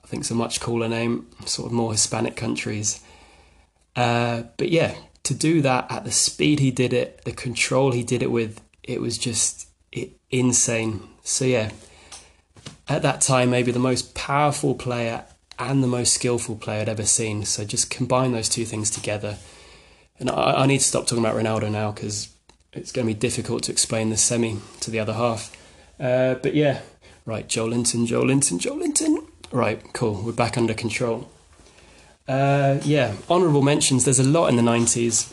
I 0.04 0.08
think 0.08 0.24
is 0.24 0.32
a 0.32 0.36
much 0.36 0.60
cooler 0.60 0.88
name, 0.88 1.28
sort 1.46 1.68
of 1.68 1.74
more 1.74 1.92
Hispanic 1.92 2.36
countries. 2.36 3.02
Uh, 3.96 4.44
but 4.58 4.70
yeah, 4.70 4.96
to 5.24 5.34
do 5.34 5.62
that 5.62 5.92
at 5.92 6.04
the 6.04 6.12
speed 6.12 6.60
he 6.60 6.72
did 6.72 6.94
it, 6.94 7.24
the 7.26 7.32
control 7.32 7.92
he 7.92 8.04
did 8.04 8.22
it 8.22 8.32
with, 8.32 8.62
it 8.84 9.02
was 9.02 9.18
just 9.18 9.68
insane. 10.30 11.08
So 11.24 11.46
yeah, 11.46 11.72
at 12.88 13.02
that 13.04 13.22
time, 13.22 13.50
maybe 13.50 13.72
the 13.72 13.80
most 13.80 14.14
powerful 14.16 14.76
player 14.76 15.26
and 15.60 15.84
the 15.84 15.88
most 15.88 16.14
skillful 16.14 16.56
player 16.56 16.82
I'd 16.82 16.90
ever 16.90 17.06
seen. 17.06 17.46
So 17.46 17.64
just 17.64 17.90
combine 17.90 18.32
those 18.32 18.50
two 18.50 18.66
things 18.66 18.90
together. 18.90 19.38
And 20.20 20.30
I, 20.30 20.64
I 20.64 20.66
need 20.66 20.80
to 20.80 20.84
stop 20.84 21.08
talking 21.08 21.24
about 21.24 21.36
Ronaldo 21.36 21.72
now 21.72 21.92
because 21.92 22.34
it's 22.74 22.92
going 22.92 23.08
to 23.08 23.14
be 23.14 23.20
difficult 23.20 23.64
to 23.64 23.72
explain 23.72 24.10
the 24.10 24.18
semi 24.18 24.58
to 24.82 24.92
the 24.92 25.00
other 25.00 25.14
half. 25.14 25.56
Uh, 26.00 26.36
but 26.36 26.56
yeah, 26.56 26.82
right, 27.26 27.48
Joelinton, 27.48 28.08
Joe 28.08 28.22
Linton, 28.22 28.60
Joelinton. 28.60 29.28
Right, 29.52 29.82
cool. 29.94 30.22
We're 30.24 30.32
back 30.32 30.58
under 30.58 30.74
control. 30.74 31.30
Uh, 32.28 32.80
yeah, 32.84 33.16
honourable 33.30 33.62
mentions. 33.62 34.06
There's 34.06 34.20
a 34.20 34.24
lot 34.24 34.48
in 34.48 34.56
the 34.56 34.62
90s. 34.62 35.32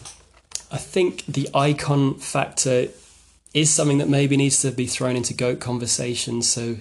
I 0.72 0.76
think 0.76 1.24
the 1.26 1.48
icon 1.54 2.14
factor 2.14 2.88
is 3.54 3.70
something 3.70 3.98
that 3.98 4.08
maybe 4.08 4.36
needs 4.36 4.60
to 4.62 4.70
be 4.70 4.86
thrown 4.86 5.16
into 5.16 5.34
GOAT 5.34 5.60
conversation. 5.60 6.42
So, 6.42 6.76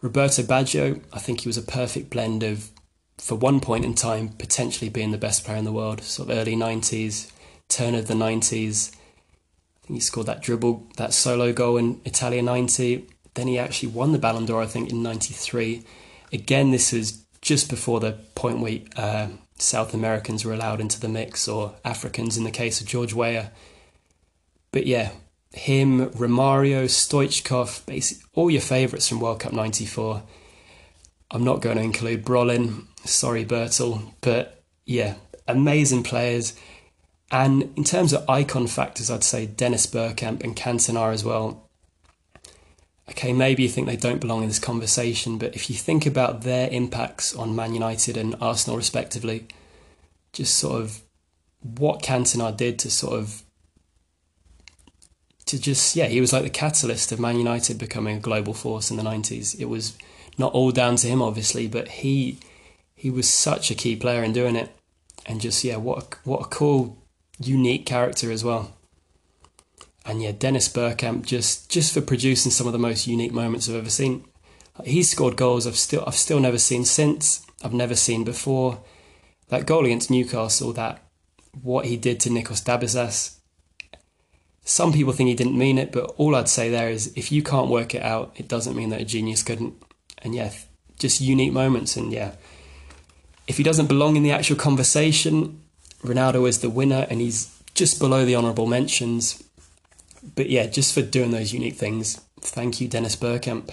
Roberto 0.00 0.42
Baggio, 0.42 1.00
I 1.12 1.18
think 1.18 1.40
he 1.40 1.48
was 1.48 1.58
a 1.58 1.62
perfect 1.62 2.10
blend 2.10 2.42
of, 2.42 2.70
for 3.18 3.34
one 3.34 3.60
point 3.60 3.84
in 3.84 3.94
time, 3.94 4.30
potentially 4.30 4.88
being 4.88 5.10
the 5.10 5.18
best 5.18 5.44
player 5.44 5.58
in 5.58 5.64
the 5.64 5.72
world, 5.72 6.02
sort 6.02 6.30
of 6.30 6.36
early 6.36 6.56
90s, 6.56 7.30
turn 7.68 7.94
of 7.94 8.06
the 8.06 8.14
90s. 8.14 8.92
I 8.94 9.86
think 9.86 9.96
he 9.96 10.00
scored 10.00 10.26
that 10.26 10.42
dribble, 10.42 10.86
that 10.96 11.12
solo 11.12 11.52
goal 11.52 11.76
in 11.76 12.00
Italia 12.04 12.42
90. 12.42 13.06
Then 13.34 13.46
he 13.46 13.58
actually 13.58 13.90
won 13.90 14.12
the 14.12 14.18
Ballon 14.18 14.46
d'Or, 14.46 14.62
I 14.62 14.66
think, 14.66 14.90
in 14.90 15.02
93. 15.02 15.84
Again, 16.32 16.70
this 16.70 16.92
was 16.92 17.24
just 17.48 17.70
before 17.70 17.98
the 17.98 18.12
point 18.34 18.60
where 18.60 18.80
uh, 18.94 19.28
South 19.56 19.94
Americans 19.94 20.44
were 20.44 20.52
allowed 20.52 20.82
into 20.82 21.00
the 21.00 21.08
mix, 21.08 21.48
or 21.48 21.74
Africans 21.82 22.36
in 22.36 22.44
the 22.44 22.50
case 22.50 22.82
of 22.82 22.86
George 22.86 23.14
Weah. 23.14 23.50
But 24.70 24.86
yeah, 24.86 25.12
him, 25.52 26.10
Romario, 26.10 26.84
Stoichkov, 26.84 27.86
basically 27.86 28.28
all 28.34 28.50
your 28.50 28.60
favourites 28.60 29.08
from 29.08 29.20
World 29.20 29.40
Cup 29.40 29.54
94. 29.54 30.22
I'm 31.30 31.42
not 31.42 31.62
going 31.62 31.78
to 31.78 31.82
include 31.82 32.22
Brolin, 32.22 32.84
sorry 33.06 33.46
Bertel, 33.46 34.12
but 34.20 34.62
yeah, 34.84 35.14
amazing 35.46 36.02
players. 36.02 36.52
And 37.30 37.72
in 37.76 37.84
terms 37.84 38.12
of 38.12 38.28
icon 38.28 38.66
factors, 38.66 39.10
I'd 39.10 39.24
say 39.24 39.46
Dennis 39.46 39.86
Bergkamp 39.86 40.44
and 40.44 40.54
Cantona 40.54 41.14
as 41.14 41.24
well 41.24 41.67
okay, 43.10 43.32
maybe 43.32 43.62
you 43.62 43.68
think 43.68 43.86
they 43.86 43.96
don't 43.96 44.20
belong 44.20 44.42
in 44.42 44.48
this 44.48 44.58
conversation, 44.58 45.38
but 45.38 45.54
if 45.54 45.70
you 45.70 45.76
think 45.76 46.06
about 46.06 46.42
their 46.42 46.68
impacts 46.70 47.34
on 47.34 47.56
Man 47.56 47.74
United 47.74 48.16
and 48.16 48.36
Arsenal 48.40 48.76
respectively, 48.76 49.46
just 50.32 50.56
sort 50.56 50.82
of 50.82 51.02
what 51.60 52.02
Cantona 52.02 52.56
did 52.56 52.78
to 52.80 52.90
sort 52.90 53.18
of 53.18 53.42
to 55.46 55.58
just 55.58 55.96
yeah, 55.96 56.06
he 56.06 56.20
was 56.20 56.32
like 56.32 56.42
the 56.42 56.50
catalyst 56.50 57.10
of 57.10 57.18
Man 57.18 57.36
United 57.36 57.78
becoming 57.78 58.18
a 58.18 58.20
global 58.20 58.52
force 58.52 58.90
in 58.90 58.96
the 58.96 59.02
nineties. 59.02 59.54
It 59.54 59.64
was 59.64 59.96
not 60.36 60.52
all 60.52 60.70
down 60.70 60.96
to 60.96 61.08
him 61.08 61.22
obviously, 61.22 61.66
but 61.66 61.88
he 61.88 62.38
he 62.94 63.10
was 63.10 63.28
such 63.32 63.70
a 63.70 63.74
key 63.74 63.96
player 63.96 64.22
in 64.22 64.32
doing 64.32 64.56
it. 64.56 64.70
And 65.24 65.40
just 65.40 65.64
yeah, 65.64 65.76
what 65.76 66.02
a, 66.02 66.28
what 66.28 66.40
a 66.42 66.48
cool 66.48 66.98
unique 67.40 67.86
character 67.86 68.30
as 68.30 68.44
well 68.44 68.77
and 70.08 70.22
yeah, 70.22 70.32
Dennis 70.32 70.70
Bergkamp 70.70 71.26
just 71.26 71.70
just 71.70 71.92
for 71.92 72.00
producing 72.00 72.50
some 72.50 72.66
of 72.66 72.72
the 72.72 72.78
most 72.78 73.06
unique 73.06 73.32
moments 73.32 73.68
I've 73.68 73.76
ever 73.76 73.90
seen. 73.90 74.24
He's 74.82 75.10
scored 75.10 75.36
goals 75.36 75.66
I've 75.66 75.76
still 75.76 76.02
I've 76.06 76.14
still 76.14 76.40
never 76.40 76.58
seen 76.58 76.86
since. 76.86 77.46
I've 77.62 77.74
never 77.74 77.94
seen 77.94 78.24
before. 78.24 78.82
That 79.48 79.66
goal 79.66 79.84
against 79.84 80.10
Newcastle, 80.10 80.72
that 80.72 81.02
what 81.60 81.84
he 81.84 81.98
did 81.98 82.20
to 82.20 82.30
Nikos 82.30 82.64
Dabizas. 82.64 83.36
Some 84.64 84.92
people 84.92 85.12
think 85.12 85.28
he 85.28 85.34
didn't 85.34 85.58
mean 85.58 85.78
it, 85.78 85.92
but 85.92 86.14
all 86.16 86.34
I'd 86.34 86.48
say 86.48 86.70
there 86.70 86.90
is 86.90 87.12
if 87.14 87.30
you 87.30 87.42
can't 87.42 87.70
work 87.70 87.94
it 87.94 88.02
out, 88.02 88.32
it 88.36 88.48
doesn't 88.48 88.76
mean 88.76 88.88
that 88.90 89.02
a 89.02 89.04
genius 89.04 89.42
couldn't. 89.42 89.74
And 90.18 90.34
yeah, 90.34 90.52
just 90.98 91.20
unique 91.20 91.52
moments. 91.52 91.96
And 91.96 92.12
yeah, 92.12 92.32
if 93.46 93.58
he 93.58 93.62
doesn't 93.62 93.86
belong 93.86 94.16
in 94.16 94.22
the 94.22 94.32
actual 94.32 94.56
conversation, 94.56 95.60
Ronaldo 96.02 96.48
is 96.48 96.60
the 96.60 96.70
winner 96.70 97.06
and 97.10 97.20
he's 97.20 97.54
just 97.74 97.98
below 97.98 98.24
the 98.24 98.36
honourable 98.36 98.66
mentions 98.66 99.42
but 100.34 100.50
yeah, 100.50 100.66
just 100.66 100.94
for 100.94 101.02
doing 101.02 101.30
those 101.30 101.52
unique 101.52 101.76
things, 101.76 102.20
thank 102.40 102.80
you, 102.80 102.88
Dennis 102.88 103.16
Bergkamp. 103.16 103.70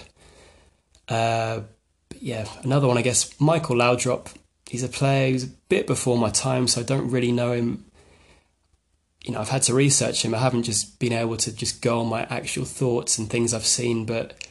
Uh, 1.08 1.60
yeah, 2.20 2.46
another 2.62 2.88
one, 2.88 2.98
I 2.98 3.02
guess, 3.02 3.38
Michael 3.40 3.76
Laudrup. 3.76 4.34
He's 4.68 4.82
a 4.82 4.88
player 4.88 5.30
who's 5.30 5.44
a 5.44 5.50
bit 5.68 5.86
before 5.86 6.18
my 6.18 6.30
time, 6.30 6.66
so 6.66 6.80
I 6.80 6.84
don't 6.84 7.10
really 7.10 7.32
know 7.32 7.52
him. 7.52 7.84
You 9.24 9.32
know, 9.32 9.40
I've 9.40 9.48
had 9.48 9.62
to 9.64 9.74
research 9.74 10.24
him. 10.24 10.34
I 10.34 10.38
haven't 10.38 10.64
just 10.64 10.98
been 10.98 11.12
able 11.12 11.36
to 11.38 11.54
just 11.54 11.82
go 11.82 12.00
on 12.00 12.08
my 12.08 12.22
actual 12.24 12.64
thoughts 12.64 13.18
and 13.18 13.28
things 13.28 13.52
I've 13.52 13.66
seen. 13.66 14.06
But 14.06 14.46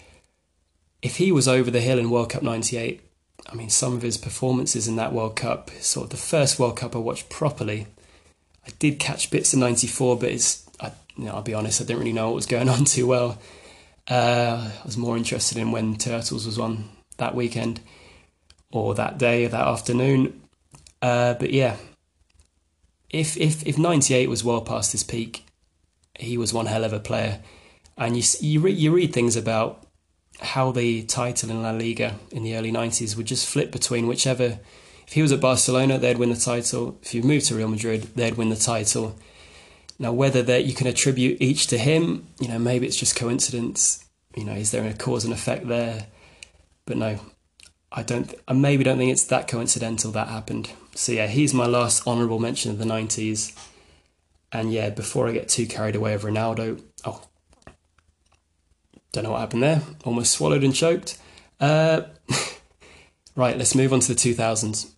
if 1.01 1.17
he 1.17 1.31
was 1.31 1.47
over 1.47 1.71
the 1.71 1.81
hill 1.81 1.99
in 1.99 2.09
World 2.09 2.29
Cup 2.29 2.43
98, 2.43 3.01
I 3.47 3.55
mean, 3.55 3.69
some 3.69 3.93
of 3.93 4.01
his 4.01 4.17
performances 4.17 4.87
in 4.87 4.95
that 4.95 5.13
World 5.13 5.35
Cup, 5.35 5.69
sort 5.79 6.05
of 6.05 6.09
the 6.11 6.17
first 6.17 6.59
World 6.59 6.77
Cup 6.77 6.95
I 6.95 6.99
watched 6.99 7.29
properly, 7.29 7.87
I 8.65 8.71
did 8.79 8.99
catch 8.99 9.29
bits 9.29 9.53
of 9.53 9.59
94, 9.59 10.17
but 10.17 10.29
it's, 10.29 10.64
you 11.17 11.25
know, 11.25 11.33
I'll 11.33 11.41
be 11.41 11.53
honest, 11.53 11.81
I 11.81 11.85
didn't 11.85 11.99
really 11.99 12.13
know 12.13 12.27
what 12.27 12.35
was 12.35 12.45
going 12.45 12.69
on 12.75 12.85
too 12.85 13.07
well. 13.07 13.39
Uh, 14.07 14.71
I 14.71 14.85
was 14.85 14.97
more 14.97 15.17
interested 15.17 15.57
in 15.57 15.71
when 15.71 15.95
Turtles 15.95 16.45
was 16.45 16.59
on 16.59 16.89
that 17.17 17.35
weekend 17.35 17.81
or 18.71 18.93
that 18.95 19.17
day 19.17 19.45
or 19.45 19.49
that 19.49 19.67
afternoon. 19.67 20.41
Uh, 21.01 21.33
but 21.35 21.51
yeah, 21.51 21.77
if 23.09 23.37
if 23.37 23.65
if 23.65 23.77
'98 23.77 24.29
was 24.29 24.43
well 24.43 24.61
past 24.61 24.91
his 24.91 25.03
peak, 25.03 25.45
he 26.19 26.37
was 26.37 26.53
one 26.53 26.65
hell 26.67 26.83
of 26.83 26.93
a 26.93 26.99
player. 26.99 27.41
And 27.97 28.17
you 28.17 28.23
you, 28.41 28.59
re- 28.59 28.71
you 28.71 28.93
read 28.93 29.13
things 29.13 29.35
about 29.35 29.85
how 30.41 30.71
the 30.71 31.03
title 31.03 31.49
in 31.49 31.63
La 31.63 31.71
Liga 31.71 32.15
in 32.31 32.43
the 32.43 32.55
early 32.55 32.71
'90s 32.71 33.15
would 33.15 33.25
just 33.25 33.47
flip 33.47 33.71
between 33.71 34.07
whichever. 34.07 34.59
If 35.07 35.13
he 35.13 35.21
was 35.21 35.31
at 35.31 35.39
Barcelona, 35.39 35.97
they'd 35.97 36.17
win 36.17 36.29
the 36.29 36.35
title. 36.35 36.97
If 37.01 37.13
you 37.13 37.21
moved 37.21 37.45
to 37.47 37.55
Real 37.55 37.67
Madrid, 37.67 38.09
they'd 38.15 38.35
win 38.35 38.49
the 38.49 38.55
title. 38.55 39.15
Now, 39.97 40.11
whether 40.11 40.43
that 40.43 40.65
you 40.65 40.73
can 40.73 40.87
attribute 40.87 41.41
each 41.41 41.67
to 41.67 41.77
him, 41.77 42.27
you 42.39 42.47
know, 42.47 42.59
maybe 42.59 42.85
it's 42.85 42.97
just 42.97 43.15
coincidence. 43.15 44.03
You 44.35 44.43
know, 44.43 44.53
is 44.53 44.71
there 44.71 44.85
a 44.85 44.93
cause 44.93 45.23
and 45.23 45.33
effect 45.33 45.67
there? 45.67 46.07
But 46.85 46.97
no, 46.97 47.19
I 47.91 48.03
don't. 48.03 48.33
I 48.47 48.53
maybe 48.53 48.83
don't 48.83 48.97
think 48.97 49.11
it's 49.11 49.23
that 49.25 49.47
coincidental 49.47 50.11
that 50.11 50.27
happened. 50.27 50.69
So 50.95 51.13
yeah, 51.13 51.27
he's 51.27 51.53
my 51.53 51.65
last 51.65 52.05
honourable 52.05 52.39
mention 52.39 52.71
of 52.71 52.77
the 52.77 52.85
'90s. 52.85 53.57
And 54.51 54.71
yeah, 54.71 54.89
before 54.89 55.27
I 55.27 55.31
get 55.31 55.49
too 55.49 55.65
carried 55.65 55.95
away 55.95 56.13
with 56.13 56.23
Ronaldo, 56.23 56.81
oh, 57.05 57.21
don't 59.11 59.23
know 59.23 59.31
what 59.31 59.39
happened 59.39 59.63
there. 59.63 59.81
Almost 60.03 60.33
swallowed 60.33 60.63
and 60.63 60.75
choked. 60.75 61.17
Uh, 61.59 62.01
right, 63.35 63.57
let's 63.57 63.75
move 63.75 63.93
on 63.93 64.01
to 64.01 64.13
the 64.13 64.19
2000s. 64.19 64.91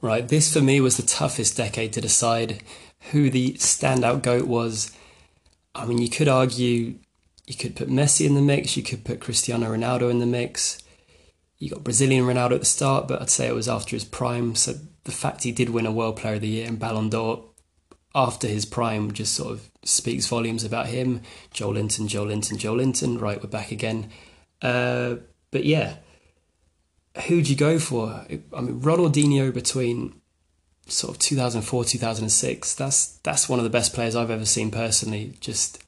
Right, 0.00 0.26
this 0.26 0.52
for 0.52 0.60
me 0.60 0.80
was 0.80 0.96
the 0.96 1.02
toughest 1.02 1.56
decade 1.56 1.92
to 1.94 2.00
decide 2.00 2.62
who 3.10 3.30
the 3.30 3.52
standout 3.54 4.22
goat 4.22 4.46
was. 4.46 4.92
I 5.74 5.86
mean, 5.86 5.98
you 5.98 6.08
could 6.08 6.28
argue 6.28 6.94
you 7.46 7.54
could 7.54 7.76
put 7.76 7.88
Messi 7.88 8.26
in 8.26 8.34
the 8.34 8.42
mix, 8.42 8.76
you 8.76 8.82
could 8.82 9.04
put 9.04 9.20
Cristiano 9.20 9.66
Ronaldo 9.74 10.10
in 10.10 10.18
the 10.18 10.26
mix. 10.26 10.82
You 11.58 11.70
got 11.70 11.84
Brazilian 11.84 12.24
Ronaldo 12.24 12.52
at 12.52 12.60
the 12.60 12.66
start, 12.66 13.08
but 13.08 13.22
I'd 13.22 13.30
say 13.30 13.46
it 13.46 13.54
was 13.54 13.68
after 13.68 13.94
his 13.96 14.04
prime. 14.04 14.54
So 14.54 14.74
the 15.04 15.12
fact 15.12 15.44
he 15.44 15.52
did 15.52 15.70
win 15.70 15.86
a 15.86 15.92
World 15.92 16.16
Player 16.16 16.34
of 16.34 16.40
the 16.40 16.48
Year 16.48 16.66
and 16.66 16.78
Ballon 16.78 17.08
d'Or 17.08 17.44
after 18.14 18.48
his 18.48 18.64
prime 18.64 19.12
just 19.12 19.34
sort 19.34 19.52
of 19.52 19.70
speaks 19.84 20.26
volumes 20.26 20.64
about 20.64 20.88
him. 20.88 21.22
Joelinton, 21.54 22.08
Joe 22.08 22.24
Linton, 22.24 22.58
Joelinton. 22.58 23.20
Right, 23.20 23.42
we're 23.42 23.48
back 23.48 23.70
again. 23.70 24.10
Uh, 24.60 25.16
but 25.50 25.64
yeah, 25.64 25.96
who'd 27.26 27.48
you 27.48 27.56
go 27.56 27.78
for? 27.78 28.26
I 28.52 28.60
mean, 28.60 28.80
Ronaldinho 28.80 29.54
between 29.54 30.20
sort 30.86 31.14
of 31.14 31.18
2004 31.18 31.84
2006 31.84 32.74
that's 32.74 33.18
that's 33.18 33.48
one 33.48 33.58
of 33.58 33.64
the 33.64 33.70
best 33.70 33.92
players 33.92 34.14
i've 34.14 34.30
ever 34.30 34.44
seen 34.44 34.70
personally 34.70 35.34
just 35.40 35.82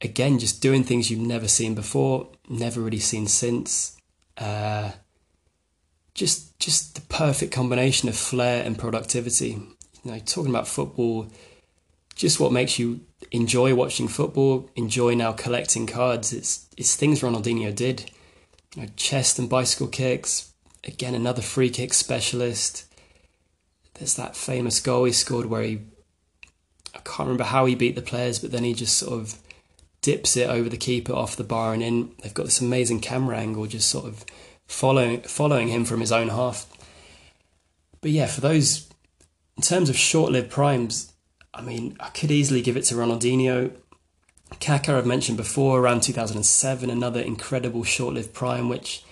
again 0.00 0.38
just 0.38 0.60
doing 0.60 0.82
things 0.82 1.10
you've 1.10 1.20
never 1.20 1.46
seen 1.46 1.74
before 1.74 2.28
never 2.48 2.80
really 2.80 2.98
seen 2.98 3.26
since. 3.26 3.96
Uh, 4.36 4.92
just 6.14 6.58
just 6.58 6.94
the 6.94 7.00
perfect 7.02 7.52
combination 7.52 8.08
of 8.08 8.16
flair 8.16 8.64
and 8.64 8.78
productivity. 8.78 9.58
You 10.04 10.12
know 10.12 10.18
talking 10.20 10.50
about 10.50 10.68
football 10.68 11.28
just 12.14 12.40
what 12.40 12.52
makes 12.52 12.78
you 12.78 13.00
enjoy 13.30 13.74
watching 13.74 14.08
football 14.08 14.70
enjoy 14.74 15.14
now 15.14 15.32
collecting 15.32 15.86
cards 15.86 16.32
it's 16.32 16.66
it's 16.76 16.96
things 16.96 17.20
Ronaldinho 17.20 17.74
did. 17.74 18.10
You 18.74 18.82
know 18.82 18.88
chest 18.96 19.38
and 19.38 19.48
bicycle 19.48 19.88
kicks 19.88 20.52
again 20.84 21.14
another 21.14 21.42
free 21.42 21.70
kick 21.70 21.92
specialist 21.92 22.85
there's 23.98 24.14
that 24.16 24.36
famous 24.36 24.80
goal 24.80 25.04
he 25.04 25.12
scored 25.12 25.46
where 25.46 25.62
he 25.62 25.80
I 26.94 26.98
can't 27.00 27.20
remember 27.28 27.44
how 27.44 27.66
he 27.66 27.74
beat 27.74 27.94
the 27.94 28.02
players, 28.02 28.38
but 28.38 28.52
then 28.52 28.64
he 28.64 28.72
just 28.72 28.96
sort 28.96 29.20
of 29.20 29.38
dips 30.00 30.36
it 30.36 30.48
over 30.48 30.68
the 30.68 30.76
keeper 30.76 31.12
off 31.12 31.36
the 31.36 31.44
bar 31.44 31.74
and 31.74 31.82
in. 31.82 32.12
They've 32.22 32.32
got 32.32 32.44
this 32.44 32.60
amazing 32.60 33.00
camera 33.00 33.36
angle 33.36 33.66
just 33.66 33.90
sort 33.90 34.06
of 34.06 34.24
following 34.66 35.20
following 35.22 35.68
him 35.68 35.84
from 35.84 36.00
his 36.00 36.12
own 36.12 36.28
half. 36.28 36.66
But 38.00 38.12
yeah, 38.12 38.26
for 38.26 38.40
those 38.40 38.88
in 39.56 39.62
terms 39.62 39.88
of 39.88 39.96
short-lived 39.96 40.50
primes, 40.50 41.12
I 41.52 41.62
mean, 41.62 41.96
I 42.00 42.08
could 42.10 42.30
easily 42.30 42.62
give 42.62 42.76
it 42.76 42.84
to 42.84 42.94
Ronaldinho. 42.94 43.72
Kaká, 44.52 44.96
I've 44.96 45.06
mentioned 45.06 45.36
before, 45.36 45.80
around 45.80 46.02
2007, 46.02 46.88
another 46.88 47.20
incredible 47.20 47.82
short-lived 47.82 48.32
prime, 48.32 48.68
which 48.68 49.02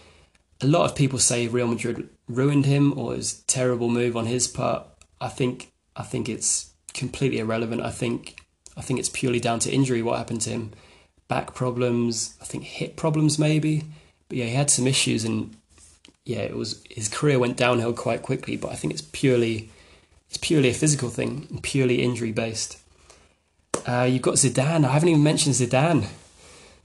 a 0.61 0.67
lot 0.67 0.89
of 0.89 0.97
people 0.97 1.19
say 1.19 1.49
Real 1.49 1.67
Madrid 1.67 2.09
ruined 2.29 2.67
him 2.67 2.99
or 2.99 3.15
is 3.15 3.43
terrible 3.47 3.89
move 3.89 4.17
on 4.17 4.27
his 4.27 4.49
part. 4.49 4.87
I 5.21 5.29
think 5.29 5.73
I 5.97 6.03
think 6.03 6.29
it's 6.29 6.73
completely 6.93 7.39
irrelevant. 7.39 7.83
I 7.83 7.91
think 7.91 8.37
I 8.77 8.81
think 8.81 8.99
it's 8.99 9.09
purely 9.09 9.41
down 9.41 9.59
to 9.61 9.71
injury 9.71 10.03
what 10.03 10.19
happened 10.19 10.41
to 10.43 10.51
him. 10.51 10.73
Back 11.29 11.55
problems, 11.55 12.37
I 12.41 12.45
think 12.45 12.65
hip 12.65 12.97
problems 12.97 13.39
maybe. 13.39 13.85
But 14.29 14.39
yeah, 14.39 14.47
he 14.47 14.55
had 14.55 14.71
some 14.71 14.87
issues 14.87 15.25
and 15.25 15.57
yeah, 16.25 16.39
it 16.39 16.57
was 16.57 16.83
his 16.89 17.09
career 17.09 17.39
went 17.39 17.57
downhill 17.57 17.93
quite 17.93 18.23
quickly, 18.23 18.57
but 18.57 18.73
I 18.73 18.75
think 18.75 18.93
it's 18.93 19.03
purely 19.03 19.71
it's 20.29 20.39
purely 20.39 20.71
a 20.71 20.75
physical 20.75 21.11
thing, 21.11 21.61
purely 21.63 22.03
injury 22.03 22.33
based. 22.33 22.79
Uh, 23.87 24.09
you've 24.11 24.23
got 24.23 24.35
Zidane. 24.35 24.85
I 24.85 24.93
haven't 24.93 25.11
even 25.11 25.23
mentioned 25.23 25.55
Zidane. 25.55 26.07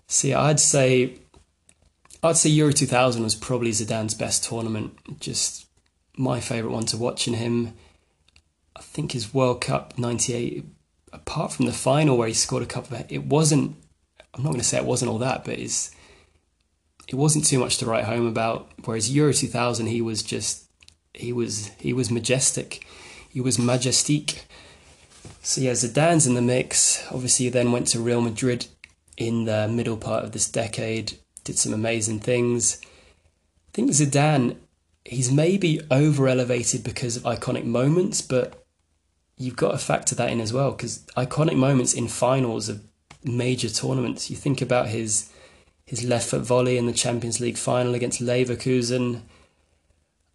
See, 0.08 0.34
I'd 0.34 0.60
say 0.60 1.20
I'd 2.22 2.38
say 2.38 2.50
Euro 2.50 2.74
2000 2.74 3.24
was 3.24 3.36
probably 3.36 3.72
Zidane's 3.72 4.14
best 4.14 4.44
tournament. 4.44 4.98
Just 5.20 5.68
my 6.18 6.42
favourite 6.42 6.74
one 6.74 6.86
to 6.88 6.98
watch 6.98 7.28
in 7.28 7.36
him. 7.36 7.74
I 8.76 8.82
think 8.82 9.14
his 9.14 9.34
World 9.34 9.62
Cup 9.62 9.98
98, 9.98 10.66
apart 11.14 11.54
from 11.54 11.66
the 11.66 11.72
final 11.72 12.18
where 12.18 12.28
he 12.28 12.34
scored 12.34 12.64
a 12.64 12.68
couple 12.68 12.98
of, 12.98 13.06
it 13.10 13.26
wasn't, 13.26 13.76
I'm 14.34 14.44
not 14.44 14.50
going 14.50 14.60
to 14.60 14.66
say 14.66 14.78
it 14.78 14.86
wasn't 14.86 15.12
all 15.12 15.18
that, 15.20 15.46
but 15.46 15.60
it's, 15.60 15.92
it 17.08 17.16
wasn't 17.16 17.46
too 17.46 17.58
much 17.58 17.78
to 17.78 17.86
write 17.86 18.04
home 18.04 18.28
about. 18.28 18.70
Whereas 18.84 19.14
Euro 19.14 19.32
2000, 19.32 19.88
he 19.88 20.02
was 20.02 20.22
just, 20.22 20.70
he 21.14 21.32
was, 21.32 21.72
he 21.80 21.94
was 21.94 22.12
majestic. 22.12 22.86
He 23.30 23.40
was 23.40 23.58
majestique. 23.58 24.44
So 25.42 25.62
yeah, 25.62 25.72
Zidane's 25.72 26.28
in 26.28 26.34
the 26.34 26.42
mix. 26.42 27.06
Obviously, 27.12 27.46
he 27.46 27.50
then 27.50 27.72
went 27.72 27.88
to 27.88 28.00
Real 28.00 28.22
Madrid 28.22 28.68
in 29.16 29.46
the 29.46 29.68
middle 29.70 29.98
part 29.98 30.26
of 30.26 30.34
this 30.34 30.50
decade 30.50 31.18
did 31.50 31.58
some 31.58 31.74
amazing 31.74 32.20
things. 32.20 32.80
I 32.84 33.72
think 33.74 33.90
Zidane, 33.90 34.58
he's 35.04 35.32
maybe 35.32 35.82
over 35.90 36.28
elevated 36.28 36.84
because 36.84 37.18
of 37.18 37.24
iconic 37.24 37.66
moments, 37.66 38.22
but 38.22 38.64
you've 39.36 39.56
got 39.56 39.72
to 39.72 39.80
factor 39.80 40.14
that 40.14 40.30
in 40.30 40.42
as 40.42 40.54
well 40.54 40.72
because 40.72 41.00
iconic 41.18 41.56
moments 41.58 41.96
in 41.96 42.08
finals 42.08 42.70
of 42.70 42.84
major 43.24 43.68
tournaments. 43.68 44.30
You 44.30 44.36
think 44.36 44.62
about 44.62 44.90
his 44.90 45.32
his 45.88 46.04
left 46.04 46.30
foot 46.30 46.42
volley 46.42 46.78
in 46.78 46.86
the 46.86 46.94
Champions 46.94 47.40
League 47.40 47.58
final 47.58 47.96
against 47.96 48.22
Leverkusen. 48.22 49.22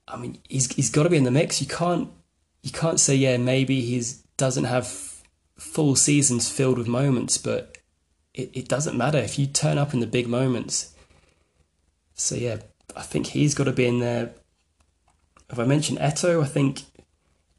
I 0.09 0.17
mean, 0.17 0.39
he's 0.49 0.73
he's 0.75 0.91
got 0.91 1.05
to 1.05 1.11
be 1.11 1.17
in 1.17 1.23
the 1.23 1.31
mix. 1.31 1.61
You 1.61 1.69
can't 1.69 2.11
you 2.63 2.73
can't 2.73 2.99
say 2.99 3.15
yeah 3.15 3.37
maybe 3.37 3.83
he's 3.83 4.25
doesn't 4.37 4.65
have 4.65 4.89
full 5.57 5.95
seasons 5.95 6.51
filled 6.51 6.79
with 6.79 6.89
moments, 6.89 7.39
but 7.39 7.79
it, 8.35 8.51
it 8.53 8.69
doesn't 8.69 8.99
matter 8.99 9.19
if 9.19 9.39
you 9.39 9.47
turn 9.47 9.79
up 9.79 9.95
in 9.95 10.01
the 10.01 10.09
big 10.09 10.27
moments 10.27 10.94
so 12.15 12.35
yeah, 12.35 12.59
I 12.97 13.03
think 13.03 13.29
he's 13.29 13.55
got 13.55 13.65
to 13.65 13.73
be 13.73 13.87
in 13.87 14.01
there. 14.01 14.31
If 15.51 15.59
I 15.59 15.65
mention 15.65 15.97
Eto'o, 15.97 16.43
I 16.43 16.47
think 16.47 16.83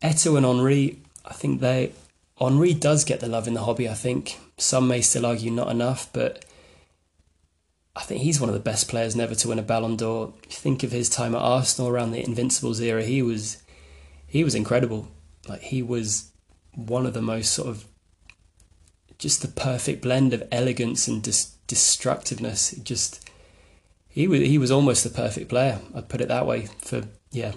Eto'o 0.01 0.37
and 0.37 0.45
Henry. 0.45 0.99
I 1.25 1.33
think 1.33 1.59
they 1.59 1.91
Henry 2.37 2.73
does 2.73 3.03
get 3.05 3.19
the 3.19 3.27
love 3.27 3.47
in 3.47 3.53
the 3.53 3.63
hobby. 3.63 3.87
I 3.87 3.93
think 3.93 4.39
some 4.57 4.87
may 4.87 5.01
still 5.01 5.25
argue 5.25 5.51
not 5.51 5.71
enough, 5.71 6.11
but 6.11 6.45
I 7.95 8.01
think 8.01 8.21
he's 8.21 8.39
one 8.39 8.49
of 8.49 8.53
the 8.53 8.59
best 8.59 8.89
players 8.89 9.15
never 9.15 9.35
to 9.35 9.47
win 9.47 9.59
a 9.59 9.63
Ballon 9.63 9.95
d'Or. 9.95 10.33
think 10.49 10.83
of 10.83 10.91
his 10.91 11.09
time 11.09 11.33
at 11.33 11.41
Arsenal 11.41 11.89
around 11.89 12.11
the 12.11 12.23
Invincibles 12.23 12.81
era, 12.81 13.03
he 13.03 13.21
was 13.21 13.63
he 14.27 14.43
was 14.43 14.55
incredible. 14.55 15.07
Like 15.47 15.61
he 15.61 15.81
was 15.81 16.31
one 16.73 17.05
of 17.05 17.13
the 17.13 17.21
most 17.21 17.53
sort 17.53 17.69
of 17.69 17.85
just 19.17 19.41
the 19.41 19.47
perfect 19.47 20.01
blend 20.01 20.33
of 20.33 20.43
elegance 20.51 21.07
and 21.07 21.23
dis- 21.23 21.55
destructiveness. 21.67 22.71
Just 22.83 23.29
he 24.15 24.29
was 24.29 24.39
he 24.39 24.57
was 24.57 24.71
almost 24.71 25.03
the 25.03 25.09
perfect 25.09 25.49
player. 25.49 25.81
I'd 25.93 26.07
put 26.07 26.21
it 26.21 26.29
that 26.29 26.47
way 26.47 26.67
for 26.79 27.03
yeah. 27.31 27.51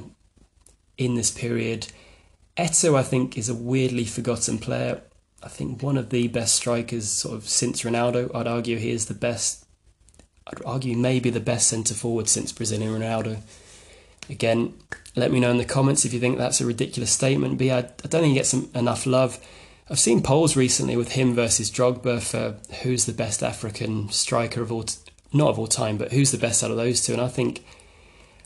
In 0.96 1.14
this 1.14 1.30
period, 1.30 1.86
Eto'o 2.56 2.98
I 2.98 3.04
think 3.04 3.38
is 3.38 3.48
a 3.48 3.54
weirdly 3.54 4.04
forgotten 4.04 4.58
player. 4.58 5.00
I 5.40 5.46
think 5.46 5.84
one 5.84 5.96
of 5.96 6.10
the 6.10 6.26
best 6.26 6.56
strikers 6.56 7.08
sort 7.08 7.36
of 7.36 7.48
since 7.48 7.82
Ronaldo. 7.82 8.34
I'd 8.34 8.48
argue 8.48 8.76
he 8.76 8.90
is 8.90 9.06
the 9.06 9.14
best. 9.14 9.66
I'd 10.48 10.64
argue 10.66 10.96
maybe 10.96 11.30
the 11.30 11.38
best 11.38 11.68
centre 11.68 11.94
forward 11.94 12.28
since 12.28 12.50
Brazilian 12.50 12.92
Ronaldo. 12.92 13.38
Again, 14.28 14.74
let 15.14 15.30
me 15.30 15.38
know 15.38 15.52
in 15.52 15.58
the 15.58 15.64
comments 15.64 16.04
if 16.04 16.12
you 16.12 16.18
think 16.18 16.38
that's 16.38 16.60
a 16.60 16.66
ridiculous 16.66 17.12
statement. 17.12 17.58
But 17.58 17.66
yeah, 17.68 17.76
I 17.76 18.08
don't 18.08 18.22
think 18.22 18.32
he 18.32 18.34
gets 18.34 18.52
enough 18.52 19.06
love. 19.06 19.38
I've 19.88 20.00
seen 20.00 20.24
polls 20.24 20.56
recently 20.56 20.96
with 20.96 21.12
him 21.12 21.34
versus 21.34 21.70
Drogba 21.70 22.20
for 22.20 22.56
who's 22.78 23.06
the 23.06 23.12
best 23.12 23.44
African 23.44 24.08
striker 24.10 24.60
of 24.60 24.72
all, 24.72 24.84
not 25.32 25.48
of 25.48 25.58
all 25.58 25.66
time, 25.66 25.98
but 25.98 26.12
who's 26.12 26.30
the 26.30 26.38
best 26.38 26.62
out 26.62 26.70
of 26.70 26.76
those 26.76 27.04
two. 27.04 27.12
And 27.12 27.22
I 27.22 27.28
think, 27.28 27.64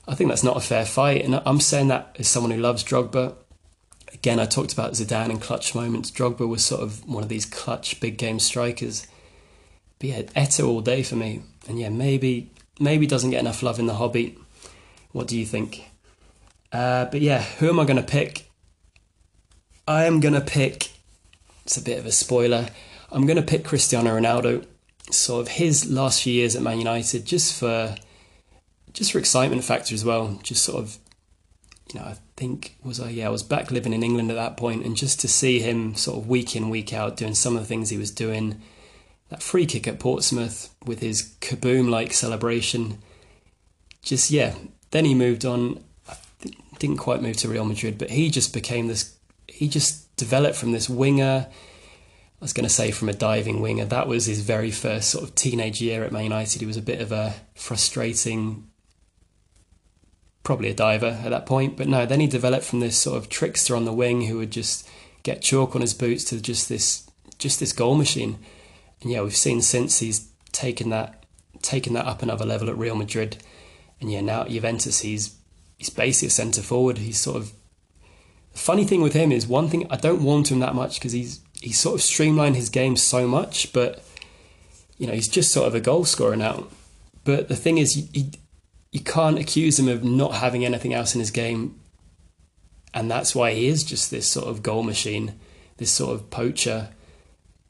I 0.06 0.14
think 0.14 0.28
that's 0.28 0.44
not 0.44 0.56
a 0.56 0.60
fair 0.60 0.84
fight. 0.84 1.24
And 1.24 1.40
I'm 1.46 1.60
saying 1.60 1.88
that 1.88 2.16
as 2.18 2.28
someone 2.28 2.50
who 2.52 2.60
loves 2.60 2.84
Drogba. 2.84 3.34
Again, 4.12 4.38
I 4.38 4.44
talked 4.44 4.72
about 4.72 4.92
Zidane 4.92 5.30
and 5.30 5.40
clutch 5.40 5.74
moments. 5.74 6.10
Drogba 6.10 6.46
was 6.46 6.64
sort 6.64 6.82
of 6.82 7.08
one 7.08 7.22
of 7.22 7.28
these 7.28 7.46
clutch 7.46 7.98
big 8.00 8.18
game 8.18 8.38
strikers. 8.38 9.06
But 9.98 10.08
yeah, 10.08 10.22
Eto'o 10.22 10.68
all 10.68 10.80
day 10.80 11.02
for 11.02 11.16
me. 11.16 11.42
And 11.68 11.78
yeah, 11.78 11.88
maybe 11.88 12.50
maybe 12.78 13.06
doesn't 13.06 13.30
get 13.30 13.40
enough 13.40 13.62
love 13.62 13.78
in 13.78 13.86
the 13.86 13.94
hobby. 13.94 14.36
What 15.12 15.28
do 15.28 15.38
you 15.38 15.46
think? 15.46 15.88
Uh, 16.72 17.04
but 17.06 17.20
yeah, 17.20 17.42
who 17.42 17.68
am 17.68 17.78
I 17.78 17.84
going 17.84 17.96
to 17.96 18.02
pick? 18.02 18.50
I 19.86 20.04
am 20.04 20.20
going 20.20 20.34
to 20.34 20.40
pick. 20.40 20.90
It's 21.64 21.76
a 21.76 21.82
bit 21.82 21.98
of 21.98 22.06
a 22.06 22.12
spoiler. 22.12 22.68
I'm 23.10 23.26
going 23.26 23.36
to 23.36 23.42
pick 23.42 23.64
Cristiano 23.64 24.18
Ronaldo. 24.18 24.66
Sort 25.12 25.42
of 25.42 25.48
his 25.48 25.90
last 25.90 26.22
few 26.22 26.32
years 26.32 26.56
at 26.56 26.62
Man 26.62 26.78
United, 26.78 27.24
just 27.24 27.58
for 27.58 27.94
just 28.92 29.12
for 29.12 29.18
excitement 29.18 29.64
factor 29.64 29.94
as 29.94 30.04
well. 30.04 30.38
Just 30.42 30.64
sort 30.64 30.82
of, 30.82 30.98
you 31.92 32.00
know, 32.00 32.06
I 32.06 32.16
think 32.36 32.76
was 32.82 32.98
I 32.98 33.10
yeah 33.10 33.26
I 33.26 33.30
was 33.30 33.42
back 33.42 33.70
living 33.70 33.92
in 33.92 34.02
England 34.02 34.30
at 34.30 34.36
that 34.36 34.56
point, 34.56 34.84
and 34.84 34.96
just 34.96 35.20
to 35.20 35.28
see 35.28 35.60
him 35.60 35.94
sort 35.94 36.18
of 36.18 36.28
week 36.28 36.56
in 36.56 36.70
week 36.70 36.92
out 36.92 37.16
doing 37.16 37.34
some 37.34 37.56
of 37.56 37.62
the 37.62 37.68
things 37.68 37.90
he 37.90 37.98
was 37.98 38.10
doing 38.10 38.60
that 39.32 39.42
free 39.42 39.64
kick 39.64 39.88
at 39.88 39.98
Portsmouth 39.98 40.74
with 40.84 41.00
his 41.00 41.34
kaboom 41.40 41.88
like 41.88 42.12
celebration. 42.12 42.98
Just, 44.02 44.30
yeah. 44.30 44.54
Then 44.90 45.06
he 45.06 45.14
moved 45.14 45.46
on. 45.46 45.82
Didn't 46.78 46.98
quite 46.98 47.22
move 47.22 47.38
to 47.38 47.48
Real 47.48 47.64
Madrid, 47.64 47.96
but 47.96 48.10
he 48.10 48.28
just 48.28 48.52
became 48.52 48.88
this. 48.88 49.16
He 49.48 49.68
just 49.68 50.14
developed 50.16 50.56
from 50.56 50.72
this 50.72 50.90
winger. 50.90 51.46
I 52.42 52.44
was 52.44 52.52
going 52.52 52.64
to 52.66 52.74
say 52.74 52.90
from 52.90 53.08
a 53.08 53.12
diving 53.12 53.60
winger. 53.60 53.84
That 53.84 54.08
was 54.08 54.26
his 54.26 54.40
very 54.40 54.72
first 54.72 55.10
sort 55.10 55.22
of 55.22 55.36
teenage 55.36 55.80
year 55.80 56.02
at 56.02 56.10
Man 56.10 56.24
United. 56.24 56.58
He 56.58 56.66
was 56.66 56.76
a 56.76 56.82
bit 56.82 57.00
of 57.00 57.12
a 57.12 57.34
frustrating, 57.54 58.68
probably 60.42 60.68
a 60.68 60.74
diver 60.74 61.20
at 61.22 61.30
that 61.30 61.46
point. 61.46 61.76
But 61.76 61.86
no, 61.86 62.04
then 62.04 62.18
he 62.18 62.26
developed 62.26 62.64
from 62.64 62.80
this 62.80 62.98
sort 62.98 63.16
of 63.16 63.28
trickster 63.28 63.76
on 63.76 63.84
the 63.84 63.92
wing 63.92 64.22
who 64.22 64.38
would 64.38 64.50
just 64.50 64.88
get 65.22 65.40
chalk 65.40 65.76
on 65.76 65.82
his 65.82 65.94
boots 65.94 66.24
to 66.24 66.40
just 66.40 66.68
this, 66.68 67.08
just 67.38 67.60
this 67.60 67.72
goal 67.72 67.94
machine. 67.94 68.40
And 69.02 69.12
yeah, 69.12 69.22
we've 69.22 69.36
seen 69.36 69.62
since 69.62 70.00
he's 70.00 70.28
taken 70.50 70.90
that 70.90 71.24
taken 71.62 71.92
that 71.92 72.06
up 72.06 72.22
another 72.24 72.44
level 72.44 72.68
at 72.68 72.76
Real 72.76 72.96
Madrid, 72.96 73.36
and 74.00 74.10
yeah, 74.10 74.20
now 74.20 74.42
at 74.42 74.50
Juventus 74.50 75.02
he's 75.02 75.36
he's 75.78 75.90
basically 75.90 76.26
a 76.26 76.30
centre 76.32 76.60
forward. 76.60 76.98
He's 76.98 77.20
sort 77.20 77.36
of 77.36 77.52
the 78.52 78.58
funny 78.58 78.84
thing 78.84 79.00
with 79.00 79.12
him 79.12 79.30
is 79.30 79.46
one 79.46 79.68
thing 79.68 79.86
I 79.90 79.96
don't 79.96 80.24
want 80.24 80.50
him 80.50 80.58
that 80.58 80.74
much 80.74 80.98
because 80.98 81.12
he's 81.12 81.38
he's 81.62 81.78
sort 81.78 81.94
of 81.94 82.02
streamlined 82.02 82.56
his 82.56 82.68
game 82.68 82.96
so 82.96 83.26
much, 83.26 83.72
but 83.72 84.04
you 84.98 85.06
know 85.06 85.12
he's 85.12 85.28
just 85.28 85.52
sort 85.52 85.66
of 85.66 85.74
a 85.74 85.80
goal 85.80 86.04
scorer 86.04 86.36
now. 86.36 86.66
But 87.24 87.48
the 87.48 87.56
thing 87.56 87.78
is, 87.78 87.96
you, 88.14 88.30
you 88.90 89.00
can't 89.00 89.38
accuse 89.38 89.78
him 89.78 89.88
of 89.88 90.02
not 90.02 90.34
having 90.34 90.64
anything 90.64 90.92
else 90.92 91.14
in 91.14 91.20
his 91.20 91.30
game, 91.30 91.78
and 92.92 93.10
that's 93.10 93.34
why 93.34 93.52
he 93.52 93.66
is 93.66 93.84
just 93.84 94.10
this 94.10 94.30
sort 94.30 94.48
of 94.48 94.62
goal 94.62 94.82
machine, 94.82 95.34
this 95.76 95.90
sort 95.90 96.14
of 96.14 96.30
poacher 96.30 96.88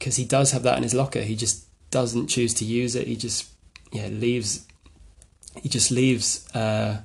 because 0.03 0.17
he 0.17 0.25
does 0.25 0.51
have 0.51 0.63
that 0.63 0.75
in 0.75 0.83
his 0.83 0.93
locker. 0.93 1.21
He 1.21 1.33
just 1.33 1.65
doesn't 1.89 2.27
choose 2.27 2.53
to 2.55 2.65
use 2.65 2.93
it. 2.93 3.07
He 3.07 3.15
just 3.15 3.49
yeah 3.93 4.07
leaves. 4.07 4.67
He 5.61 5.69
just 5.69 5.91
leaves 5.91 6.45
uh, 6.53 6.99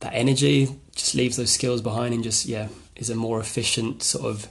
that 0.00 0.12
energy, 0.12 0.68
just 0.94 1.14
leaves 1.14 1.38
those 1.38 1.50
skills 1.50 1.80
behind, 1.80 2.12
and 2.12 2.22
just 2.22 2.44
yeah 2.44 2.68
is 2.94 3.08
a 3.08 3.14
more 3.14 3.40
efficient 3.40 4.02
sort 4.02 4.26
of 4.26 4.48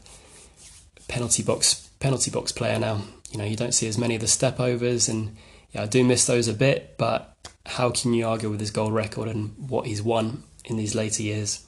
penalty 1.07 1.43
box 1.43 1.89
penalty 1.99 2.31
box 2.31 2.51
player 2.51 2.79
now. 2.79 3.01
You 3.31 3.37
know 3.37 3.45
you 3.45 3.55
don't 3.55 3.73
see 3.73 3.87
as 3.87 3.97
many 3.97 4.15
of 4.15 4.21
the 4.21 4.27
step 4.27 4.59
overs, 4.59 5.09
and 5.09 5.35
yeah 5.71 5.83
I 5.83 5.85
do 5.85 6.03
miss 6.03 6.25
those 6.25 6.47
a 6.47 6.53
bit. 6.53 6.95
But 6.97 7.35
how 7.65 7.89
can 7.89 8.13
you 8.13 8.27
argue 8.27 8.49
with 8.49 8.59
his 8.59 8.71
goal 8.71 8.91
record 8.91 9.27
and 9.27 9.55
what 9.69 9.87
he's 9.87 10.01
won 10.01 10.43
in 10.65 10.77
these 10.77 10.95
later 10.95 11.23
years? 11.23 11.65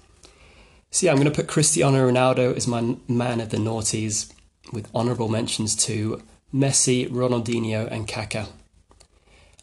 So 0.91 1.05
yeah, 1.05 1.11
I'm 1.11 1.17
going 1.17 1.29
to 1.29 1.35
put 1.35 1.47
Cristiano 1.47 2.09
Ronaldo 2.09 2.55
as 2.55 2.67
my 2.67 2.95
man 3.07 3.41
of 3.41 3.49
the 3.49 3.57
noughties 3.57 4.31
with 4.71 4.93
honourable 4.95 5.27
mentions 5.27 5.75
to 5.85 6.21
Messi, 6.53 7.09
Ronaldinho, 7.09 7.91
and 7.91 8.07
Kaká. 8.07 8.47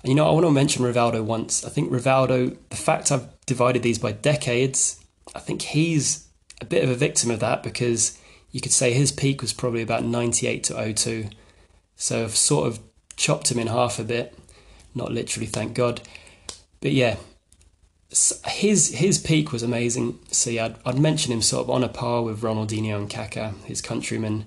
And 0.02 0.10
you 0.10 0.14
know, 0.14 0.26
I 0.26 0.32
want 0.32 0.44
to 0.44 0.50
mention 0.50 0.84
Rivaldo 0.84 1.24
once. 1.24 1.64
I 1.64 1.70
think 1.70 1.90
Rivaldo, 1.90 2.56
the 2.68 2.76
fact 2.76 3.10
I've 3.10 3.28
divided 3.46 3.82
these 3.82 3.98
by 3.98 4.12
decades, 4.12 5.02
I 5.34 5.40
think 5.40 5.62
he's 5.62 6.28
a 6.60 6.66
bit 6.66 6.84
of 6.84 6.90
a 6.90 6.94
victim 6.94 7.30
of 7.30 7.40
that 7.40 7.62
because 7.62 8.18
you 8.54 8.60
could 8.60 8.72
say 8.72 8.92
his 8.92 9.10
peak 9.10 9.42
was 9.42 9.52
probably 9.52 9.82
about 9.82 10.04
98 10.04 10.62
to 10.62 10.94
02. 10.94 11.28
So 11.96 12.22
I've 12.22 12.36
sort 12.36 12.68
of 12.68 12.78
chopped 13.16 13.50
him 13.50 13.58
in 13.58 13.66
half 13.66 13.98
a 13.98 14.04
bit. 14.04 14.32
Not 14.94 15.10
literally, 15.10 15.48
thank 15.48 15.74
God. 15.74 16.00
But 16.80 16.92
yeah, 16.92 17.16
his 18.10 18.94
his 18.94 19.18
peak 19.18 19.50
was 19.50 19.64
amazing. 19.64 20.20
So 20.30 20.50
yeah, 20.50 20.66
I'd, 20.66 20.76
I'd 20.86 20.98
mention 21.00 21.32
him 21.32 21.42
sort 21.42 21.64
of 21.64 21.70
on 21.70 21.82
a 21.82 21.88
par 21.88 22.22
with 22.22 22.42
Ronaldinho 22.42 22.96
and 22.96 23.10
Kaká, 23.10 23.60
his 23.64 23.82
countrymen. 23.82 24.44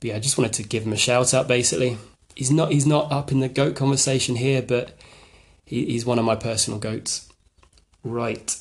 But 0.00 0.08
yeah, 0.08 0.16
I 0.16 0.18
just 0.18 0.36
wanted 0.36 0.54
to 0.54 0.64
give 0.64 0.82
him 0.82 0.92
a 0.92 0.96
shout 0.96 1.32
out. 1.32 1.46
Basically, 1.46 1.96
he's 2.34 2.50
not 2.50 2.72
he's 2.72 2.86
not 2.86 3.12
up 3.12 3.30
in 3.30 3.38
the 3.38 3.48
goat 3.48 3.76
conversation 3.76 4.34
here, 4.34 4.62
but 4.62 4.98
he, 5.64 5.86
he's 5.86 6.04
one 6.04 6.18
of 6.18 6.24
my 6.24 6.34
personal 6.34 6.80
goats. 6.80 7.28
Right. 8.02 8.58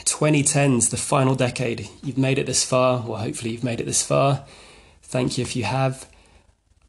2010's 0.00 0.88
the 0.88 0.96
final 0.96 1.34
decade. 1.34 1.88
You've 2.02 2.18
made 2.18 2.38
it 2.38 2.46
this 2.46 2.64
far. 2.64 3.04
Well, 3.06 3.20
hopefully, 3.20 3.50
you've 3.50 3.64
made 3.64 3.80
it 3.80 3.84
this 3.84 4.02
far. 4.02 4.44
Thank 5.02 5.36
you 5.36 5.42
if 5.42 5.54
you 5.54 5.64
have. 5.64 6.08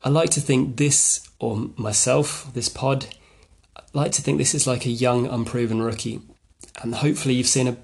I 0.04 0.10
like 0.10 0.30
to 0.32 0.42
think 0.42 0.78
this, 0.78 1.28
or 1.40 1.70
myself, 1.76 2.54
this 2.54 2.70
pod, 2.70 3.08
I 3.76 3.82
like 3.94 4.12
to 4.14 4.22
think 4.22 4.38
this 4.38 4.56
is 4.56 4.68
like 4.68 4.86
a 4.86 4.90
young, 4.90 5.28
unproven 5.28 5.82
rookie. 5.82 6.22
And 6.82 6.96
hopefully, 6.96 7.36
you've 7.36 7.48
seen 7.48 7.68
a, 7.68 7.78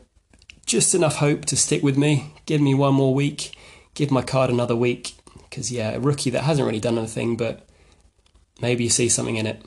just 0.66 0.96
enough 0.96 1.18
hope 1.18 1.46
to 1.46 1.58
stick 1.58 1.84
with 1.84 1.98
me. 1.98 2.34
Give 2.46 2.62
me 2.62 2.74
one 2.74 2.94
more 2.94 3.14
week. 3.14 3.56
Give 3.96 4.12
my 4.12 4.22
card 4.22 4.50
another 4.50 4.76
week. 4.76 5.14
Because, 5.50 5.72
yeah, 5.72 5.92
a 5.92 6.00
rookie 6.00 6.30
that 6.30 6.44
hasn't 6.44 6.66
really 6.66 6.80
done 6.80 6.98
anything, 6.98 7.36
but 7.36 7.68
maybe 8.62 8.86
you 8.86 8.90
see 8.90 9.10
something 9.10 9.36
in 9.36 9.48
it. 9.48 9.62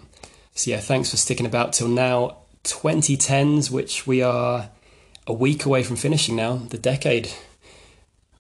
So, 0.55 0.71
yeah, 0.71 0.81
thanks 0.81 1.11
for 1.11 1.17
sticking 1.17 1.47
about 1.47 1.73
till 1.73 1.89
now. 1.89 2.39
2010s, 2.65 3.71
which 3.71 4.07
we 4.07 4.23
are 4.23 4.71
a 5.27 5.33
week 5.33 5.65
away 5.65 5.83
from 5.83 5.97
finishing 5.97 6.37
now, 6.37 6.57
the 6.57 6.79
decade. 6.79 7.31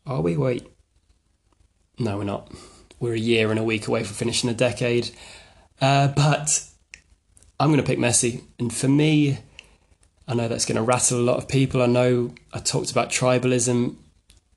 Are 0.07 0.21
we? 0.21 0.37
Wait. 0.37 0.67
No, 1.99 2.19
we're 2.19 2.25
not. 2.25 2.51
We're 2.99 3.15
a 3.15 3.19
year 3.19 3.51
and 3.51 3.59
a 3.59 3.65
week 3.65 3.87
away 3.87 4.05
from 4.05 4.15
finishing 4.15 4.49
the 4.49 4.55
decade. 4.55 5.11
Uh, 5.81 6.09
but 6.09 6.65
I'm 7.61 7.69
going 7.69 7.81
to 7.81 7.87
pick 7.87 7.99
Messi. 7.99 8.43
And 8.59 8.73
for 8.73 8.89
me, 8.89 9.39
I 10.27 10.35
know 10.35 10.49
that's 10.49 10.65
going 10.65 10.77
to 10.77 10.83
rattle 10.83 11.19
a 11.19 11.23
lot 11.23 11.37
of 11.37 11.49
people. 11.49 11.83
I 11.83 11.87
know 11.87 12.35
I 12.53 12.59
talked 12.59 12.91
about 12.91 13.11
tribalism 13.11 13.97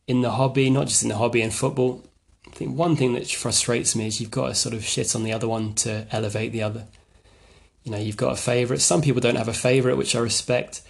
in 0.08 0.22
the 0.22 0.32
hobby, 0.32 0.70
not 0.70 0.88
just 0.88 1.04
in 1.04 1.10
the 1.10 1.18
hobby 1.18 1.42
and 1.42 1.54
football. 1.54 2.04
I 2.48 2.52
think 2.52 2.78
one 2.78 2.96
thing 2.96 3.14
that 3.14 3.30
frustrates 3.30 3.96
me 3.96 4.08
is 4.08 4.22
you've 4.22 4.32
got 4.32 4.48
to 4.48 4.56
sort 4.56 4.76
of 4.76 4.86
shit 4.86 5.16
on 5.16 5.24
the 5.24 5.34
other 5.34 5.48
one 5.48 5.74
to 5.76 6.08
elevate 6.12 6.52
the 6.52 6.64
other. 6.64 6.86
You 7.84 7.92
know, 7.92 7.98
you've 7.98 8.18
got 8.18 8.34
a 8.34 8.38
favourite. 8.38 8.82
Some 8.82 9.02
people 9.02 9.22
don't 9.22 9.36
have 9.36 9.48
a 9.48 9.54
favourite, 9.54 9.98
which 9.98 10.16
I 10.16 10.20
respect. 10.20 10.82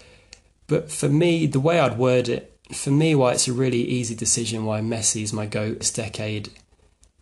But 0.67 0.91
for 0.91 1.09
me, 1.09 1.45
the 1.45 1.59
way 1.59 1.79
I'd 1.79 1.97
word 1.97 2.29
it, 2.29 2.57
for 2.73 2.91
me, 2.91 3.13
why 3.13 3.33
it's 3.33 3.47
a 3.47 3.53
really 3.53 3.81
easy 3.81 4.15
decision 4.15 4.65
why 4.65 4.81
Messi 4.81 5.21
is 5.21 5.31
my 5.31 5.45
GOAT 5.45 5.79
this 5.79 5.91
decade, 5.91 6.49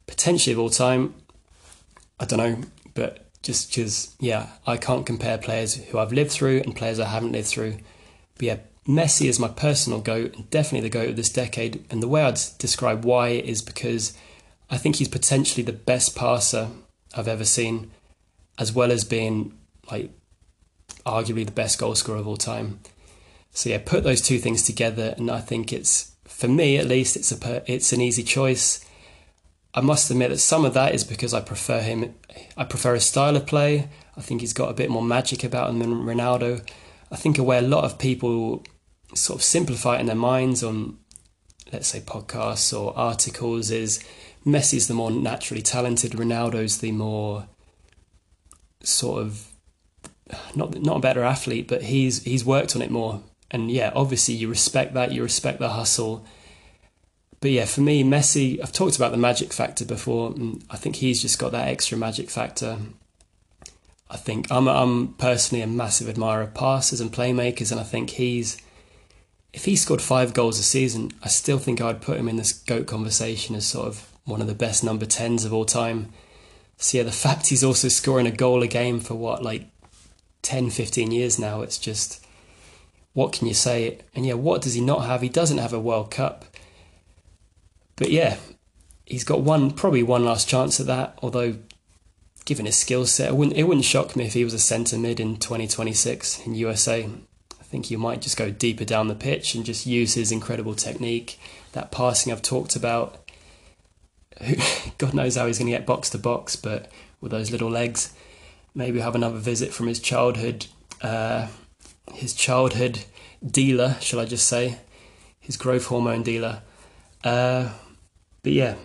potentially 0.07 0.53
of 0.53 0.59
all 0.59 0.69
time, 0.69 1.13
I 2.19 2.25
don't 2.25 2.39
know. 2.39 2.61
But 2.93 3.25
just 3.41 3.69
because, 3.69 4.15
yeah, 4.19 4.47
I 4.65 4.77
can't 4.77 5.05
compare 5.05 5.37
players 5.37 5.75
who 5.75 5.99
I've 5.99 6.13
lived 6.13 6.31
through 6.31 6.61
and 6.61 6.75
players 6.75 6.99
I 6.99 7.07
haven't 7.07 7.33
lived 7.33 7.47
through. 7.47 7.77
But 8.35 8.43
yeah, 8.43 8.57
Messi 8.87 9.27
is 9.27 9.39
my 9.39 9.49
personal 9.49 9.99
GOAT 9.99 10.35
and 10.35 10.49
definitely 10.49 10.87
the 10.87 10.97
GOAT 10.97 11.09
of 11.09 11.15
this 11.17 11.29
decade. 11.29 11.85
And 11.89 12.01
the 12.01 12.07
way 12.07 12.23
I'd 12.23 12.39
describe 12.57 13.03
why 13.03 13.29
is 13.29 13.61
because 13.61 14.17
I 14.69 14.77
think 14.77 14.97
he's 14.97 15.09
potentially 15.09 15.63
the 15.63 15.73
best 15.73 16.15
passer 16.15 16.69
I've 17.15 17.27
ever 17.27 17.45
seen, 17.45 17.91
as 18.57 18.71
well 18.73 18.91
as 18.91 19.03
being 19.03 19.57
like 19.91 20.11
arguably 21.05 21.45
the 21.45 21.51
best 21.51 21.77
goal 21.79 21.95
scorer 21.95 22.19
of 22.19 22.27
all 22.27 22.37
time. 22.37 22.79
So 23.53 23.69
yeah, 23.69 23.79
put 23.83 24.03
those 24.03 24.21
two 24.21 24.39
things 24.39 24.63
together, 24.63 25.13
and 25.17 25.29
I 25.29 25.39
think 25.39 25.71
it's 25.71 26.15
for 26.25 26.47
me 26.47 26.77
at 26.77 26.87
least 26.87 27.15
it's 27.15 27.31
a 27.31 27.71
it's 27.71 27.93
an 27.93 28.01
easy 28.01 28.23
choice. 28.23 28.83
I 29.75 29.81
must 29.81 30.11
admit 30.11 30.29
that 30.29 30.39
some 30.39 30.65
of 30.65 30.73
that 30.73 30.93
is 30.93 31.03
because 31.03 31.33
I 31.33 31.41
prefer 31.41 31.79
him. 31.79 32.15
I 32.57 32.63
prefer 32.63 32.95
his 32.95 33.05
style 33.05 33.35
of 33.35 33.45
play. 33.45 33.89
I 34.17 34.21
think 34.21 34.41
he's 34.41 34.53
got 34.53 34.69
a 34.69 34.73
bit 34.73 34.89
more 34.89 35.01
magic 35.03 35.43
about 35.43 35.69
him 35.69 35.79
than 35.79 36.03
Ronaldo. 36.03 36.67
I 37.11 37.15
think 37.15 37.37
where 37.37 37.59
a 37.59 37.67
lot 37.67 37.83
of 37.83 37.99
people 37.99 38.63
sort 39.13 39.39
of 39.39 39.43
simplify 39.43 39.97
it 39.97 40.01
in 40.01 40.05
their 40.07 40.15
minds 40.15 40.63
on, 40.63 40.97
let's 41.71 41.87
say, 41.87 41.99
podcasts 41.99 42.77
or 42.77 42.97
articles 42.97 43.69
is 43.69 44.03
Messi's 44.45 44.87
the 44.87 44.93
more 44.93 45.11
naturally 45.11 45.61
talented, 45.61 46.13
Ronaldo's 46.13 46.79
the 46.79 46.91
more 46.91 47.47
sort 48.83 49.21
of 49.21 49.47
not 50.55 50.81
not 50.81 50.97
a 50.97 51.01
better 51.01 51.23
athlete, 51.23 51.67
but 51.67 51.83
he's 51.83 52.23
he's 52.23 52.43
worked 52.43 52.75
on 52.75 52.81
it 52.81 52.91
more. 52.91 53.23
And 53.51 53.69
yeah, 53.71 53.91
obviously 53.95 54.33
you 54.33 54.47
respect 54.47 54.93
that, 54.93 55.11
you 55.11 55.23
respect 55.23 55.59
the 55.59 55.69
hustle. 55.69 56.25
But 57.39 57.51
yeah, 57.51 57.65
for 57.65 57.81
me, 57.81 58.03
Messi, 58.03 58.59
I've 58.61 58.71
talked 58.71 58.95
about 58.95 59.11
the 59.11 59.17
magic 59.17 59.51
factor 59.51 59.85
before, 59.85 60.31
and 60.31 60.63
I 60.69 60.77
think 60.77 60.97
he's 60.97 61.21
just 61.21 61.39
got 61.39 61.51
that 61.51 61.67
extra 61.67 61.97
magic 61.97 62.29
factor. 62.29 62.77
I 64.09 64.17
think 64.17 64.51
I'm 64.51 64.67
I'm 64.67 65.09
personally 65.13 65.61
a 65.61 65.67
massive 65.67 66.07
admirer 66.07 66.43
of 66.43 66.53
passers 66.53 67.01
and 67.01 67.11
playmakers, 67.11 67.71
and 67.71 67.79
I 67.79 67.83
think 67.83 68.11
he's 68.11 68.57
if 69.53 69.65
he 69.65 69.75
scored 69.75 70.01
five 70.01 70.33
goals 70.33 70.59
a 70.59 70.63
season, 70.63 71.11
I 71.23 71.27
still 71.27 71.59
think 71.59 71.79
I'd 71.79 72.01
put 72.01 72.17
him 72.17 72.27
in 72.27 72.37
this 72.37 72.51
GOAT 72.51 72.87
conversation 72.87 73.55
as 73.55 73.65
sort 73.65 73.87
of 73.87 74.09
one 74.25 74.41
of 74.41 74.47
the 74.47 74.55
best 74.55 74.83
number 74.83 75.05
10s 75.05 75.45
of 75.45 75.53
all 75.53 75.65
time. 75.65 76.09
So, 76.77 76.97
yeah, 76.97 77.03
the 77.03 77.11
fact 77.25 77.47
he's 77.47 77.63
also 77.63 77.87
scoring 77.87 78.25
a 78.25 78.31
goal 78.31 78.63
a 78.63 78.67
game 78.67 78.99
for 78.99 79.13
what, 79.13 79.43
like 79.43 79.67
10, 80.41 80.71
15 80.71 81.11
years 81.11 81.37
now, 81.37 81.61
it's 81.61 81.77
just, 81.77 82.22
what 83.13 83.33
can 83.33 83.47
you 83.47 83.53
say? 83.53 83.99
And 84.15 84.25
yeah, 84.25 84.33
what 84.33 84.61
does 84.61 84.73
he 84.73 84.81
not 84.81 85.05
have? 85.05 85.21
He 85.21 85.29
doesn't 85.29 85.59
have 85.59 85.73
a 85.73 85.79
World 85.79 86.11
Cup. 86.11 86.45
But 87.95 88.09
yeah, 88.09 88.37
he's 89.05 89.23
got 89.23 89.41
one, 89.41 89.71
probably 89.71 90.03
one 90.03 90.25
last 90.25 90.47
chance 90.47 90.79
at 90.79 90.87
that, 90.87 91.17
although 91.21 91.55
given 92.45 92.65
his 92.65 92.77
skill 92.77 93.05
set, 93.05 93.29
it 93.29 93.35
wouldn't, 93.35 93.57
it 93.57 93.63
wouldn't 93.63 93.85
shock 93.85 94.15
me 94.15 94.25
if 94.25 94.33
he 94.33 94.43
was 94.43 94.53
a 94.53 94.59
centre 94.59 94.97
mid 94.97 95.19
in 95.19 95.37
2026 95.37 96.45
in 96.45 96.55
USA 96.55 97.07
I 97.63 97.75
think 97.75 97.87
he 97.87 97.95
might 97.95 98.21
just 98.21 98.37
go 98.37 98.51
deeper 98.51 98.85
down 98.85 99.07
the 99.07 99.15
pitch 99.15 99.55
and 99.55 99.65
just 99.65 99.87
use 99.87 100.13
his 100.13 100.31
incredible 100.31 100.75
technique, 100.75 101.39
that 101.71 101.91
passing 101.91 102.31
I've 102.31 102.43
talked 102.43 102.75
about. 102.75 103.17
God 104.99 105.15
knows 105.15 105.37
how 105.37 105.47
he's 105.47 105.57
going 105.57 105.71
to 105.71 105.77
get 105.77 105.87
box 105.87 106.11
to 106.11 106.19
box, 106.19 106.55
but 106.55 106.91
with 107.19 107.31
those 107.31 107.49
little 107.49 107.71
legs, 107.71 108.13
maybe 108.75 108.99
have 108.99 109.15
another 109.15 109.39
visit 109.39 109.73
from 109.73 109.87
his 109.87 109.99
childhood, 109.99 110.67
uh, 111.01 111.47
his 112.11 112.33
childhood 112.33 113.05
dealer, 113.45 113.97
shall 113.99 114.19
I 114.19 114.25
just 114.25 114.47
say, 114.47 114.79
his 115.39 115.57
growth 115.57 115.85
hormone 115.87 116.23
dealer. 116.23 116.61
Uh, 117.23 117.69
but 118.41 118.51
yeah, 118.51 118.75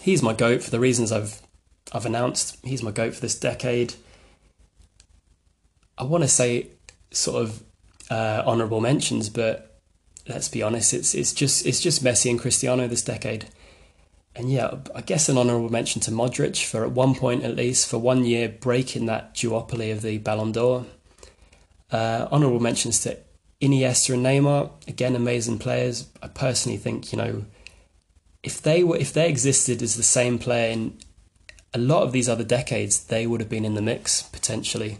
he's 0.00 0.22
my 0.22 0.32
goat 0.32 0.62
for 0.62 0.70
the 0.70 0.80
reasons 0.80 1.12
I've 1.12 1.40
I've 1.92 2.06
announced. 2.06 2.58
He's 2.64 2.82
my 2.82 2.90
goat 2.90 3.14
for 3.14 3.20
this 3.20 3.38
decade. 3.38 3.94
I 5.96 6.04
want 6.04 6.24
to 6.24 6.28
say 6.28 6.68
sort 7.10 7.42
of 7.42 7.62
uh, 8.10 8.42
honourable 8.46 8.80
mentions, 8.80 9.28
but 9.30 9.80
let's 10.28 10.48
be 10.48 10.62
honest, 10.62 10.92
it's 10.92 11.14
it's 11.14 11.32
just 11.32 11.66
it's 11.66 11.80
just 11.80 12.04
Messi 12.04 12.30
and 12.30 12.40
Cristiano 12.40 12.86
this 12.86 13.02
decade. 13.02 13.46
And 14.34 14.50
yeah, 14.50 14.74
I 14.94 15.00
guess 15.00 15.30
an 15.30 15.38
honourable 15.38 15.70
mention 15.70 16.02
to 16.02 16.10
Modric 16.10 16.62
for 16.62 16.84
at 16.84 16.90
one 16.90 17.14
point 17.14 17.42
at 17.42 17.56
least 17.56 17.88
for 17.88 17.96
one 17.96 18.24
year 18.24 18.50
breaking 18.50 19.06
that 19.06 19.34
duopoly 19.34 19.90
of 19.90 20.02
the 20.02 20.18
Ballon 20.18 20.52
d'Or. 20.52 20.84
Uh, 21.90 22.28
honourable 22.32 22.60
mentions 22.60 23.00
to 23.00 23.16
Iniesta 23.60 24.14
and 24.14 24.24
Neymar, 24.24 24.70
again 24.88 25.14
amazing 25.16 25.58
players. 25.58 26.08
I 26.22 26.28
personally 26.28 26.78
think 26.78 27.12
you 27.12 27.18
know 27.18 27.44
if 28.42 28.62
they 28.62 28.84
were 28.84 28.96
if 28.96 29.12
they 29.12 29.28
existed 29.28 29.82
as 29.82 29.96
the 29.96 30.02
same 30.02 30.38
player 30.38 30.70
in 30.70 30.98
a 31.74 31.78
lot 31.78 32.02
of 32.02 32.12
these 32.12 32.28
other 32.28 32.44
decades, 32.44 33.04
they 33.04 33.26
would 33.26 33.40
have 33.40 33.50
been 33.50 33.64
in 33.64 33.74
the 33.74 33.82
mix 33.82 34.22
potentially. 34.22 34.98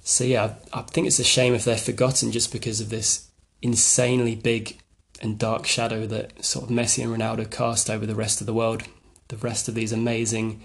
So 0.00 0.24
yeah, 0.24 0.54
I 0.72 0.82
think 0.82 1.06
it's 1.06 1.18
a 1.18 1.24
shame 1.24 1.54
if 1.54 1.64
they're 1.64 1.76
forgotten 1.76 2.30
just 2.30 2.52
because 2.52 2.80
of 2.80 2.90
this 2.90 3.28
insanely 3.62 4.34
big 4.34 4.78
and 5.22 5.38
dark 5.38 5.66
shadow 5.66 6.06
that 6.06 6.44
sort 6.44 6.66
of 6.66 6.70
Messi 6.70 7.02
and 7.02 7.12
Ronaldo 7.12 7.50
cast 7.50 7.88
over 7.88 8.04
the 8.04 8.14
rest 8.14 8.40
of 8.40 8.46
the 8.46 8.52
world. 8.54 8.82
The 9.28 9.36
rest 9.38 9.68
of 9.68 9.74
these 9.74 9.92
amazing, 9.92 10.62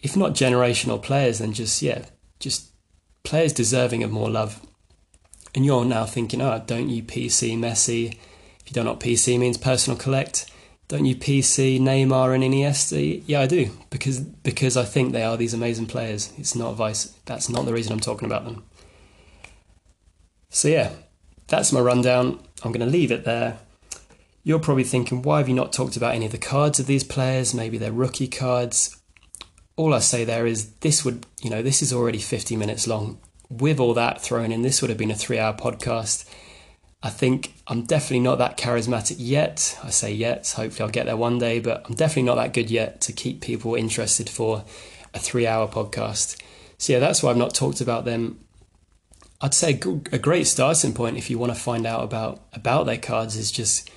if 0.00 0.16
not 0.16 0.32
generational 0.32 1.02
players, 1.02 1.38
then 1.38 1.52
just 1.52 1.82
yeah, 1.82 2.06
just 2.38 2.69
players 3.22 3.52
deserving 3.52 4.02
of 4.02 4.10
more 4.10 4.30
love. 4.30 4.64
And 5.54 5.64
you're 5.64 5.84
now 5.84 6.06
thinking, 6.06 6.40
oh, 6.40 6.62
don't 6.64 6.88
you 6.88 7.02
PC 7.02 7.58
Messi? 7.58 8.14
If 8.60 8.66
you 8.66 8.72
don't 8.72 8.84
know 8.84 8.92
what 8.92 9.00
PC 9.00 9.38
means, 9.38 9.56
personal 9.56 9.98
collect 9.98 10.50
don't 10.90 11.04
you 11.04 11.14
PC 11.14 11.78
Neymar 11.78 12.34
and 12.34 12.42
Iniesta? 12.42 13.22
Yeah, 13.24 13.42
I 13.42 13.46
do 13.46 13.70
because 13.90 14.18
because 14.18 14.76
I 14.76 14.84
think 14.84 15.12
they 15.12 15.22
are 15.22 15.36
these 15.36 15.54
amazing 15.54 15.86
players. 15.86 16.32
It's 16.36 16.56
not 16.56 16.74
vice. 16.74 17.14
That's 17.26 17.48
not 17.48 17.64
the 17.64 17.72
reason 17.72 17.92
I'm 17.92 18.00
talking 18.00 18.26
about 18.26 18.44
them. 18.44 18.64
So 20.48 20.66
yeah, 20.66 20.90
that's 21.46 21.70
my 21.70 21.78
rundown. 21.78 22.40
I'm 22.64 22.72
going 22.72 22.84
to 22.84 22.90
leave 22.90 23.12
it 23.12 23.24
there. 23.24 23.60
You're 24.42 24.58
probably 24.58 24.82
thinking, 24.82 25.22
why 25.22 25.38
have 25.38 25.48
you 25.48 25.54
not 25.54 25.72
talked 25.72 25.96
about 25.96 26.16
any 26.16 26.26
of 26.26 26.32
the 26.32 26.38
cards 26.38 26.80
of 26.80 26.86
these 26.86 27.04
players? 27.04 27.54
Maybe 27.54 27.78
they're 27.78 27.92
rookie 27.92 28.26
cards. 28.26 28.99
All 29.76 29.94
I 29.94 30.00
say 30.00 30.24
there 30.24 30.46
is 30.46 30.70
this 30.80 31.04
would, 31.04 31.26
you 31.42 31.50
know, 31.50 31.62
this 31.62 31.82
is 31.82 31.92
already 31.92 32.18
50 32.18 32.56
minutes 32.56 32.86
long. 32.86 33.18
With 33.48 33.80
all 33.80 33.94
that 33.94 34.20
thrown 34.20 34.52
in, 34.52 34.62
this 34.62 34.80
would 34.80 34.90
have 34.90 34.98
been 34.98 35.10
a 35.10 35.16
three 35.16 35.38
hour 35.38 35.54
podcast. 35.54 36.28
I 37.02 37.08
think 37.08 37.54
I'm 37.66 37.82
definitely 37.84 38.20
not 38.20 38.38
that 38.38 38.58
charismatic 38.58 39.16
yet. 39.18 39.78
I 39.82 39.90
say 39.90 40.12
yet, 40.12 40.52
hopefully 40.54 40.82
I'll 40.82 40.92
get 40.92 41.06
there 41.06 41.16
one 41.16 41.38
day, 41.38 41.58
but 41.58 41.84
I'm 41.86 41.94
definitely 41.94 42.24
not 42.24 42.34
that 42.34 42.52
good 42.52 42.70
yet 42.70 43.00
to 43.02 43.12
keep 43.12 43.40
people 43.40 43.74
interested 43.74 44.28
for 44.28 44.64
a 45.14 45.18
three 45.18 45.46
hour 45.46 45.66
podcast. 45.66 46.40
So, 46.76 46.92
yeah, 46.92 46.98
that's 46.98 47.22
why 47.22 47.30
I've 47.30 47.36
not 47.36 47.54
talked 47.54 47.80
about 47.80 48.04
them. 48.04 48.40
I'd 49.40 49.54
say 49.54 49.80
a 50.12 50.18
great 50.18 50.46
starting 50.46 50.92
point 50.92 51.16
if 51.16 51.30
you 51.30 51.38
want 51.38 51.54
to 51.54 51.58
find 51.58 51.86
out 51.86 52.04
about, 52.04 52.42
about 52.52 52.84
their 52.84 52.98
cards 52.98 53.36
is 53.36 53.50
just 53.50 53.90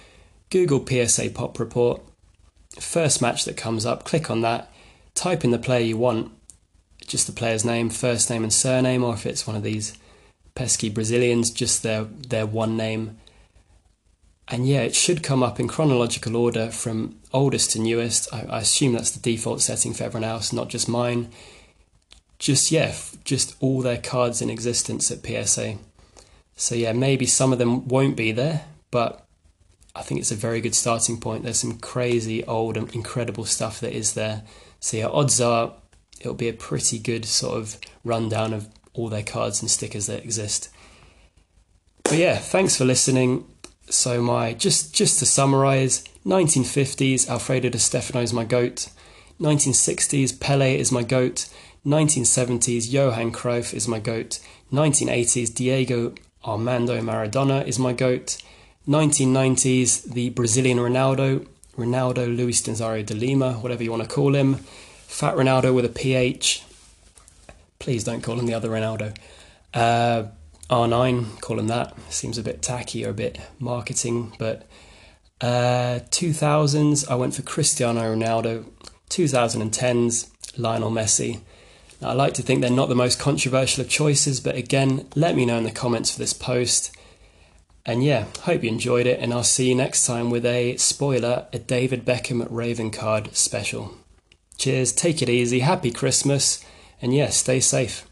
Google 0.49 0.85
PSA 0.85 1.31
Pop 1.31 1.59
Report. 1.59 2.01
First 2.79 3.21
match 3.21 3.43
that 3.45 3.57
comes 3.57 3.85
up, 3.85 4.05
click 4.05 4.31
on 4.31 4.41
that, 4.41 4.71
type 5.15 5.43
in 5.43 5.51
the 5.51 5.59
player 5.59 5.83
you 5.83 5.97
want, 5.97 6.31
just 7.05 7.27
the 7.27 7.33
player's 7.33 7.65
name, 7.65 7.89
first 7.89 8.29
name, 8.29 8.43
and 8.43 8.53
surname, 8.53 9.03
or 9.03 9.13
if 9.13 9.25
it's 9.25 9.45
one 9.45 9.55
of 9.55 9.63
these 9.63 9.97
pesky 10.55 10.89
Brazilians, 10.89 11.51
just 11.51 11.83
their 11.83 12.03
their 12.03 12.45
one 12.45 12.77
name. 12.77 13.17
And 14.47 14.67
yeah, 14.67 14.81
it 14.81 14.95
should 14.95 15.23
come 15.23 15.41
up 15.41 15.59
in 15.59 15.67
chronological 15.67 16.35
order 16.35 16.69
from 16.69 17.17
oldest 17.31 17.71
to 17.71 17.79
newest. 17.79 18.33
I, 18.33 18.41
I 18.49 18.59
assume 18.59 18.93
that's 18.93 19.11
the 19.11 19.19
default 19.19 19.61
setting 19.61 19.93
for 19.93 20.03
everyone 20.03 20.29
else, 20.29 20.51
not 20.51 20.69
just 20.69 20.89
mine. 20.89 21.29
Just 22.39 22.71
yeah, 22.71 22.93
just 23.23 23.55
all 23.61 23.81
their 23.81 23.97
cards 23.97 24.41
in 24.41 24.49
existence 24.49 25.09
at 25.11 25.25
PSA. 25.25 25.77
So 26.55 26.75
yeah, 26.75 26.93
maybe 26.93 27.25
some 27.25 27.53
of 27.53 27.59
them 27.59 27.87
won't 27.87 28.17
be 28.17 28.31
there, 28.31 28.65
but 28.91 29.25
I 29.95 30.01
think 30.01 30.19
it's 30.19 30.31
a 30.31 30.35
very 30.35 30.59
good 30.59 30.75
starting 30.75 31.19
point. 31.19 31.43
There's 31.43 31.59
some 31.59 31.77
crazy 31.77 32.43
old 32.45 32.77
and 32.77 32.93
incredible 32.93 33.45
stuff 33.45 33.79
that 33.79 33.93
is 33.93 34.13
there. 34.13 34.43
So 34.83 34.97
yeah, 34.97 35.07
odds 35.07 35.39
are 35.39 35.75
it'll 36.19 36.33
be 36.33 36.49
a 36.49 36.53
pretty 36.53 36.99
good 36.99 37.23
sort 37.23 37.57
of 37.57 37.77
rundown 38.03 38.51
of 38.51 38.67
all 38.93 39.07
their 39.07 39.23
cards 39.23 39.61
and 39.61 39.71
stickers 39.71 40.07
that 40.07 40.25
exist. 40.25 40.67
But 42.03 42.15
yeah, 42.15 42.35
thanks 42.35 42.75
for 42.75 42.83
listening. 42.83 43.45
So 43.89 44.21
my 44.21 44.51
just 44.51 44.93
just 44.93 45.19
to 45.19 45.25
summarize, 45.25 46.03
1950s 46.25 47.29
Alfredo 47.29 47.69
Di 47.69 47.77
Stefano 47.77 48.21
is 48.21 48.33
my 48.33 48.43
goat. 48.43 48.89
1960s 49.39 50.37
Pele 50.41 50.77
is 50.77 50.91
my 50.91 51.03
goat. 51.03 51.47
1970s 51.85 52.91
Johan 52.91 53.31
Cruyff 53.31 53.73
is 53.73 53.87
my 53.87 53.99
goat. 53.99 54.39
1980s 54.73 55.55
Diego 55.55 56.13
Armando 56.43 56.99
Maradona 56.99 57.65
is 57.65 57.79
my 57.79 57.93
goat. 57.93 58.37
1990s 58.85 60.11
the 60.11 60.29
Brazilian 60.31 60.77
Ronaldo, 60.77 61.47
Ronaldo 61.77 62.35
Luis 62.35 62.61
Nazario 62.61 63.05
de 63.05 63.13
Lima, 63.13 63.53
whatever 63.53 63.83
you 63.83 63.91
want 63.91 64.03
to 64.03 64.09
call 64.09 64.35
him. 64.35 64.55
Fat 65.07 65.35
Ronaldo 65.35 65.73
with 65.73 65.85
a 65.85 65.89
PH. 65.89 66.63
Please 67.79 68.03
don't 68.03 68.21
call 68.21 68.39
him 68.39 68.45
the 68.45 68.53
other 68.53 68.69
Ronaldo. 68.69 69.15
Uh, 69.73 70.25
R9, 70.69 71.41
call 71.41 71.59
him 71.59 71.67
that. 71.67 71.95
Seems 72.11 72.37
a 72.37 72.43
bit 72.43 72.61
tacky 72.61 73.05
or 73.05 73.09
a 73.09 73.13
bit 73.13 73.39
marketing, 73.59 74.33
but 74.39 74.67
uh, 75.41 75.99
2000s, 76.09 77.09
I 77.09 77.15
went 77.15 77.35
for 77.35 77.41
Cristiano 77.41 78.01
Ronaldo. 78.15 78.65
2010s, 79.09 80.29
Lionel 80.57 80.91
Messi. 80.91 81.41
Now, 82.01 82.09
I 82.09 82.13
like 82.13 82.33
to 82.35 82.41
think 82.41 82.61
they're 82.61 82.69
not 82.69 82.89
the 82.89 82.95
most 82.95 83.19
controversial 83.19 83.83
of 83.83 83.89
choices, 83.89 84.39
but 84.39 84.55
again, 84.55 85.07
let 85.15 85.35
me 85.35 85.45
know 85.45 85.57
in 85.57 85.63
the 85.63 85.71
comments 85.71 86.11
for 86.11 86.19
this 86.19 86.33
post. 86.33 86.95
And 87.85 88.03
yeah, 88.03 88.25
hope 88.41 88.63
you 88.63 88.69
enjoyed 88.69 89.05
it, 89.05 89.19
and 89.19 89.33
I'll 89.33 89.43
see 89.43 89.69
you 89.69 89.75
next 89.75 90.05
time 90.05 90.29
with 90.29 90.45
a 90.45 90.77
spoiler, 90.77 91.47
a 91.51 91.59
David 91.59 92.05
Beckham 92.05 92.47
Raven 92.49 92.91
card 92.91 93.35
special. 93.35 93.95
Cheers, 94.57 94.93
take 94.93 95.21
it 95.21 95.29
easy, 95.29 95.59
happy 95.59 95.91
Christmas 95.91 96.63
and 97.03 97.13
yes, 97.13 97.35
stay 97.35 97.59
safe. 97.59 98.07